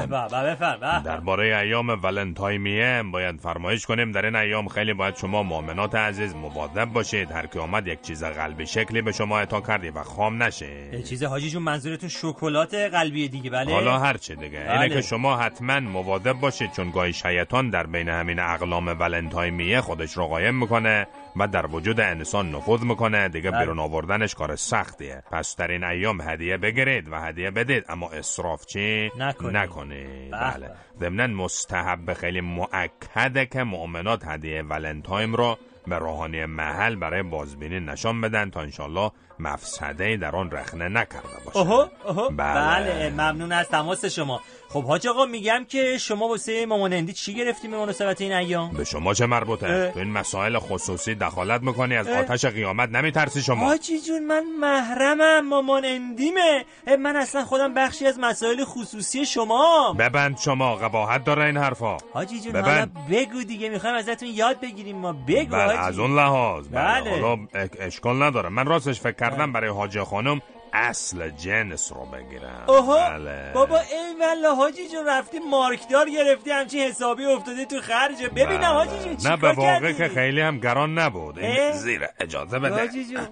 بفرم. 0.00 1.02
درباره 1.04 1.56
ایام 1.56 1.88
ولنتاینیه 1.88 3.02
باید 3.12 3.40
فرمایش 3.40 3.86
کنیم. 3.86 4.12
در 4.12 4.24
این 4.24 4.36
ایام 4.36 4.68
خیلی 4.68 4.94
باید 4.94 5.16
شما 5.16 5.42
مؤمنات 5.42 5.94
عزیز 5.94 6.34
مواظب 6.34 6.84
باشید. 6.84 7.30
هر 7.30 7.46
کی 7.46 7.58
آمد 7.58 7.86
یک 7.86 8.02
چیز 8.02 8.24
قلبی 8.24 8.66
شکلی 8.66 9.02
به 9.02 9.12
شما 9.12 9.40
عطا 9.40 9.60
کردی 9.60 9.88
و 9.88 10.02
خام 10.02 10.42
نشه. 10.42 11.02
چیز 11.02 11.22
حاجی 11.22 11.50
جون 11.50 11.62
منظورتون 11.62 12.08
شکلات 12.08 12.74
قلبی 12.74 13.28
دیگه 13.28 13.50
بله؟ 13.50 13.72
حالا 13.72 13.98
هر 13.98 14.16
چه 14.16 14.34
دیگه. 14.34 14.60
بله. 14.60 14.80
اینه 14.80 14.94
که 14.94 15.00
شما 15.00 15.36
حتما 15.36 15.80
مواظب 15.80 16.32
باشید 16.32 16.72
چون 16.72 16.90
گاهی 16.90 17.12
شیطان 17.12 17.70
در 17.70 17.86
بین 17.86 18.08
همین 18.08 18.38
اقلام 18.38 18.86
ولنتاینیه 18.86 19.80
خودش 19.80 20.12
رو 20.12 20.26
قایم 20.26 20.54
می‌کنه 20.54 21.06
و 21.36 21.48
در 21.48 21.66
وجود 21.66 22.00
انسان 22.00 22.54
نفوذ 22.54 22.82
می‌کنه. 22.82 23.28
دیگه 23.28 23.50
بله. 23.50 23.60
بیرون 23.60 23.78
آوردنش 23.78 24.34
کار 24.34 24.56
سختیه. 24.56 25.22
پس 25.32 25.56
در 25.56 25.70
این 25.70 25.84
ایام 25.84 26.20
هدیه 26.20 26.56
بگیرید 26.56 27.08
و 27.12 27.20
هدیه 27.20 27.50
بدید. 27.50 27.84
اما 27.88 28.10
اسراف 28.10 28.66
چی؟ 28.66 29.10
نکنید. 29.18 29.56
نکنید. 29.56 29.81
به 29.88 30.28
بله. 30.32 30.70
ضمنا 31.00 31.26
مستحب 31.26 32.12
خیلی 32.12 32.40
مؤکده 32.40 33.46
که 33.46 33.62
مؤمنات 33.62 34.24
هدیه 34.24 34.62
ولنتاین 34.62 35.32
رو 35.32 35.58
به 35.86 35.98
روحانی 35.98 36.44
محل 36.44 36.96
برای 36.96 37.22
بازبینی 37.22 37.80
نشان 37.80 38.20
بدن 38.20 38.50
تا 38.50 38.60
انشالله 38.60 39.10
مفسده 39.38 40.16
در 40.16 40.36
آن 40.36 40.50
رخنه 40.50 40.88
نکرده 40.88 41.28
باشه 41.44 41.58
اوه 41.58 41.90
اوه 42.04 42.28
بله. 42.36 42.90
بله 42.90 43.10
ممنون 43.10 43.52
از 43.52 43.68
تماس 43.68 44.04
شما. 44.04 44.40
خب 44.72 44.84
حاج 44.84 45.06
آقا 45.06 45.24
میگم 45.24 45.64
که 45.68 45.98
شما 45.98 46.28
واسه 46.28 46.66
مامان 46.66 46.92
هندی 46.92 47.12
چی 47.12 47.34
گرفتی 47.34 47.68
به 47.68 47.76
مناسبت 47.76 48.20
این 48.20 48.32
ایام؟ 48.32 48.72
به 48.72 48.84
شما 48.84 49.14
چه 49.14 49.26
مربوطه؟ 49.26 49.90
تو 49.94 49.98
این 49.98 50.10
مسائل 50.10 50.58
خصوصی 50.58 51.14
دخالت 51.14 51.62
می‌کنی 51.62 51.96
از. 51.96 52.08
آتش 52.08 52.44
قیامت 52.44 52.88
نمیترسی 52.88 53.42
شما. 53.42 53.66
حاجی 53.66 54.00
جون 54.00 54.26
من 54.26 54.44
محرمم 54.60 55.48
مامان 55.48 55.84
اندیمه. 55.84 56.64
من 56.98 57.16
اصلا 57.16 57.44
خودم 57.44 57.74
بخشی 57.74 58.06
از 58.06 58.18
مسائل 58.18 58.64
خصوصی 58.64 59.26
شما. 59.26 59.96
ببند 59.98 60.38
شما 60.38 60.76
قباحت 60.76 61.24
داره 61.24 61.44
این 61.44 61.56
حرفا. 61.56 61.96
حاجی 62.14 62.40
جون 62.40 62.56
حالا 62.56 62.66
ببند. 62.66 63.08
بگو 63.10 63.42
دیگه 63.42 63.68
می‌خوایم 63.68 63.96
ازتون 63.96 64.28
یاد 64.28 64.60
بگیریم. 64.60 64.96
ما 64.96 65.12
بگو 65.12 65.56
بله 65.56 65.78
از 65.78 65.98
اون 65.98 66.16
لحاظ. 66.16 66.68
بله. 66.68 67.00
بله. 67.00 67.10
حالا 67.10 67.38
اشکال 67.80 68.22
نداره. 68.22 68.48
من 68.48 68.66
راستش 68.66 69.00
فکر 69.00 69.12
کردم 69.12 69.52
برای 69.52 69.70
حاجی 69.70 70.00
خانم 70.00 70.40
اصل 70.72 71.30
جنس 71.30 71.92
رو 71.92 72.06
بگیرم. 72.06 72.64
بله. 72.66 73.52
بابا 73.54 73.78
ای 73.78 74.14
والله 74.20 74.54
حاجی 74.54 74.88
جون 74.88 75.06
رفتی 75.06 75.38
مارکدار 75.38 76.10
گرفتی 76.10 76.50
همچین 76.50 76.80
حسابی 76.80 77.24
افتاده 77.24 77.64
تو 77.64 77.80
خرجه 77.80 78.28
ببینم 78.28 78.58
بله. 78.58 78.66
حاجی 78.66 78.98
جون 78.98 79.12
نه 79.12 79.16
چیکار 79.16 79.36
به 79.36 79.52
واقع؟ 79.52 79.92
که 79.92 80.08
خیلی 80.08 80.40
هم 80.40 80.58
گران 80.58 80.98
نبود. 80.98 81.38
این؟ 81.38 81.72
زیر 81.72 82.08
اجازه 82.20 82.58
بده. 82.58 82.74
حاجی 82.74 83.04
جون. 83.04 83.28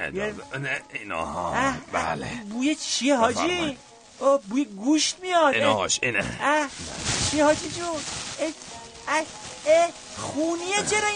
اجازه 0.00 0.58
نه 0.58 0.80
اینها. 0.92 1.52
اه، 1.54 1.76
بله. 1.92 2.26
بوی 2.50 2.74
چیه 2.74 3.16
حاجی؟ 3.16 3.78
بوی 4.48 4.64
گوشت 4.64 5.16
میاد. 5.22 5.54
اینهاش 5.54 6.00
اینه. 6.02 6.24
چی 7.30 7.40
حاجی 7.40 7.68
جون؟ 7.70 7.86
اه، 9.08 9.22
خونیه 10.18 10.76
چرا 10.90 11.08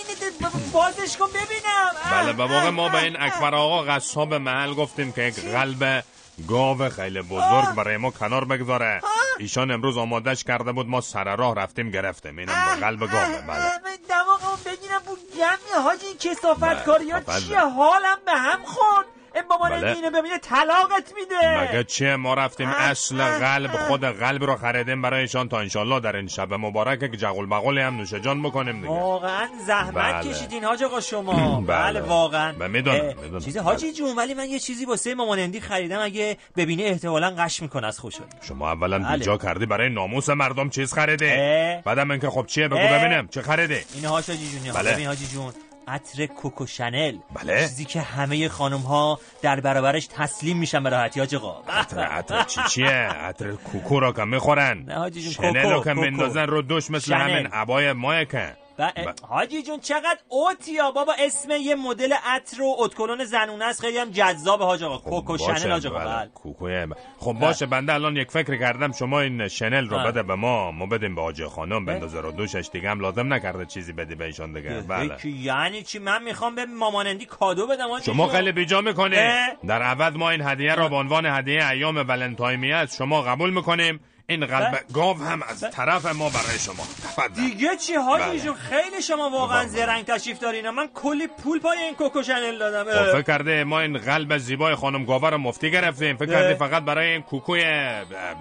ب- 0.50 0.72
بازش 0.72 1.16
کن 1.16 1.26
ببینم. 1.28 1.90
بله 2.12 2.32
به 2.32 2.42
واقع 2.42 2.70
ما 2.70 2.88
به 2.88 3.02
این 3.02 3.20
اکبر 3.20 3.54
آقا 3.54 3.82
قصاب 3.82 4.34
محل 4.34 4.74
گفتیم 4.74 5.12
که 5.12 5.22
یک 5.22 5.40
قلب 5.40 6.04
گاو 6.48 6.88
خیلی 6.88 7.22
بزرگ 7.22 7.74
برای 7.76 7.96
ما 7.96 8.10
کنار 8.10 8.44
بگذاره. 8.44 9.00
ایشان 9.38 9.70
امروز 9.70 9.98
آمادش 9.98 10.44
کرده 10.44 10.72
بود 10.72 10.86
ما 10.88 11.00
سر 11.00 11.36
راه 11.36 11.54
رفتیم 11.54 11.90
گرفتیم. 11.90 12.38
اینم 12.38 12.64
با 12.66 12.86
قلب 12.86 13.00
گاوه 13.00 13.40
بله. 13.40 13.50
اه، 13.56 13.78
دماغمو 14.08 14.56
بگیرم 14.66 15.02
بو 15.06 15.16
گمی 15.16 15.82
حاجی 15.84 16.06
این 16.06 16.16
کسافت 16.18 16.84
کاری 16.84 17.10
ها 17.10 17.20
بله. 17.20 17.40
چیه 17.40 17.58
حالم 17.60 18.18
به 18.26 18.32
هم 18.32 18.64
خورد. 18.64 19.06
مامان 19.50 19.70
بله. 19.70 20.10
ببینه 20.10 20.38
طلاقت 20.38 21.12
میده 21.14 21.60
مگه 21.62 21.84
چیه 21.84 22.16
ما 22.16 22.34
رفتیم 22.34 22.68
اصل 22.68 23.16
قلب 23.22 23.70
خود 23.70 24.04
قلب 24.04 24.44
رو 24.44 24.56
خریدیم 24.56 25.02
برایشان 25.02 25.48
تا 25.48 25.58
انشالله 25.58 26.00
در 26.00 26.16
این 26.16 26.28
شب 26.28 26.54
مبارک 26.54 27.00
که 27.00 27.16
جغل 27.16 27.46
بغلی 27.46 27.80
هم 27.80 27.96
نوش 27.96 28.14
جان 28.14 28.42
بکنیم 28.42 28.76
دیگه 28.76 28.88
واقعا 28.88 29.48
زحمت 29.66 29.94
بله. 29.94 30.30
کشیدین 30.32 30.64
حاج 30.64 30.84
آقا 30.84 31.00
شما 31.00 31.60
بله. 31.60 31.66
بله 31.66 32.00
واقعا 32.00 32.52
بله، 32.52 32.68
می‌دونم،. 32.68 33.40
چیز 33.44 33.56
حاجی 33.56 33.92
جون 33.92 34.16
ولی 34.16 34.34
من 34.34 34.48
یه 34.48 34.58
چیزی 34.58 34.84
واسه 34.84 35.14
مامان 35.14 35.38
هندی 35.38 35.60
خریدم 35.60 36.00
اگه 36.00 36.36
ببینه 36.56 36.82
احتمالا 36.82 37.30
قش 37.38 37.62
می‌کنه 37.62 37.86
از 37.86 37.98
خوشحالی 37.98 38.30
شما 38.48 38.70
اولا 38.70 38.98
بله. 38.98 39.18
بیجا 39.18 39.36
کردی 39.36 39.66
برای 39.66 39.88
ناموس 39.88 40.28
مردم 40.28 40.70
چیز 40.70 40.92
خریدی 40.94 41.28
اه. 41.30 41.82
بعدم 41.82 42.10
اینکه 42.10 42.30
خب 42.30 42.46
چیه 42.46 42.68
بگو. 42.68 42.78
ببینم 42.78 43.28
چه 43.28 43.42
خریدی 43.42 43.78
این 43.94 44.04
حاجی 44.04 44.32
جون 44.32 44.72
بله. 44.72 44.92
ببین 44.92 45.06
حاجی 45.06 45.26
جون 45.26 45.52
عطر 45.88 46.26
کوکو 46.26 46.66
شنل 46.66 47.18
بله. 47.34 47.60
چیزی 47.60 47.84
که 47.84 48.00
همه 48.00 48.48
خانم 48.48 48.78
ها 48.78 49.20
در 49.42 49.60
برابرش 49.60 50.06
تسلیم 50.06 50.58
میشن 50.58 50.82
به 50.82 50.90
راحتی 50.90 51.20
حاج 51.20 51.34
آقا 51.34 51.62
عطر 51.68 51.98
عطر 51.98 52.42
چی 52.42 52.60
چیه 52.70 52.90
عطر 52.90 53.52
کوکو 53.52 54.00
را 54.00 54.12
که 54.12 54.24
می‌خورن 54.24 54.84
نه 54.86 54.94
حاجی 54.94 55.22
جون، 55.22 55.32
شنل 55.32 55.62
کوکو، 55.62 55.72
رو 55.72 55.84
که 55.84 55.90
کوکو. 55.90 56.00
میندازن 56.00 56.46
رو 56.46 56.62
دوش 56.62 56.90
مثل 56.90 57.06
شنل. 57.06 57.20
همین 57.20 57.46
عبای 57.46 57.92
ما 57.92 58.24
که 58.24 58.56
و 58.78 58.92
حاجی 59.28 59.62
جون 59.62 59.80
چقدر 59.80 60.18
out 60.28 60.65
ی 60.65 60.78
ها 60.78 60.90
بابا 60.90 61.12
اسم 61.18 61.50
یه 61.50 61.74
مدل 61.74 62.12
عطر 62.24 62.62
و 62.62 62.76
اتکلون 62.78 63.24
زنونه 63.24 63.64
است. 63.64 63.80
خیلی 63.80 63.98
هم 63.98 64.10
جذاب 64.10 64.62
حاج 64.62 64.82
آقا. 64.82 64.98
کوکو 64.98 65.32
باشه، 65.32 65.58
شنل 65.58 65.70
حاج 65.70 65.86
آقا. 65.86 65.98
بله. 65.98 66.30
بله. 66.60 66.96
خب 67.18 67.32
باشه 67.32 67.66
بنده 67.66 67.94
الان 67.94 68.16
یک 68.16 68.30
فکر 68.30 68.56
کردم 68.56 68.92
شما 68.92 69.20
این 69.20 69.48
شنل 69.48 69.88
رو 69.88 69.96
بله. 69.96 70.10
بده 70.10 70.22
به 70.22 70.34
ما 70.34 70.70
ما 70.70 70.86
بدیم 70.86 71.14
به 71.14 71.20
آجی 71.20 71.44
خانم 71.44 71.84
بندازه 71.84 72.20
رو 72.20 72.32
دوشش 72.32 72.68
دیگه 72.72 72.90
هم 72.90 73.00
لازم 73.00 73.34
نکرده 73.34 73.66
چیزی 73.66 73.92
بدی 73.92 74.14
به 74.14 74.24
ایشان 74.24 74.52
دیگه. 74.52 74.70
بله. 74.88 75.26
یعنی 75.26 75.82
چی؟ 75.82 75.98
من 75.98 76.22
می‌خوام 76.22 76.54
به 76.54 76.64
مامانندی 76.64 77.26
کادو 77.26 77.66
بدم 77.66 77.88
حاجی 77.88 78.04
شما. 78.04 78.28
خیلی 78.28 78.52
بیجا 78.52 78.80
می‌کنی. 78.80 79.16
اه. 79.16 79.48
در 79.66 79.82
عوض 79.82 80.16
ما 80.16 80.30
این 80.30 80.42
هدیه 80.42 80.74
را 80.74 80.88
به 80.88 80.96
عنوان 80.96 81.26
هدیه 81.26 81.68
ایام 81.68 81.96
ولنتاینی 81.96 82.72
از 82.72 82.96
شما 82.96 83.22
قبول 83.22 83.50
می‌کنیم؟ 83.50 84.00
این 84.30 84.46
قلب 84.46 84.80
گاو 84.94 85.16
هم 85.16 85.42
از 85.42 85.60
طرف 85.60 86.06
ما 86.06 86.30
برای 86.30 86.58
شما 86.58 86.82
تفضل 87.02 87.42
دیگه 87.42 87.76
چی 87.76 87.94
حاجی 87.94 88.24
بله. 88.24 88.40
جون 88.40 88.54
خیلی 88.54 89.02
شما 89.02 89.30
واقعا 89.30 89.66
زرنگ 89.66 90.04
تشریف 90.04 90.38
دارین 90.38 90.70
من 90.70 90.88
کلی 90.94 91.26
پول 91.26 91.60
پای 91.60 91.78
این 91.78 91.94
کوکو 91.94 92.22
شنل 92.22 92.58
دادم 92.58 92.84
خب. 92.84 93.12
فکر 93.12 93.22
کرده 93.22 93.64
ما 93.64 93.80
این 93.80 93.98
قلب 93.98 94.38
زیبای 94.38 94.74
خانم 94.74 95.04
گاوه 95.04 95.30
رو 95.30 95.38
مفتی 95.38 95.70
گرفتیم 95.70 96.16
فکر 96.16 96.34
اه. 96.34 96.42
کردی 96.42 96.54
فقط 96.54 96.82
برای 96.82 97.08
این 97.08 97.22
کوکوی 97.22 97.62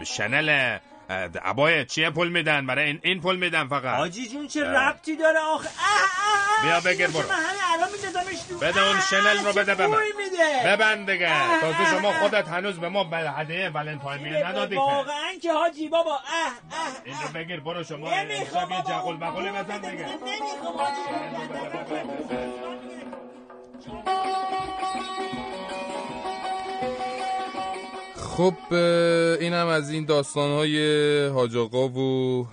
شنل 0.04 0.78
عبای 1.44 1.86
چیه 1.86 2.10
پول 2.10 2.30
میدن؟ 2.30 2.66
برای 2.66 2.86
این, 2.86 3.00
این 3.04 3.22
پول 3.22 3.36
میدن 3.36 3.68
فقط. 3.68 3.98
حاجی 3.98 4.28
جون 4.28 4.48
چه 4.48 4.64
ربطی 4.64 5.16
داره 5.16 5.40
آخه؟ 5.40 5.70
بیا 6.64 6.80
بگیر 6.80 7.08
برو. 7.08 7.24
تو. 8.50 8.58
بده 8.60 8.88
اون 8.88 9.00
شنل 9.10 9.46
رو 9.46 9.54
بده 9.54 9.76
به 9.76 9.88
من. 9.88 9.98
ببند 10.66 11.12
دیگه. 11.12 11.60
تازه 11.62 11.86
شما 11.98 12.14
خودت 12.14 12.48
هنوز 12.48 12.80
به 12.80 12.90
ما 12.90 13.04
هدیه 13.38 13.70
ولنتاین 13.70 14.22
می 14.22 14.30
ندادی 14.30 14.76
واقعا 14.76 15.34
که 15.42 15.54
حاجی 15.54 15.90
بابا 15.90 16.14
اه 16.14 16.20
اه 16.72 16.98
این 17.06 17.16
رو 17.24 17.30
بگیر 17.34 17.60
برو 17.60 17.84
شما. 17.84 18.10
نمی‌خوام 18.22 18.72
یه 18.72 18.82
جغل 18.82 19.18
بغلی 19.18 19.50
بزن 19.50 19.78
دیگه. 19.78 20.06
نمی‌خوام 20.06 20.78
حاجی 20.78 21.02
خب 28.38 28.74
این 29.42 29.54
هم 29.54 29.68
از 29.68 29.90
این 29.90 30.06
داستان 30.06 30.52
های 30.52 31.28
حاج 31.28 31.58
آقا 31.58 31.88
و 31.88 32.48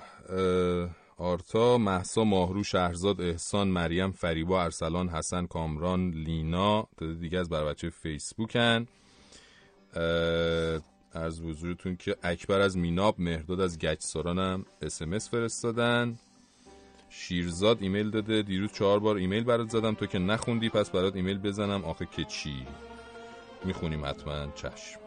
آرتا 1.18 1.78
محسا 1.78 2.24
ماهرو 2.24 2.62
شهرزاد 2.62 3.20
احسان 3.20 3.68
مریم 3.68 4.10
فریبا 4.10 4.62
ارسلان 4.62 5.08
حسن 5.08 5.46
کامران 5.46 6.10
لینا 6.10 6.86
دیگه 7.20 7.38
از 7.38 7.48
بر 7.48 7.64
بچه 7.64 7.90
فیسبوکن 7.90 8.86
عرض 11.12 11.40
حضورتون 11.40 11.96
که 11.96 12.16
اکبر 12.22 12.60
از 12.60 12.76
میناب 12.76 13.14
مهرداد 13.18 13.60
از 13.60 13.78
گچساران 13.78 14.38
هم 14.38 14.64
اسمس 14.82 15.30
فرستادن. 15.30 16.18
شیرزاد 17.10 17.82
ایمیل 17.82 18.10
داده. 18.10 18.42
دیروز 18.42 18.72
چهار 18.72 18.98
بار 18.98 19.16
ایمیل 19.16 19.44
برات 19.44 19.68
زدم. 19.68 19.94
تو 19.94 20.06
که 20.06 20.18
نخوندی 20.18 20.68
پس 20.68 20.90
برات 20.90 21.16
ایمیل 21.16 21.38
بزنم. 21.38 21.84
آخه 21.84 22.08
که 22.16 22.24
چی؟ 22.24 22.66
می‌خونیم 23.64 24.04
حتما 24.04 24.46
چشم. 24.54 25.03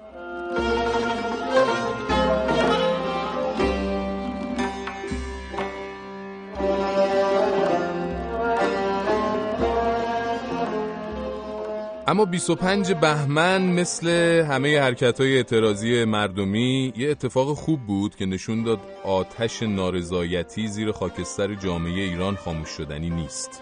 اما 12.09 12.26
25 12.26 12.93
بهمن 12.93 13.61
مثل 13.61 14.09
همه 14.49 14.80
حرکت 14.80 15.22
های 15.22 15.38
اعتراضی 15.38 16.05
مردمی 16.05 16.93
یه 16.97 17.09
اتفاق 17.09 17.53
خوب 17.53 17.80
بود 17.80 18.15
که 18.15 18.26
نشون 18.26 18.63
داد 18.63 18.80
آتش 19.03 19.63
نارضایتی 19.63 20.68
زیر 20.68 20.91
خاکستر 20.91 21.55
جامعه 21.55 22.03
ایران 22.03 22.36
خاموش 22.36 22.70
شدنی 22.70 23.09
نیست. 23.09 23.61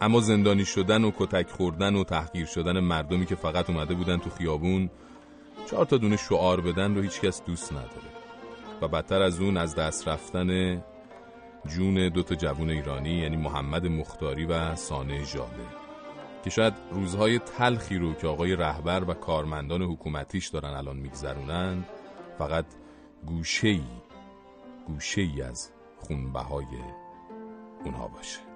اما 0.00 0.20
زندانی 0.20 0.64
شدن 0.64 1.04
و 1.04 1.10
کتک 1.18 1.50
خوردن 1.50 1.94
و 1.94 2.04
تحقیر 2.04 2.46
شدن 2.46 2.80
مردمی 2.80 3.26
که 3.26 3.34
فقط 3.34 3.70
اومده 3.70 3.94
بودن 3.94 4.18
تو 4.18 4.30
خیابون 4.30 4.90
چهار 5.70 5.84
تا 5.84 5.96
دونه 5.96 6.16
شعار 6.16 6.60
بدن 6.60 6.94
رو 6.94 7.02
هیچکس 7.02 7.42
دوست 7.44 7.72
نداره. 7.72 8.08
و 8.80 8.88
بدتر 8.88 9.22
از 9.22 9.40
اون 9.40 9.56
از 9.56 9.74
دست 9.74 10.08
رفتن 10.08 10.82
جون 11.66 12.08
دو 12.08 12.22
تا 12.22 12.34
جوون 12.34 12.70
ایرانی 12.70 13.10
یعنی 13.10 13.36
محمد 13.36 13.86
مختاری 13.86 14.44
و 14.44 14.76
سانه 14.76 15.24
ژاله 15.24 15.66
که 16.44 16.50
شاید 16.50 16.74
روزهای 16.90 17.38
تلخی 17.38 17.98
رو 17.98 18.14
که 18.14 18.26
آقای 18.26 18.56
رهبر 18.56 19.04
و 19.10 19.14
کارمندان 19.14 19.82
حکومتیش 19.82 20.48
دارن 20.48 20.70
الان 20.70 20.96
میگذرونن 20.96 21.84
فقط 22.38 22.64
گوشه 23.26 23.68
ای 23.68 23.84
گوشه 24.86 25.20
ای 25.20 25.42
از 25.42 25.70
خونبهای 25.98 26.64
اونها 27.84 28.08
باشه. 28.08 28.47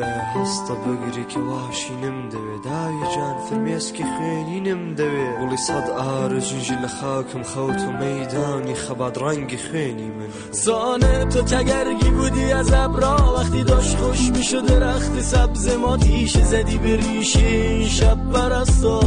دە 0.00 0.10
هەستە 0.32 0.74
بەگرێکی 0.82 1.42
واشینم 1.50 2.18
دەوێ. 2.32 2.56
داوی 2.66 3.04
جان 3.14 3.36
فرمێسکی 3.46 4.04
خوێنینم 4.12 4.82
دەوێ. 4.98 5.28
وڵی 5.40 5.60
سەد 5.66 5.86
ئارەژیژی 5.98 6.76
لە 6.84 6.90
خاکم 6.96 7.42
خەوت 7.50 7.80
و 7.86 7.90
مەدانی 8.00 8.76
خەبات 8.84 9.14
ڕەنگی 9.22 9.60
خوێنی 9.66 10.10
من. 10.16 10.30
زانە 10.64 11.14
تۆ 11.32 11.40
تەگەرگی 11.52 12.10
بودی 12.16 12.52
ئەزەبرا 12.56 13.16
وەختی 13.34 13.62
دۆش 13.70 13.88
خۆش 14.00 14.22
میش 14.34 14.50
درەختی 14.68 15.22
سەبزێ 15.32 15.74
ماتیش 15.84 16.34
زەدی 16.50 16.78
بریشین 16.84 17.88
شەب 17.96 18.20
بەرەستۆ 18.32 18.98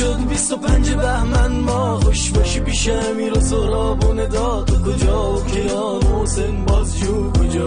شد 0.00 0.28
بیست 0.28 0.52
و 0.52 0.56
پنج 0.56 0.90
بهمن 0.90 1.52
ما 1.52 2.00
خوش 2.00 2.30
باشی 2.30 2.60
پیش 2.60 2.88
امیر 2.88 3.38
و 3.38 3.40
سرابون 3.40 4.28
داد 4.28 4.82
کجا 4.82 5.32
و 5.32 5.40
و 5.40 6.22
حسین 6.22 6.64
بازجو 6.64 7.32
کجا؟ 7.32 7.66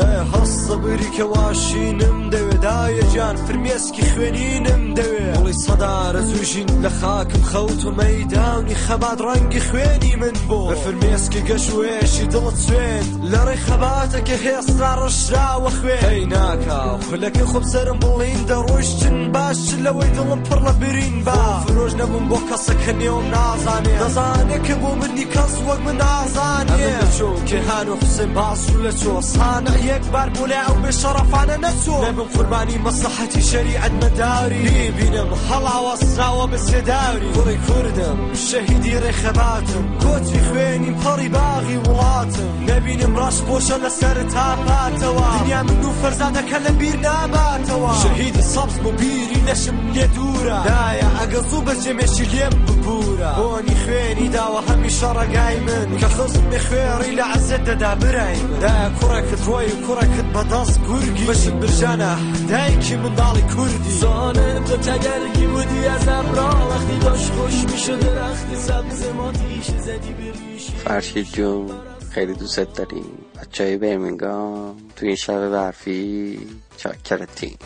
دای 0.00 0.20
هەستە 0.32 0.74
بری 0.82 1.10
کە 1.16 1.24
واشینم 1.32 2.18
دەوێ 2.32 2.56
دایە 2.66 3.04
جان 3.14 3.36
فرمێسکی 3.46 4.04
خوێنینم 4.12 4.82
دەوێ 4.98 5.26
وڵی 5.38 5.56
سەدارە 5.64 6.22
زوژین 6.30 6.70
لە 6.84 6.90
خاکم 6.98 7.42
خەوت 7.50 7.82
و 7.84 7.90
مەدانی 7.98 8.76
خەبات 8.84 9.18
ڕەنگی 9.26 9.62
خوێنی 9.68 10.14
من 10.22 10.36
بۆ 10.48 10.60
بە 10.70 10.76
فرمێسکی 10.84 11.40
گەشوێشی 11.48 12.26
دڵت 12.32 12.56
سوێن 12.64 13.04
لە 13.30 13.40
ڕێی 13.46 13.60
خەباتە 13.66 14.20
کە 14.26 14.36
هێستا 14.44 14.90
ڕەشراوە 15.00 15.70
خوێن 15.78 16.28
ناکا 16.32 16.82
خولەکە 17.06 17.44
خۆم 17.50 17.64
سرم 17.72 17.98
بڵین 18.02 18.40
دەڕۆشتن 18.50 19.18
باش 19.34 19.60
لەوەی 19.84 20.10
دڵم 20.16 20.40
پڕ 20.46 20.60
لە 20.66 20.72
برین 20.80 21.16
با 21.26 21.40
فرۆژ 21.66 21.92
نەبووم 22.00 22.24
بۆ 22.30 22.38
کەسەکە 22.48 22.92
نێوم 23.00 23.26
نازانێ 23.34 23.94
دەزانێ 24.02 24.58
کە 24.66 24.74
بۆ 24.82 24.90
منی 25.00 25.26
کەس 25.34 25.54
وەک 25.66 25.80
من 25.86 25.96
نازانێ 26.02 26.90
چۆ 27.16 27.28
کە 27.48 27.58
هان 27.68 27.88
و 27.88 27.94
حسێن 28.02 28.30
باسو 28.36 28.76
لە 28.84 28.92
چۆ 29.00 29.14
سانە 29.32 29.74
یەک 29.92 30.04
بار 30.14 30.28
بولا 30.36 30.60
ئەو 30.66 30.76
بێشەڕەفانە 30.82 31.56
نەچۆ 31.64 31.96
نەبم 32.06 32.28
قوربانی 32.34 32.78
مەسلحەتی 32.86 33.42
شەریعەت 33.50 33.94
مەداری 34.02 34.66
بینم 34.98 35.30
هەڵاوە 35.48 35.94
سراوە 36.10 36.46
بە 36.52 36.58
سێداری 36.68 37.28
کوڕی 37.34 37.58
کوردم 37.66 38.18
شەهیدی 38.48 38.94
ڕێخەباتم 39.02 39.84
کۆچی 40.02 40.40
خوێنی 40.48 40.92
پەڕی 41.02 41.28
باغی 41.36 41.78
وڵاتم 41.86 42.50
نەبینم 42.68 43.12
ڕاش 43.20 43.38
بۆشە 43.48 43.76
لەسەر 43.84 44.18
تاپاتەوە 44.34 45.26
دنیا 45.34 45.62
من 45.68 45.84
و 45.88 45.90
فەرزانەکە 46.00 46.58
لە 46.64 46.72
بیر 46.80 46.96
ناباتەوە 47.06 47.92
شەهیدی 48.02 48.42
سەبز 48.52 48.76
بۆ 48.82 48.90
بیری 49.00 49.40
لەشم 49.48 49.78
لێ 49.94 50.06
دوورە 50.14 50.58
دایە 50.68 51.08
ئەگە 51.18 51.40
زوو 51.48 51.64
بە 51.66 51.74
جێمێشی 51.82 52.26
لێم 52.32 52.54
ببوورە 52.66 53.30
بۆنی 53.38 53.76
خوێنی 53.82 54.28
داوە 54.36 54.60
هەمیشە 54.68 55.10
ڕگای 55.18 55.58
من 55.66 55.88
کە 56.00 56.08
خزم 56.16 56.44
بێ 56.50 56.60
خوێڕی 56.66 57.12
لە 57.18 57.24
عەزت 57.32 57.62
دەدا 57.68 57.92
برای 58.00 58.38
من 58.48 58.58
دایە 58.62 58.88
کوڕێکت 58.98 59.40
ڕۆی 59.48 59.69
و 59.72 59.76
کوڕێکت 59.84 60.28
بەدەست 60.34 60.78
گورگی 60.86 61.24
بەشت 61.28 61.54
برژانە 61.60 62.12
دایکی 62.50 62.96
منداڵی 63.02 63.44
کوردی 63.52 63.92
سانه 64.00 64.60
تو 64.66 64.76
تگرگی 64.76 65.46
بودی 65.52 65.86
از 65.94 66.08
وقتی 66.08 66.98
داشت 66.98 67.30
خوش 67.32 67.56
می‌شد 67.72 68.00
درخت 68.00 68.54
سبز 68.54 69.00
ما 69.16 69.32
تیشه 69.32 69.78
زدی 69.78 70.12
به 70.18 70.32
ریشه 70.32 70.72
فرشید 70.72 71.26
جون 71.32 71.70
خیلی 72.10 72.34
دوست 72.34 72.74
داریم 72.74 73.12
بچه 73.36 73.64
های 73.64 73.76
برمینگام 73.76 74.76
تو 74.96 75.06
این 75.06 75.16
شب 75.16 75.48
برفی 75.48 76.38
چاکرتیم 76.76 77.58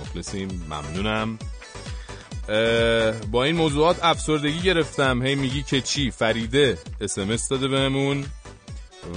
مخلصیم 0.00 0.48
ممنونم 0.70 1.38
با 3.32 3.44
این 3.44 3.56
موضوعات 3.56 4.04
افسردگی 4.04 4.60
گرفتم. 4.60 5.22
هی 5.22 5.34
میگی 5.34 5.62
که 5.62 5.80
چی؟ 5.80 6.10
فریده. 6.10 6.78
اسمس 7.00 7.48
داده 7.48 7.68
بهمون. 7.68 8.24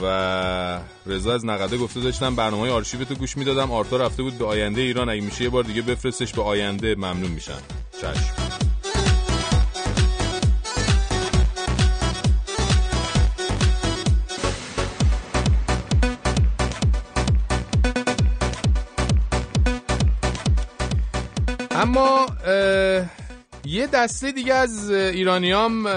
و 0.04 0.80
رضا 1.06 1.34
از 1.34 1.46
نقده 1.46 1.78
گفته 1.78 2.00
داشتم 2.00 2.36
برنامه 2.36 2.62
های 2.62 2.72
آرشیوتو 2.72 3.16
گوش 3.16 3.38
می‌دادم. 3.38 3.72
آرتا 3.72 3.98
رفته 3.98 4.24
بود 4.24 4.38
به 4.38 4.46
آینده 4.46 4.82
ایران. 4.82 5.10
اگه 5.10 5.22
میشه 5.22 5.44
یه 5.44 5.50
بار 5.50 5.64
دیگه 5.64 5.82
بفرستش 5.82 6.34
به 6.34 6.42
آینده. 6.42 6.96
ممنون 6.96 7.32
میشم. 7.32 7.62
چشم. 8.02 8.34
اما 21.72 22.26
یه 23.66 23.88
دسته 23.88 24.32
دیگه 24.32 24.54
از 24.54 24.92
ایرانیام 24.92 25.88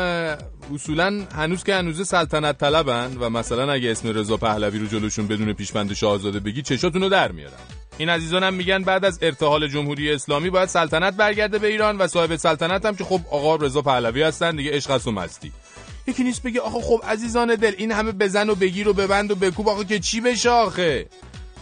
اصولا 0.75 1.25
هنوز 1.35 1.65
که 1.65 1.75
هنوز 1.75 2.09
سلطنت 2.09 2.59
طلبن 2.59 3.17
و 3.21 3.31
مثلا 3.31 3.73
اگه 3.73 3.91
اسم 3.91 4.09
رضا 4.09 4.37
پهلوی 4.37 4.79
رو 4.79 4.87
جلوشون 4.87 5.27
بدون 5.27 5.53
پیشبند 5.53 5.93
شاهزاده 5.93 6.41
بگی 6.41 6.63
چشاتون 6.63 7.03
رو 7.03 7.09
در 7.09 7.33
میارن 7.33 7.57
این 7.99 8.09
عزیزان 8.09 8.43
هم 8.43 8.55
میگن 8.55 8.83
بعد 8.83 9.05
از 9.05 9.19
ارتحال 9.23 9.69
جمهوری 9.69 10.13
اسلامی 10.13 10.51
باید 10.51 10.69
سلطنت 10.69 11.15
برگرده 11.15 11.59
به 11.59 11.67
ایران 11.67 11.99
و 11.99 12.07
صاحب 12.07 12.37
سلطنت 12.37 12.87
هم 12.87 12.97
که 12.97 13.05
خب 13.05 13.21
آقا 13.31 13.57
رضا 13.57 13.83
پهلوی 13.83 14.23
هستن 14.23 14.57
دیگه 14.57 14.71
عشق 14.71 14.91
است 14.91 15.07
و 15.07 15.13
مستی. 15.13 15.53
یکی 16.07 16.25
نیست 16.25 16.43
بگه 16.43 16.61
آخه 16.61 16.81
خب 16.81 17.01
عزیزان 17.09 17.55
دل 17.55 17.75
این 17.79 17.93
همه 17.93 18.13
بزن 18.13 18.51
و 18.51 18.55
بگیر 18.55 18.89
و 18.89 18.93
ببند 18.93 19.31
و 19.31 19.35
بکوب 19.35 19.69
آخه 19.69 19.85
که 19.85 19.99
چی 19.99 20.21
بشه 20.21 20.51
آخه؟ 20.51 21.07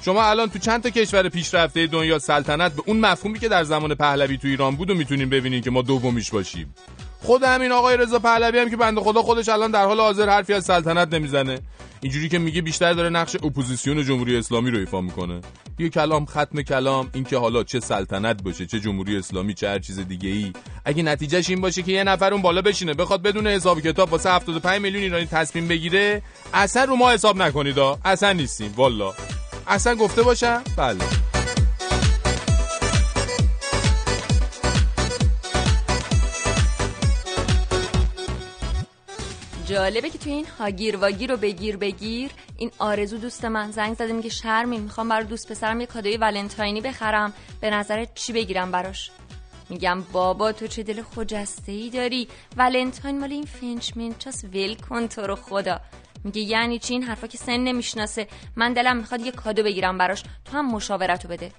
شما 0.03 0.25
الان 0.25 0.51
تو 0.51 0.59
چند 0.59 0.83
تا 0.83 0.91
کشور 0.91 1.29
پیشرفته 1.29 1.87
دنیا 1.87 2.19
سلطنت 2.19 2.73
به 2.73 2.83
اون 2.87 3.01
مفهومی 3.01 3.39
که 3.39 3.49
در 3.49 3.65
زمان 3.65 3.95
پهلوی 3.95 4.39
تو 4.39 4.49
ایران 4.49 4.77
بود 4.77 4.91
و 4.91 4.95
می‌تونین 4.95 5.29
ببینین 5.29 5.63
که 5.63 5.71
ما 5.71 5.83
دومیش 5.83 6.31
باشیم. 6.31 6.75
خود 7.23 7.43
همین 7.43 7.73
آقای 7.73 7.97
رضا 7.97 8.19
پهلوی 8.19 8.59
هم 8.59 8.71
که 8.71 8.77
بنده 8.77 9.01
خدا 9.01 9.23
خودش 9.23 9.49
الان 9.49 9.71
در 9.71 9.85
حال 9.85 10.01
حاضر 10.01 10.29
حرفی 10.29 10.53
از 10.53 10.65
سلطنت 10.65 11.15
نمی‌زنه. 11.15 11.61
اینجوری 12.01 12.29
که 12.29 12.39
میگه 12.39 12.63
بیشتر 12.63 12.93
داره 12.93 13.09
نقش 13.09 13.37
اپوزیسیون 13.37 14.05
جمهوری 14.05 14.37
اسلامی 14.37 14.71
رو 14.71 14.79
ایفا 14.79 15.01
می‌کنه. 15.01 15.41
یه 15.79 15.89
کلام 15.89 16.27
ختم 16.27 16.63
کلام 16.63 17.11
این 17.15 17.25
که 17.25 17.37
حالا 17.37 17.65
چه 17.65 17.81
سلطنت 17.81 18.43
باشه 18.43 18.67
چه 18.67 18.81
جمهوری 18.81 19.17
اسلامی 19.17 19.55
چه 19.55 19.69
هر 19.69 19.79
چیز 19.79 19.99
دیگه 20.01 20.29
ای 20.29 20.53
اگه 20.85 21.03
نتیجهش 21.03 21.51
این 21.51 21.61
باشه 21.61 21.83
که 21.83 21.93
یه 21.93 22.05
نفر 22.05 22.33
اون 22.33 22.43
بالا 22.43 22.63
بشینه 22.63 22.95
بخواد 22.95 23.23
بدون 23.23 23.47
حساب 23.47 23.81
کتاب 23.81 24.13
واسه 24.13 24.31
75 24.31 24.83
میلیون 24.83 25.03
ایرانی 25.03 25.27
تصمیم 25.27 25.69
بگیره 25.69 26.23
اصلا 26.55 26.85
رو 26.85 26.97
ما 26.97 27.11
حساب 27.11 27.37
نکنید 27.37 27.79
اصلا 28.05 28.33
نیستیم 28.33 28.75
والا 28.77 29.15
اصلا 29.67 29.95
گفته 29.95 30.23
باشم؟ 30.23 30.63
بله. 30.77 31.28
جالبه 39.79 40.11
که 40.11 40.19
تو 40.19 40.31
این 40.31 40.47
هاگیر 40.59 40.97
واگیر 40.97 41.31
رو 41.31 41.37
بگیر 41.37 41.77
بگیر 41.77 42.31
این 42.57 42.71
آرزو 42.79 43.19
دوست 43.19 43.45
من 43.45 43.71
زنگ 43.71 43.95
زده 43.95 44.13
میگه 44.13 44.29
شرمی 44.29 44.79
می‌خوام 44.79 45.09
برای 45.09 45.25
دوست 45.25 45.53
پسرم 45.53 45.81
یه 45.81 45.87
کادوی 45.87 46.17
ولنتاینی 46.17 46.81
بخرم 46.81 47.33
به 47.61 47.71
نظرت 47.71 48.15
چی 48.15 48.33
بگیرم 48.33 48.71
براش؟ 48.71 49.11
میگم 49.71 50.03
بابا 50.13 50.53
تو 50.53 50.67
چه 50.67 50.83
دل 50.83 51.03
خجسته 51.03 51.73
ای 51.73 51.91
داری؟ 51.91 52.29
ولنتاین 52.57 53.21
مال 53.21 53.33
این 53.33 53.45
فنچ 53.45 53.97
منچاس 53.97 54.45
ول 54.45 54.75
کن 54.75 55.07
تو 55.07 55.23
رو 55.23 55.35
خدا. 55.35 55.81
میگه 56.25 56.41
یعنی 56.41 56.79
چی؟ 56.79 56.95
این 56.95 57.03
حرفا 57.03 57.27
که 57.27 57.39
سن 57.39 57.57
نمی‌شناسه. 57.57 58.29
من 58.57 58.73
دلم 58.73 58.97
می‌خواد 58.97 59.21
یه 59.21 59.33
کادو 59.33 59.63
بگیرم 59.63 59.99
براش. 59.99 60.23
تو 60.45 60.57
هم 60.59 60.71
مشاورتو 60.71 61.29
بده. 61.29 61.53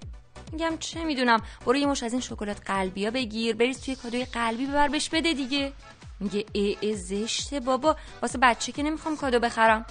میگم 0.51 0.78
چه 0.80 1.03
می‌دونم؟ 1.03 1.41
برو 1.65 1.76
یه 1.76 1.86
مش 1.86 2.03
از 2.03 2.11
این 2.11 2.22
شکلات 2.22 2.61
قلبیا 2.65 3.11
بگیر 3.11 3.55
بریز 3.55 3.82
توی 3.82 3.95
کادوی 3.95 4.26
قلبی 4.26 4.65
ببر 4.65 4.88
بهش 4.88 5.09
بده 5.09 5.34
دیگه. 5.34 5.72
میگه 6.20 6.45
ای 6.53 6.78
ای 6.82 6.95
زشته 6.95 7.59
بابا. 7.59 7.95
واسه 8.22 8.38
بچه 8.41 8.72
که 8.72 8.84
نمی‌خوام 8.84 9.17
کادو 9.17 9.39
بخرم. 9.39 9.86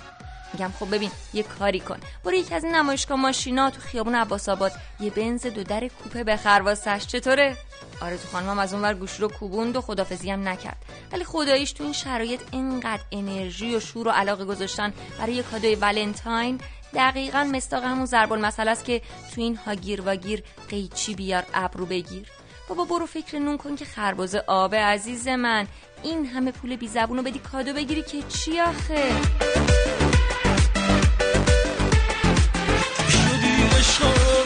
میگم 0.52 0.72
خب 0.80 0.94
ببین 0.94 1.10
یه 1.32 1.42
کاری 1.42 1.80
کن. 1.80 1.98
برو 2.24 2.34
یکی 2.34 2.54
از 2.54 2.64
این 2.64 2.74
نمایشگاه 2.74 3.18
ماشینا 3.18 3.70
تو 3.70 3.80
خیابون 3.80 4.14
عباس 4.14 4.48
آباد 4.48 4.72
یه 5.00 5.10
بنز 5.10 5.46
دو 5.46 5.62
در 5.62 5.88
کوپه 5.88 6.24
بخر 6.24 6.60
واسش. 6.64 7.06
چطوره؟ 7.06 7.56
آرزو 8.00 8.28
خانمم 8.28 8.58
از 8.58 8.74
اونور 8.74 8.94
گوش 8.94 9.20
رو 9.20 9.28
کوبوند 9.28 9.76
و 9.76 9.80
خدافزی 9.80 10.30
هم 10.30 10.48
نکرد. 10.48 10.76
ولی 11.12 11.24
خداییش 11.24 11.72
تو 11.72 11.84
این 11.84 11.92
شرایط 11.92 12.40
اینقدر 12.50 13.02
انرژی 13.12 13.74
و 13.74 13.80
شور 13.80 14.08
و 14.08 14.10
علاقه 14.10 14.44
گذاشتن 14.44 14.92
برای 15.18 15.32
یه 15.32 15.42
کادوی 15.42 15.74
ولنتاین. 15.74 16.60
دقیقا 16.94 17.44
مستاق 17.44 17.84
همون 17.84 18.06
ضرب 18.06 18.32
المثل 18.32 18.68
است 18.68 18.84
که 18.84 19.02
تو 19.34 19.40
این 19.40 19.56
هاگیر 19.56 20.00
واگیر 20.00 20.42
قیچی 20.68 21.14
بیار 21.14 21.46
ابرو 21.54 21.86
بگیر. 21.86 22.26
بابا 22.68 22.84
برو 22.84 23.06
فکر 23.06 23.38
نون 23.38 23.56
کن 23.56 23.76
که 23.76 23.84
خربزه 23.84 24.44
آبه 24.46 24.78
عزیز 24.78 25.28
من. 25.28 25.66
این 26.02 26.26
همه 26.26 26.52
پول 26.52 26.76
بی 26.76 26.88
زبونو 26.88 27.22
بدی 27.22 27.38
کادو 27.38 27.72
بگیری 27.72 28.02
که 28.02 28.22
چی 28.22 28.60
آخه؟ 28.60 29.02
شدی 33.10 34.37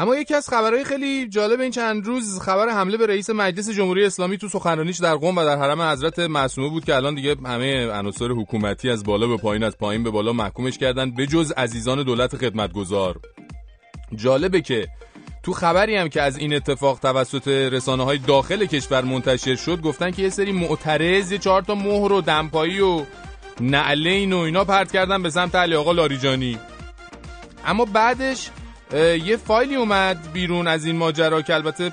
اما 0.00 0.16
یکی 0.16 0.34
از 0.34 0.48
خبرهای 0.48 0.84
خیلی 0.84 1.28
جالب 1.28 1.60
این 1.60 1.70
چند 1.70 2.06
روز 2.06 2.40
خبر 2.40 2.68
حمله 2.68 2.96
به 2.96 3.06
رئیس 3.06 3.30
مجلس 3.30 3.70
جمهوری 3.70 4.04
اسلامی 4.04 4.38
تو 4.38 4.48
سخنرانیش 4.48 4.98
در 4.98 5.16
قم 5.16 5.38
و 5.38 5.44
در 5.44 5.58
حرم 5.58 5.82
حضرت 5.82 6.18
معصومه 6.18 6.68
بود 6.68 6.84
که 6.84 6.94
الان 6.94 7.14
دیگه 7.14 7.36
همه 7.44 7.86
عناصر 7.86 8.28
حکومتی 8.28 8.90
از 8.90 9.04
بالا 9.04 9.26
به 9.26 9.36
پایین 9.36 9.64
از 9.64 9.78
پایین 9.78 10.02
به 10.02 10.10
بالا 10.10 10.32
محکومش 10.32 10.78
کردن 10.78 11.10
به 11.10 11.26
جز 11.26 11.52
عزیزان 11.52 12.02
دولت 12.02 12.36
خدمتگزار. 12.36 13.20
جالبه 14.14 14.60
که 14.60 14.88
تو 15.42 15.52
خبری 15.52 15.96
هم 15.96 16.08
که 16.08 16.22
از 16.22 16.38
این 16.38 16.54
اتفاق 16.54 16.98
توسط 16.98 17.48
رسانه 17.48 18.04
های 18.04 18.18
داخل 18.18 18.66
کشور 18.66 19.04
منتشر 19.04 19.56
شد 19.56 19.80
گفتن 19.80 20.10
که 20.10 20.22
یه 20.22 20.30
سری 20.30 20.52
معترض 20.52 21.32
یه 21.32 21.38
چهار 21.38 21.62
تا 21.62 21.74
مهر 21.74 22.12
و 22.12 22.20
دمپایی 22.20 22.80
و 22.80 23.02
نعلین 23.60 24.32
و 24.32 24.38
اینا 24.38 24.64
پرت 24.64 24.92
کردن 24.92 25.22
به 25.22 25.30
سمت 25.30 25.54
علی 25.54 25.74
آقا 25.74 25.92
لاریجانی. 25.92 26.58
اما 27.66 27.84
بعدش 27.84 28.50
یه 28.94 29.36
فایلی 29.36 29.74
اومد 29.74 30.32
بیرون 30.32 30.66
از 30.66 30.84
این 30.84 30.96
ماجرا 30.96 31.42
که 31.42 31.54
البته 31.54 31.92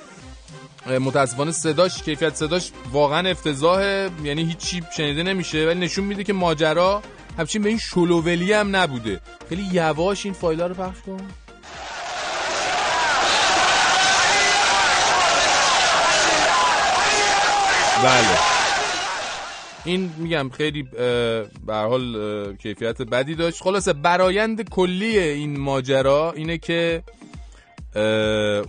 متاسفانه 1.01 1.51
صداش 1.51 2.03
کیفیت 2.03 2.35
صداش 2.35 2.71
واقعا 2.91 3.29
افتضاحه 3.29 4.09
یعنی 4.23 4.45
هیچی 4.45 4.83
شنیده 4.97 5.23
نمیشه 5.23 5.65
ولی 5.67 5.79
نشون 5.79 6.05
میده 6.05 6.23
که 6.23 6.33
ماجرا 6.33 7.01
همچین 7.37 7.61
به 7.61 7.69
این 7.69 7.77
شلوولی 7.77 8.53
هم 8.53 8.75
نبوده. 8.75 9.21
خیلی 9.49 9.63
یواش 9.71 10.25
این 10.25 10.33
فایلا 10.33 10.67
رو 10.67 10.73
پخش 10.73 11.01
کن. 11.05 11.17
بله. 18.03 18.54
این 19.85 20.11
میگم 20.17 20.49
خیلی 20.49 20.83
به 21.65 21.75
حال 21.75 22.55
کیفیت 22.55 23.01
بدی 23.01 23.35
داشت. 23.35 23.63
خلاصه 23.63 23.93
برایند 23.93 24.69
کلی 24.69 25.19
این 25.19 25.59
ماجرا 25.59 26.31
اینه 26.31 26.57
که 26.57 27.03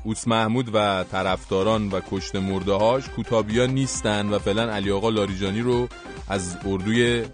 اوس 0.04 0.28
محمود 0.28 0.70
و 0.74 1.04
طرفداران 1.12 1.88
و 1.88 2.00
کشت 2.10 2.36
مرده 2.36 2.72
هاش 2.72 3.08
کوتابیا 3.08 3.66
نیستن 3.66 4.28
و 4.28 4.38
فعلا 4.38 4.70
علی 4.70 4.90
آقا 4.90 5.10
لاریجانی 5.10 5.60
رو 5.60 5.88
از 6.28 6.56
اردوی 6.66 7.24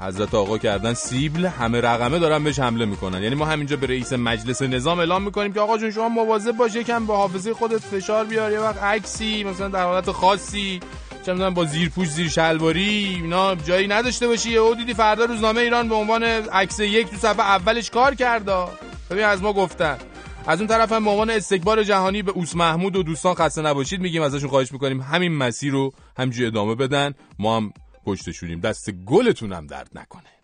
حضرت 0.00 0.34
آقا 0.34 0.58
کردن 0.58 0.94
سیبل 0.94 1.46
همه 1.46 1.80
رقمه 1.80 2.18
دارن 2.18 2.44
بهش 2.44 2.58
حمله 2.58 2.84
می‌کنن. 2.84 3.22
یعنی 3.22 3.34
ما 3.34 3.44
همینجا 3.44 3.76
به 3.76 3.86
رئیس 3.86 4.12
مجلس 4.12 4.62
نظام 4.62 4.98
اعلام 4.98 5.22
می‌کنیم 5.22 5.52
که 5.52 5.60
آقا 5.60 5.78
جون 5.78 5.90
شما 5.90 6.08
مواظب 6.08 6.56
باش 6.56 6.74
یکم 6.74 7.06
به 7.06 7.16
حافظه 7.16 7.54
خودت 7.54 7.78
فشار 7.78 8.24
بیار 8.24 8.52
یه 8.52 8.60
وقت 8.60 8.82
عکسی 8.82 9.44
مثلا 9.44 9.68
در 9.68 9.84
حالت 9.84 10.10
خاصی 10.10 10.80
چه 11.26 11.50
با 11.50 11.64
زیر 11.64 11.88
پوش 11.88 12.08
زیر 12.08 12.28
شلواری 12.28 12.88
اینا 12.88 13.54
جایی 13.54 13.88
نداشته 13.88 14.26
باشی. 14.28 14.56
او 14.56 14.74
دیدی 14.74 14.94
فردا 14.94 15.24
روزنامه 15.24 15.60
ایران 15.60 15.88
به 15.88 15.94
عنوان 15.94 16.22
عکس 16.22 16.80
یک 16.80 17.10
تو 17.10 17.16
صفحه 17.16 17.40
اولش 17.40 17.90
کار 17.90 18.14
کرده. 18.14 18.64
ببین 19.10 19.24
از 19.24 19.42
ما 19.42 19.52
گفتن. 19.52 19.98
از 20.46 20.58
اون 20.58 20.68
طرف 20.68 20.92
هم 20.92 21.04
به 21.04 21.10
عنوان 21.10 21.30
استکبار 21.30 21.82
جهانی 21.82 22.22
به 22.22 22.32
اوس 22.32 22.56
محمود 22.56 22.96
و 22.96 23.02
دوستان 23.02 23.34
خسته 23.34 23.62
نباشید 23.62 24.00
میگیم 24.00 24.22
ازشون 24.22 24.50
خواهش 24.50 24.72
می‌کنیم 24.72 25.00
همین 25.00 25.36
مسیر 25.36 25.72
رو 25.72 25.92
همجوری 26.18 26.46
ادامه 26.46 26.74
بدن. 26.74 27.14
ما 27.38 27.56
هم 27.56 27.72
پشتشونیم. 28.06 28.60
دست 28.60 28.90
گلتون 28.90 29.52
هم 29.52 29.66
درد 29.66 29.90
نکنه. 29.94 30.39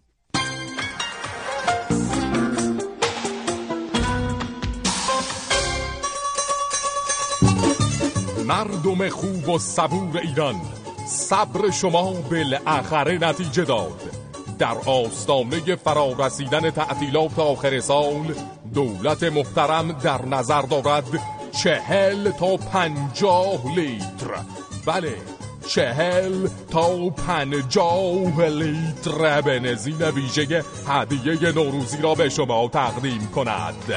مردم 8.47 9.09
خوب 9.09 9.49
و 9.49 9.59
صبور 9.59 10.19
ایران 10.19 10.55
صبر 11.07 11.71
شما 11.71 12.13
بالاخره 12.13 13.19
نتیجه 13.19 13.65
داد. 13.65 14.01
در 14.59 14.77
آستانه 14.87 15.77
فرارسیدن 15.77 16.71
تعطیلات 16.71 17.39
آخر 17.39 17.81
سال 17.81 18.35
دولت 18.75 19.23
محترم 19.23 19.93
در 19.93 20.25
نظر 20.25 20.63
دارد 20.63 21.05
چهل 21.63 22.31
تا 22.31 22.57
پنجاه 22.57 23.75
لیتر. 23.75 24.31
بله 24.87 25.17
چهل 25.69 26.49
تا 26.71 27.11
پنجاه 27.11 28.47
لیتر 28.47 29.41
بنزین 29.41 30.03
ویژه 30.03 30.65
هدیه 30.89 31.53
نوروزی 31.53 32.03
را 32.03 32.15
به 32.15 32.29
شما 32.29 32.69
تقدیم 32.69 33.27
کند. 33.35 33.95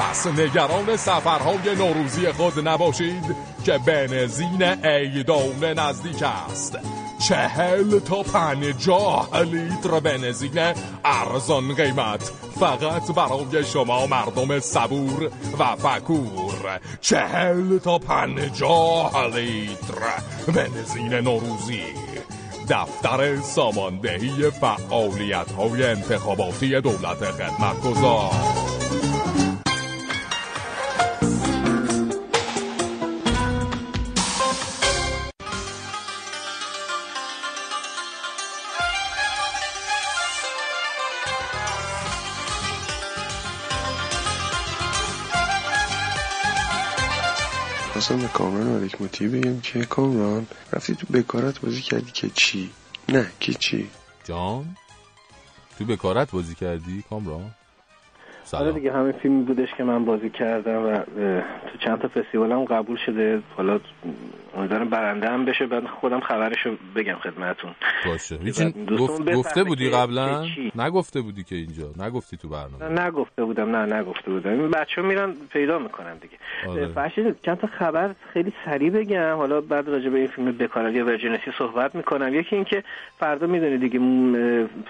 پس 0.00 0.26
نگران 0.26 0.96
سفرهای 0.96 1.76
نوروزی 1.76 2.32
خود 2.32 2.68
نباشید 2.68 3.36
که 3.64 3.78
بنزین 3.86 4.62
ایدان 4.84 5.64
نزدیک 5.64 6.22
است. 6.22 6.78
چهل 7.28 7.98
تا 7.98 8.22
پنجاه 8.22 9.42
لیتر 9.42 10.00
بنزین 10.00 10.74
ارزان 11.04 11.74
قیمت. 11.74 12.32
فقط 12.60 13.12
برای 13.14 13.64
شما 13.64 14.06
مردم 14.06 14.60
صبور 14.60 15.30
و 15.58 15.76
فکور. 15.76 16.80
چهل 17.00 17.78
تا 17.78 17.98
پنجاه 17.98 19.26
لیتر 19.26 20.02
بنزین 20.46 21.14
نوروزی. 21.14 21.82
دفتر 22.68 23.40
ساماندهی 23.40 24.50
فعالیت 24.50 25.52
های 25.52 25.84
انتخاباتی 25.84 26.80
دولت 26.80 27.24
خدمتگزار. 27.24 28.30
می‌خواستم 48.00 48.26
به 48.26 48.32
کامران 48.32 48.66
مالک 48.66 49.02
مطیع 49.02 49.28
بگم 49.28 49.60
که 49.60 49.84
کامران 49.84 50.46
رفتی 50.72 50.94
تو 50.94 51.06
بکارت 51.12 51.60
بازی 51.60 51.80
کردی 51.80 52.10
که 52.10 52.30
چی؟ 52.34 52.70
نه 53.08 53.26
که 53.40 53.52
چی؟ 53.52 53.90
جان 54.24 54.64
تو 55.78 55.84
بکارت 55.84 56.30
بازی 56.30 56.54
کردی 56.54 57.04
کامران؟ 57.10 57.50
آره 58.52 58.72
دیگه 58.72 58.92
همین 58.92 59.12
فیلمی 59.12 59.42
بودش 59.42 59.68
که 59.76 59.84
من 59.84 60.04
بازی 60.04 60.30
کردم 60.30 60.82
و 60.86 60.98
تو 61.72 61.78
چند 61.84 61.98
تا 61.98 62.08
فستیوال 62.08 62.52
هم 62.52 62.64
قبول 62.64 62.98
شده. 63.06 63.42
حالا 63.56 63.80
امیدوارم 64.56 64.88
برنده 64.88 65.28
هم 65.28 65.44
بشه 65.44 65.66
بعد 65.66 65.86
خودم 65.86 66.20
خبرشو 66.20 66.76
بگم 66.96 67.14
خدمتون 67.14 67.70
باشه. 68.06 68.38
گفت 68.98 69.34
گفته 69.34 69.64
بودی 69.64 69.90
قبلا؟ 69.90 70.46
نگفته 70.74 71.20
بودی 71.20 71.44
که 71.44 71.54
اینجا؟ 71.54 72.06
نگفتی 72.06 72.36
تو 72.36 72.48
برنامه؟ 72.48 72.88
نه 72.88 73.06
نگفته 73.06 73.44
بودم 73.44 73.76
نه 73.76 73.94
نگفته 73.94 74.30
بودم. 74.30 74.50
این 74.50 74.70
بچه 74.70 75.02
میرن 75.02 75.34
پیدا 75.52 75.78
می‌کنن 75.78 76.16
دیگه. 76.16 76.34
آره. 76.68 76.86
فرشید 76.86 77.36
چند 77.42 77.58
تا 77.58 77.66
خبر 77.66 78.14
خیلی 78.32 78.52
سریع 78.64 78.90
بگم. 78.90 79.36
حالا 79.36 79.60
بعد 79.60 79.88
راجع 79.88 80.08
به 80.08 80.18
این 80.18 80.26
فیلم 80.26 80.52
بکارت 80.52 80.94
یا 80.94 81.04
ورجنسی 81.06 81.50
صحبت 81.58 81.94
می‌کنم. 81.94 82.34
یکی 82.34 82.56
اینکه 82.56 82.82
فردا 83.18 83.46
می‌دونی 83.46 83.78
دیگه 83.78 83.98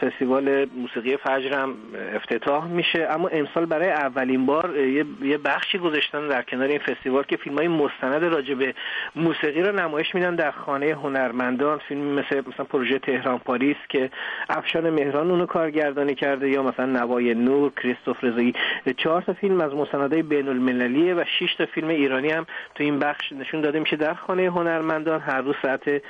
فستیوال 0.00 0.66
موسیقی 0.76 1.16
فجر 1.16 1.54
هم 1.54 1.74
افتتاح 2.14 2.66
میشه. 2.66 3.08
اما 3.10 3.28
امسال 3.28 3.66
برای 3.66 3.90
اولین 3.90 4.46
بار 4.46 4.78
یه, 4.78 5.04
یه 5.22 5.38
بخشی 5.38 5.78
گذاشتن 5.78 6.28
در 6.28 6.42
کنار 6.42 6.68
این 6.68 6.78
فستیوال 6.78 7.22
که 7.22 7.36
فیلم 7.36 7.58
های 7.58 7.68
مستند 7.68 8.24
راجع 8.24 8.54
به 8.54 8.74
موسیقی 9.16 9.49
رو 9.50 9.72
نمایش 9.72 10.14
میدن 10.14 10.34
در 10.34 10.50
خانه 10.50 10.86
هنرمندان. 10.86 11.78
فیلم 11.78 12.00
مثل 12.00 12.42
مثلا 12.46 12.64
پروژه 12.64 12.98
تهران 12.98 13.38
پاریس 13.38 13.76
که 13.88 14.10
افشان 14.48 14.90
مهران 14.90 15.30
اونو 15.30 15.46
کارگردانی 15.46 16.14
کرده 16.14 16.50
یا 16.50 16.62
مثلا 16.62 16.86
نوای 16.86 17.34
نور 17.34 17.72
کریستوف 17.82 18.24
رضایی. 18.24 18.54
چهار 18.96 19.22
تا 19.22 19.32
فیلم 19.32 19.60
از 19.60 19.74
مستندهای 19.74 20.22
بین 20.22 20.48
المللیه 20.48 21.14
و 21.14 21.24
شش 21.38 21.54
تا 21.54 21.66
فیلم 21.66 21.88
ایرانی 21.88 22.30
هم 22.30 22.46
تو 22.74 22.84
این 22.84 22.98
بخش 22.98 23.32
نشون 23.32 23.60
داده 23.60 23.80
میشه 23.80 23.96
در 23.96 24.14
خانه 24.14 24.42
هنرمندان 24.42 25.20
هر 25.20 25.40
روز 25.40 25.54
ساعت 25.62 26.02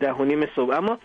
ده 0.00 0.12
و 0.12 0.46
صبح. 0.56 0.76
اما 0.76 0.98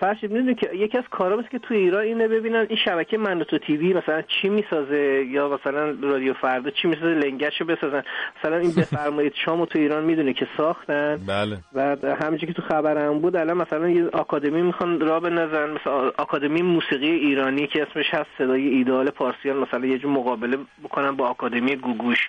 فرشید 0.00 0.30
می‌دونی 0.30 0.54
که 0.54 0.70
یکی 0.74 0.98
از 0.98 1.04
کارا 1.10 1.42
که 1.42 1.58
تو 1.58 1.74
ایران 1.74 2.02
اینه 2.02 2.28
ببینن 2.28 2.66
این 2.68 2.78
شبکه 2.84 3.18
من 3.18 3.44
تو 3.44 3.58
تیوی 3.58 3.92
مثلا 3.94 4.22
چی 4.22 4.48
می‌سازه 4.48 5.26
یا 5.30 5.48
مثلا 5.48 5.96
رادیو 6.02 6.34
فردا 6.34 6.70
چی 6.70 6.88
می‌سازه 6.88 7.06
لنگشو 7.06 7.64
بسازن. 7.64 8.02
مثلا 8.38 8.56
این 8.56 8.70
بفرمایید 8.70 9.32
شامو 9.44 9.66
تو 9.66 9.78
ایران 9.78 10.04
می‌دونه 10.04 10.32
که 10.32 10.46
ساختن. 10.56 11.20
بله. 11.26 11.58
و 11.74 11.96
همینجوری 12.20 12.52
که 12.52 12.62
تو 12.62 12.62
خبرم 12.62 13.18
بود 13.18 13.36
الان 13.36 13.56
مثلا 13.56 13.88
یه 13.88 14.08
آکادمی 14.08 14.62
می‌خوان 14.62 15.00
را 15.00 15.20
بندازن 15.20 15.70
مثلا 15.70 16.10
آکادمی 16.18 16.62
موسیقی 16.62 17.10
ایرانی 17.10 17.66
که 17.66 17.82
اسمش 17.82 18.14
هست 18.14 18.30
صدای 18.38 18.68
ایدال 18.68 19.10
پارسیان 19.10 19.56
مثلا 19.56 19.86
یه 19.86 19.98
جور 19.98 20.10
مقابله 20.10 20.58
بکنن 20.84 21.10
با 21.10 21.28
آکادمی 21.28 21.76
گوگوش. 21.76 22.28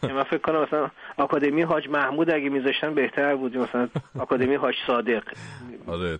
که 0.00 0.12
من 0.16 0.22
فکر 0.22 0.38
کنم 0.38 0.62
مثلا 0.62 0.90
آکادمی 1.16 1.62
حاج 1.62 1.88
محمود 1.88 2.30
اگه 2.30 2.48
میذاشتن 2.48 2.94
بهتر 2.94 3.36
بود 3.36 3.56
مثلا 3.56 3.88
آکادمی 4.18 4.54
حاج 4.54 4.74
صادق. 4.86 5.22
آره 5.86 6.18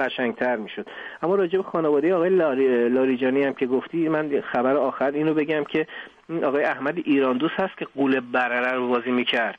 قشنگتر 0.00 0.56
می‌شد. 0.56 0.86
اما 1.22 1.34
راجع 1.34 1.56
به 1.56 1.62
خانواده 1.62 2.14
آقای 2.14 2.30
لاری 2.30 2.88
لاریجانی 2.88 3.42
هم 3.44 3.52
که 3.52 3.66
گفتی 3.66 4.08
من 4.08 4.40
خبر 4.40 4.76
آخر 4.76 5.10
اینو 5.10 5.34
بگم 5.34 5.64
که 5.64 5.86
این 6.28 6.44
آقای 6.44 6.64
احمد 6.64 6.98
ایران 6.98 7.38
دوست 7.38 7.54
هست 7.54 7.78
که 7.78 7.84
قول 7.84 8.20
برره 8.20 8.72
رو 8.72 8.88
بازی 8.88 9.10
می‌کرد. 9.10 9.58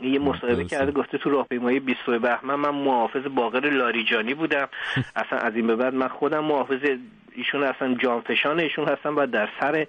یه 0.00 0.18
مصاحبه 0.18 0.64
کرده 0.64 0.92
گفته 0.92 1.18
تو 1.18 1.30
راهپیمایی 1.30 1.80
20 1.80 2.00
بهمن 2.06 2.54
من 2.54 2.70
محافظ 2.70 3.22
باقر 3.34 3.70
لاریجانی 3.70 4.34
بودم. 4.34 4.68
اصلا 5.16 5.38
از 5.38 5.54
این 5.56 5.66
به 5.66 5.76
بعد 5.76 5.94
من 5.94 6.08
خودم 6.08 6.44
محافظ 6.44 6.80
ایشون 7.32 7.62
اصلا 7.62 7.94
جانفشان 7.94 8.60
ایشون 8.60 8.88
هستم 8.88 9.16
و 9.16 9.26
در 9.26 9.48
سر 9.60 9.86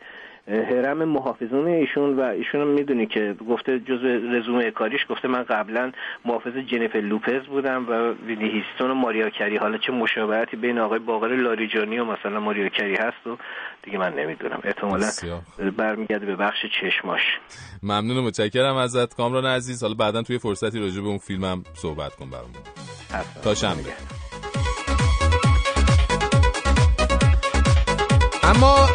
هرم 0.48 1.04
محافظون 1.04 1.68
ایشون 1.68 2.20
و 2.20 2.22
ایشون 2.22 2.62
هم 2.62 2.68
می‌دونی 2.68 3.06
که 3.06 3.36
گفته 3.50 3.80
جزء 3.80 4.08
رزومه 4.08 4.72
کاریش 4.72 5.02
گفته 5.10 5.28
من 5.28 5.44
قبلا 5.44 5.92
محافظ 6.26 6.58
جنیفر 6.58 7.00
لوپز 7.00 7.46
بودم 7.48 7.86
و 7.90 8.14
وینی 8.28 8.50
هیستون 8.50 8.92
و 8.92 8.94
ماریا 8.94 9.30
کری. 9.30 9.58
حالا 9.58 9.78
چه 9.78 9.92
مشابهتی 9.92 10.58
بین 10.58 10.80
آقای 10.80 11.00
باقر 11.00 11.36
لاریجانی 11.36 12.00
و 12.00 12.06
مثلا 12.06 12.40
ماریا 12.40 12.70
کری 12.70 12.96
هست 12.96 13.28
و 13.28 13.38
دیگه 13.84 13.98
من 13.98 14.14
نمی‌دونم. 14.14 14.60
احتمالا. 14.64 15.08
برمیگرده 15.78 16.26
به 16.26 16.36
بخش 16.36 16.66
چشماش. 16.82 17.22
ممنون 17.84 18.18
و 18.18 18.22
متشکرم 18.22 18.76
ازت. 18.76 19.16
کامران 19.16 19.46
عزیز 19.46 19.84
حالا 19.84 19.96
بعدا 19.96 20.22
توی 20.22 20.38
فرصتی 20.38 20.80
راجع 20.80 21.02
به 21.02 21.08
اون 21.08 21.18
فیلمم 21.18 21.64
صحبت 21.74 22.16
کن 22.16 22.30
برامون. 22.30 22.54
تا 23.44 23.54
شنبه. 23.54 24.27
اما 28.58 28.88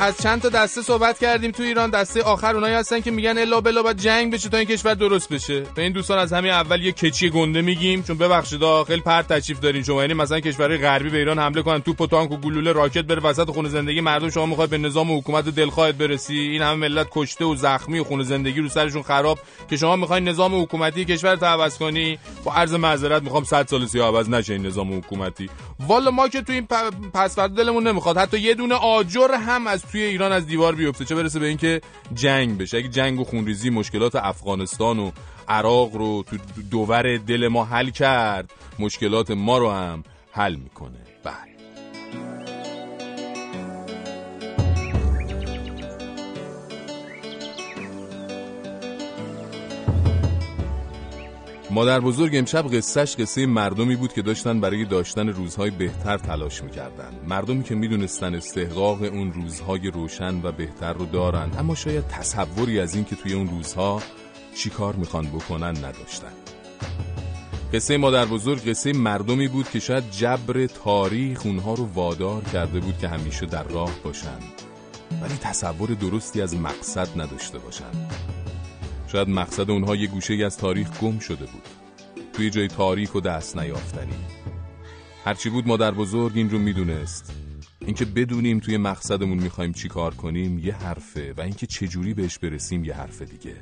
از 0.00 0.18
چند 0.22 0.42
تا 0.42 0.48
دسته 0.48 0.82
صحبت 0.82 1.18
کردیم 1.18 1.50
تو 1.50 1.62
ایران 1.62 1.90
دسته 1.90 2.22
آخر 2.22 2.54
اونایی 2.54 2.74
هستن 2.74 3.00
که 3.00 3.10
میگن 3.10 3.38
الا 3.38 3.60
بلا 3.60 3.82
باید 3.82 3.96
جنگ 3.96 4.32
بشه 4.32 4.48
تا 4.48 4.56
این 4.56 4.66
کشور 4.66 4.94
درست 4.94 5.32
بشه. 5.32 5.60
به 5.60 5.82
این 5.82 5.92
دوستان 5.92 6.18
از 6.18 6.32
همین 6.32 6.50
اول 6.50 6.82
یه 6.82 6.92
کچی 6.92 7.30
گنده 7.30 7.62
میگیم 7.62 8.02
چون 8.02 8.18
ببخشید 8.18 8.62
آقا، 8.64 8.84
خیلی 8.84 9.00
پرت 9.00 9.32
تشریف 9.32 9.60
دارین 9.60 9.82
شما. 9.82 10.00
یعنی 10.02 10.14
مثلا 10.14 10.40
کشورهای 10.40 10.78
غربی 10.78 11.10
به 11.10 11.18
ایران 11.18 11.38
حمله 11.38 11.62
کنن 11.62 11.80
توپ 11.82 12.00
و 12.00 12.06
تانک 12.06 12.32
و 12.32 12.36
گلوله 12.36 12.72
راکت 12.72 13.04
بره 13.04 13.22
وسط 13.22 13.50
خونه 13.50 13.68
زندگی 13.68 14.00
مردم 14.00 14.30
شما 14.30 14.46
می‌خواد 14.46 14.68
به 14.68 14.78
نظام 14.78 15.10
و 15.10 15.18
حکومت 15.18 15.46
و 15.46 15.50
دلخواهت 15.50 15.94
برسی. 15.94 16.38
این 16.38 16.62
همه 16.62 16.74
ملت 16.74 17.06
کشته 17.10 17.44
و 17.44 17.54
زخمی 17.54 17.98
و 17.98 18.04
خونه 18.04 18.24
زندگی 18.24 18.60
رو 18.60 18.68
سرشون 18.68 19.02
خراب 19.02 19.38
که 19.70 19.76
شما 19.76 19.96
می‌خواین 19.96 20.28
نظام 20.28 20.62
حکومتی 20.62 21.04
کشور 21.04 21.34
رو 21.34 21.46
عوض 21.46 21.78
کنی. 21.78 22.18
با 22.44 22.52
عرض 22.52 22.74
معذرت 22.74 23.22
می‌خوام 23.22 23.44
100 23.44 23.66
سال 23.66 23.86
سیاه 23.86 24.06
عوض 24.08 24.28
نشه 24.30 24.52
این 24.52 24.66
نظام 24.66 24.98
حکومتی. 24.98 25.50
والا 25.86 26.10
ما 26.10 26.28
که 26.28 26.42
تو 26.42 26.52
این 26.52 26.68
پ- 26.72 27.16
پسورد 27.16 27.50
دلمون 27.50 27.86
نمی‌خواد. 27.86 28.18
حتی 28.18 28.38
یه 28.38 28.54
دونه 28.54 28.77
آجر 28.78 29.34
هم 29.34 29.66
از 29.66 29.82
توی 29.82 30.02
ایران 30.02 30.32
از 30.32 30.46
دیوار 30.46 30.74
بیفته. 30.74 31.04
چه 31.04 31.14
برسه 31.14 31.38
به 31.38 31.46
اینکه 31.46 31.80
جنگ 32.14 32.58
بشه. 32.58 32.76
اگه 32.76 32.88
جنگ 32.88 33.20
و 33.20 33.24
خونریزی 33.24 33.70
مشکلات 33.70 34.16
افغانستان 34.16 34.98
و 34.98 35.10
عراق 35.48 35.96
رو 35.96 36.24
تو 36.30 36.36
دوور 36.70 37.16
دل 37.16 37.48
ما 37.48 37.64
حل 37.64 37.90
کرد 37.90 38.50
مشکلات 38.78 39.30
ما 39.30 39.58
رو 39.58 39.70
هم 39.70 40.04
حل 40.32 40.54
می‌کنه. 40.54 41.07
مادر 51.70 52.00
بزرگ 52.00 52.36
امشب 52.36 52.76
قصهش 52.76 53.16
قصه 53.16 53.46
مردمی 53.46 53.96
بود 53.96 54.12
که 54.12 54.22
داشتن 54.22 54.60
برای 54.60 54.84
داشتن 54.84 55.28
روزهای 55.28 55.70
بهتر 55.70 56.18
تلاش 56.18 56.62
می‌کردن. 56.62 57.12
مردمی 57.28 57.62
که 57.64 57.74
می‌دونستن 57.74 58.34
استحقاق 58.34 59.02
اون 59.02 59.32
روزهای 59.32 59.90
روشن 59.90 60.40
و 60.42 60.52
بهتر 60.52 60.92
رو 60.92 61.06
دارن 61.06 61.50
اما 61.58 61.74
شاید 61.74 62.06
تصوری 62.06 62.80
از 62.80 62.94
این 62.94 63.04
که 63.04 63.16
توی 63.16 63.32
اون 63.32 63.48
روزها 63.48 64.02
چی 64.56 64.70
کار 64.70 64.94
می‌خوان 64.94 65.26
بکنن 65.26 65.76
نداشتن. 65.84 66.32
قصه 67.72 67.96
مادر 67.96 68.24
بزرگ 68.24 68.70
قصه 68.70 68.92
مردمی 68.92 69.48
بود 69.48 69.70
که 69.70 69.80
شاید 69.80 70.10
جبر 70.10 70.66
تاریخ 70.66 71.46
اونها 71.46 71.74
رو 71.74 71.84
وادار 71.94 72.42
کرده 72.44 72.80
بود 72.80 72.98
که 72.98 73.08
همیشه 73.08 73.46
در 73.46 73.62
راه 73.62 73.92
باشن. 74.04 74.38
ولی 75.22 75.34
تصور 75.34 75.88
درستی 75.88 76.42
از 76.42 76.56
مقصد 76.56 77.08
نداشته 77.20 77.58
باشن. 77.58 78.08
شاید 79.12 79.28
مقصد 79.28 79.70
اونها 79.70 79.96
یه 79.96 80.06
گوشه 80.06 80.34
از 80.46 80.56
تاریخ 80.56 81.00
گم 81.00 81.18
شده 81.18 81.46
بود. 81.46 81.68
توی 82.32 82.50
جای 82.50 82.68
تاریک 82.68 83.16
و 83.16 83.20
دست 83.20 83.58
نیافتنی. 83.58 84.16
هرچی 85.24 85.50
بود 85.50 85.68
مادر 85.68 85.90
بزرگ 85.90 86.32
این 86.34 86.50
رو 86.50 86.58
می‌دونست. 86.58 87.32
اینکه 87.80 88.04
بدونیم 88.04 88.60
توی 88.60 88.76
مقصدمون 88.76 89.38
می‌خوایم 89.38 89.72
چی 89.72 89.88
کار 89.88 90.14
کنیم 90.14 90.58
یه 90.58 90.74
حرفه 90.74 91.34
و 91.36 91.40
اینکه 91.40 91.66
چجوری 91.66 92.14
بهش 92.14 92.38
برسیم 92.38 92.84
یه 92.84 92.94
حرف 92.94 93.22
دیگه. 93.22 93.54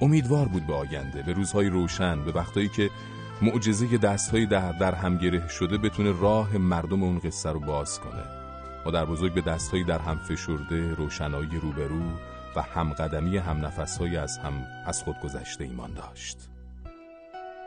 امیدوار 0.00 0.48
بود 0.48 0.66
به 0.66 0.74
آینده 0.74 1.22
به 1.22 1.32
روزهای 1.32 1.68
روشن 1.68 2.24
به 2.24 2.32
وقتایی 2.32 2.68
که 2.68 2.90
معجزه 3.42 3.96
دستهای 3.96 4.46
در, 4.46 4.72
در 4.72 4.94
هم 4.94 5.18
گره 5.18 5.48
شده 5.48 5.78
بتونه 5.78 6.12
راه 6.20 6.56
مردم 6.56 7.02
اون 7.02 7.18
قصه 7.18 7.50
رو 7.50 7.60
باز 7.60 8.00
کنه. 8.00 8.24
مادر 8.84 9.04
بزرگ 9.04 9.34
به 9.34 9.40
دستهایی 9.40 9.84
در 9.84 9.98
هم 9.98 10.18
فشرده 10.18 10.94
روشنایی 10.94 11.60
روبرو 11.62 12.02
و 12.56 12.62
همقدمی 12.62 13.38
هم 13.38 13.66
نفسهای 13.66 14.16
از 14.16 14.38
هم 14.38 14.52
از 14.86 15.02
خود 15.02 15.20
گذشته 15.20 15.64
ایمان 15.64 15.94
داشت. 15.94 16.38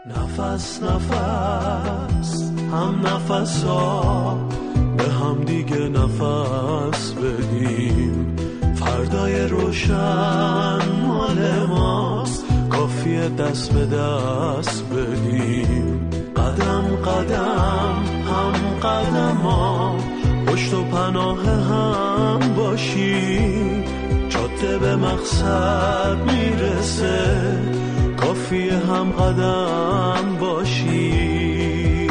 نفس 0.05 0.83
نفس 0.83 2.51
هم 2.71 3.07
نفس 3.07 3.63
ها 3.63 4.49
به 4.97 5.03
هم 5.03 5.43
دیگه 5.43 5.89
نفس 5.89 7.13
بدیم. 7.13 8.35
فردای 8.75 9.47
روشن 9.47 10.79
مال 11.05 11.65
ماست 11.67 12.45
کافیه 12.69 13.29
دست 13.29 13.73
به 13.73 13.85
دست 13.85 14.85
بدیم. 14.85 16.09
قدم 16.35 16.95
قدم 16.95 18.03
هم 18.25 18.53
قدم 18.79 19.35
ها 19.35 19.95
پشت 20.47 20.73
و 20.73 20.83
پناه 20.83 21.45
هم 21.45 22.53
باشیم. 22.55 23.78
جاده 24.62 24.78
به 24.78 24.95
مقصد 24.95 26.18
می‌رسه. 26.26 27.41
کافیه 28.18 28.74
هم 28.74 29.12
قدم 29.12 30.38
باشیم. 30.39 32.10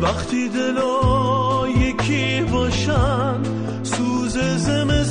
وقتی 0.00 0.48
دلا 0.48 1.68
یکی 1.68 2.40
باشن 2.52 3.34
سوز 3.82 4.38
زمستونم 4.38 5.01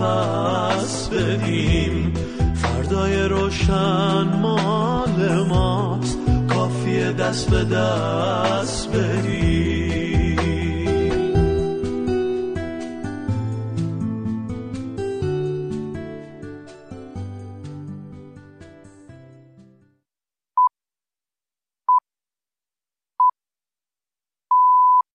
نفس 0.00 1.08
بدیم. 1.08 2.14
فردای 2.54 3.22
روشن 3.22 4.38
مال 4.42 5.46
ماست. 5.48 6.18
کافیه 6.48 7.12
دست 7.12 7.50
به 7.50 7.64
دست 7.64 8.92
بریم. 8.92 9.79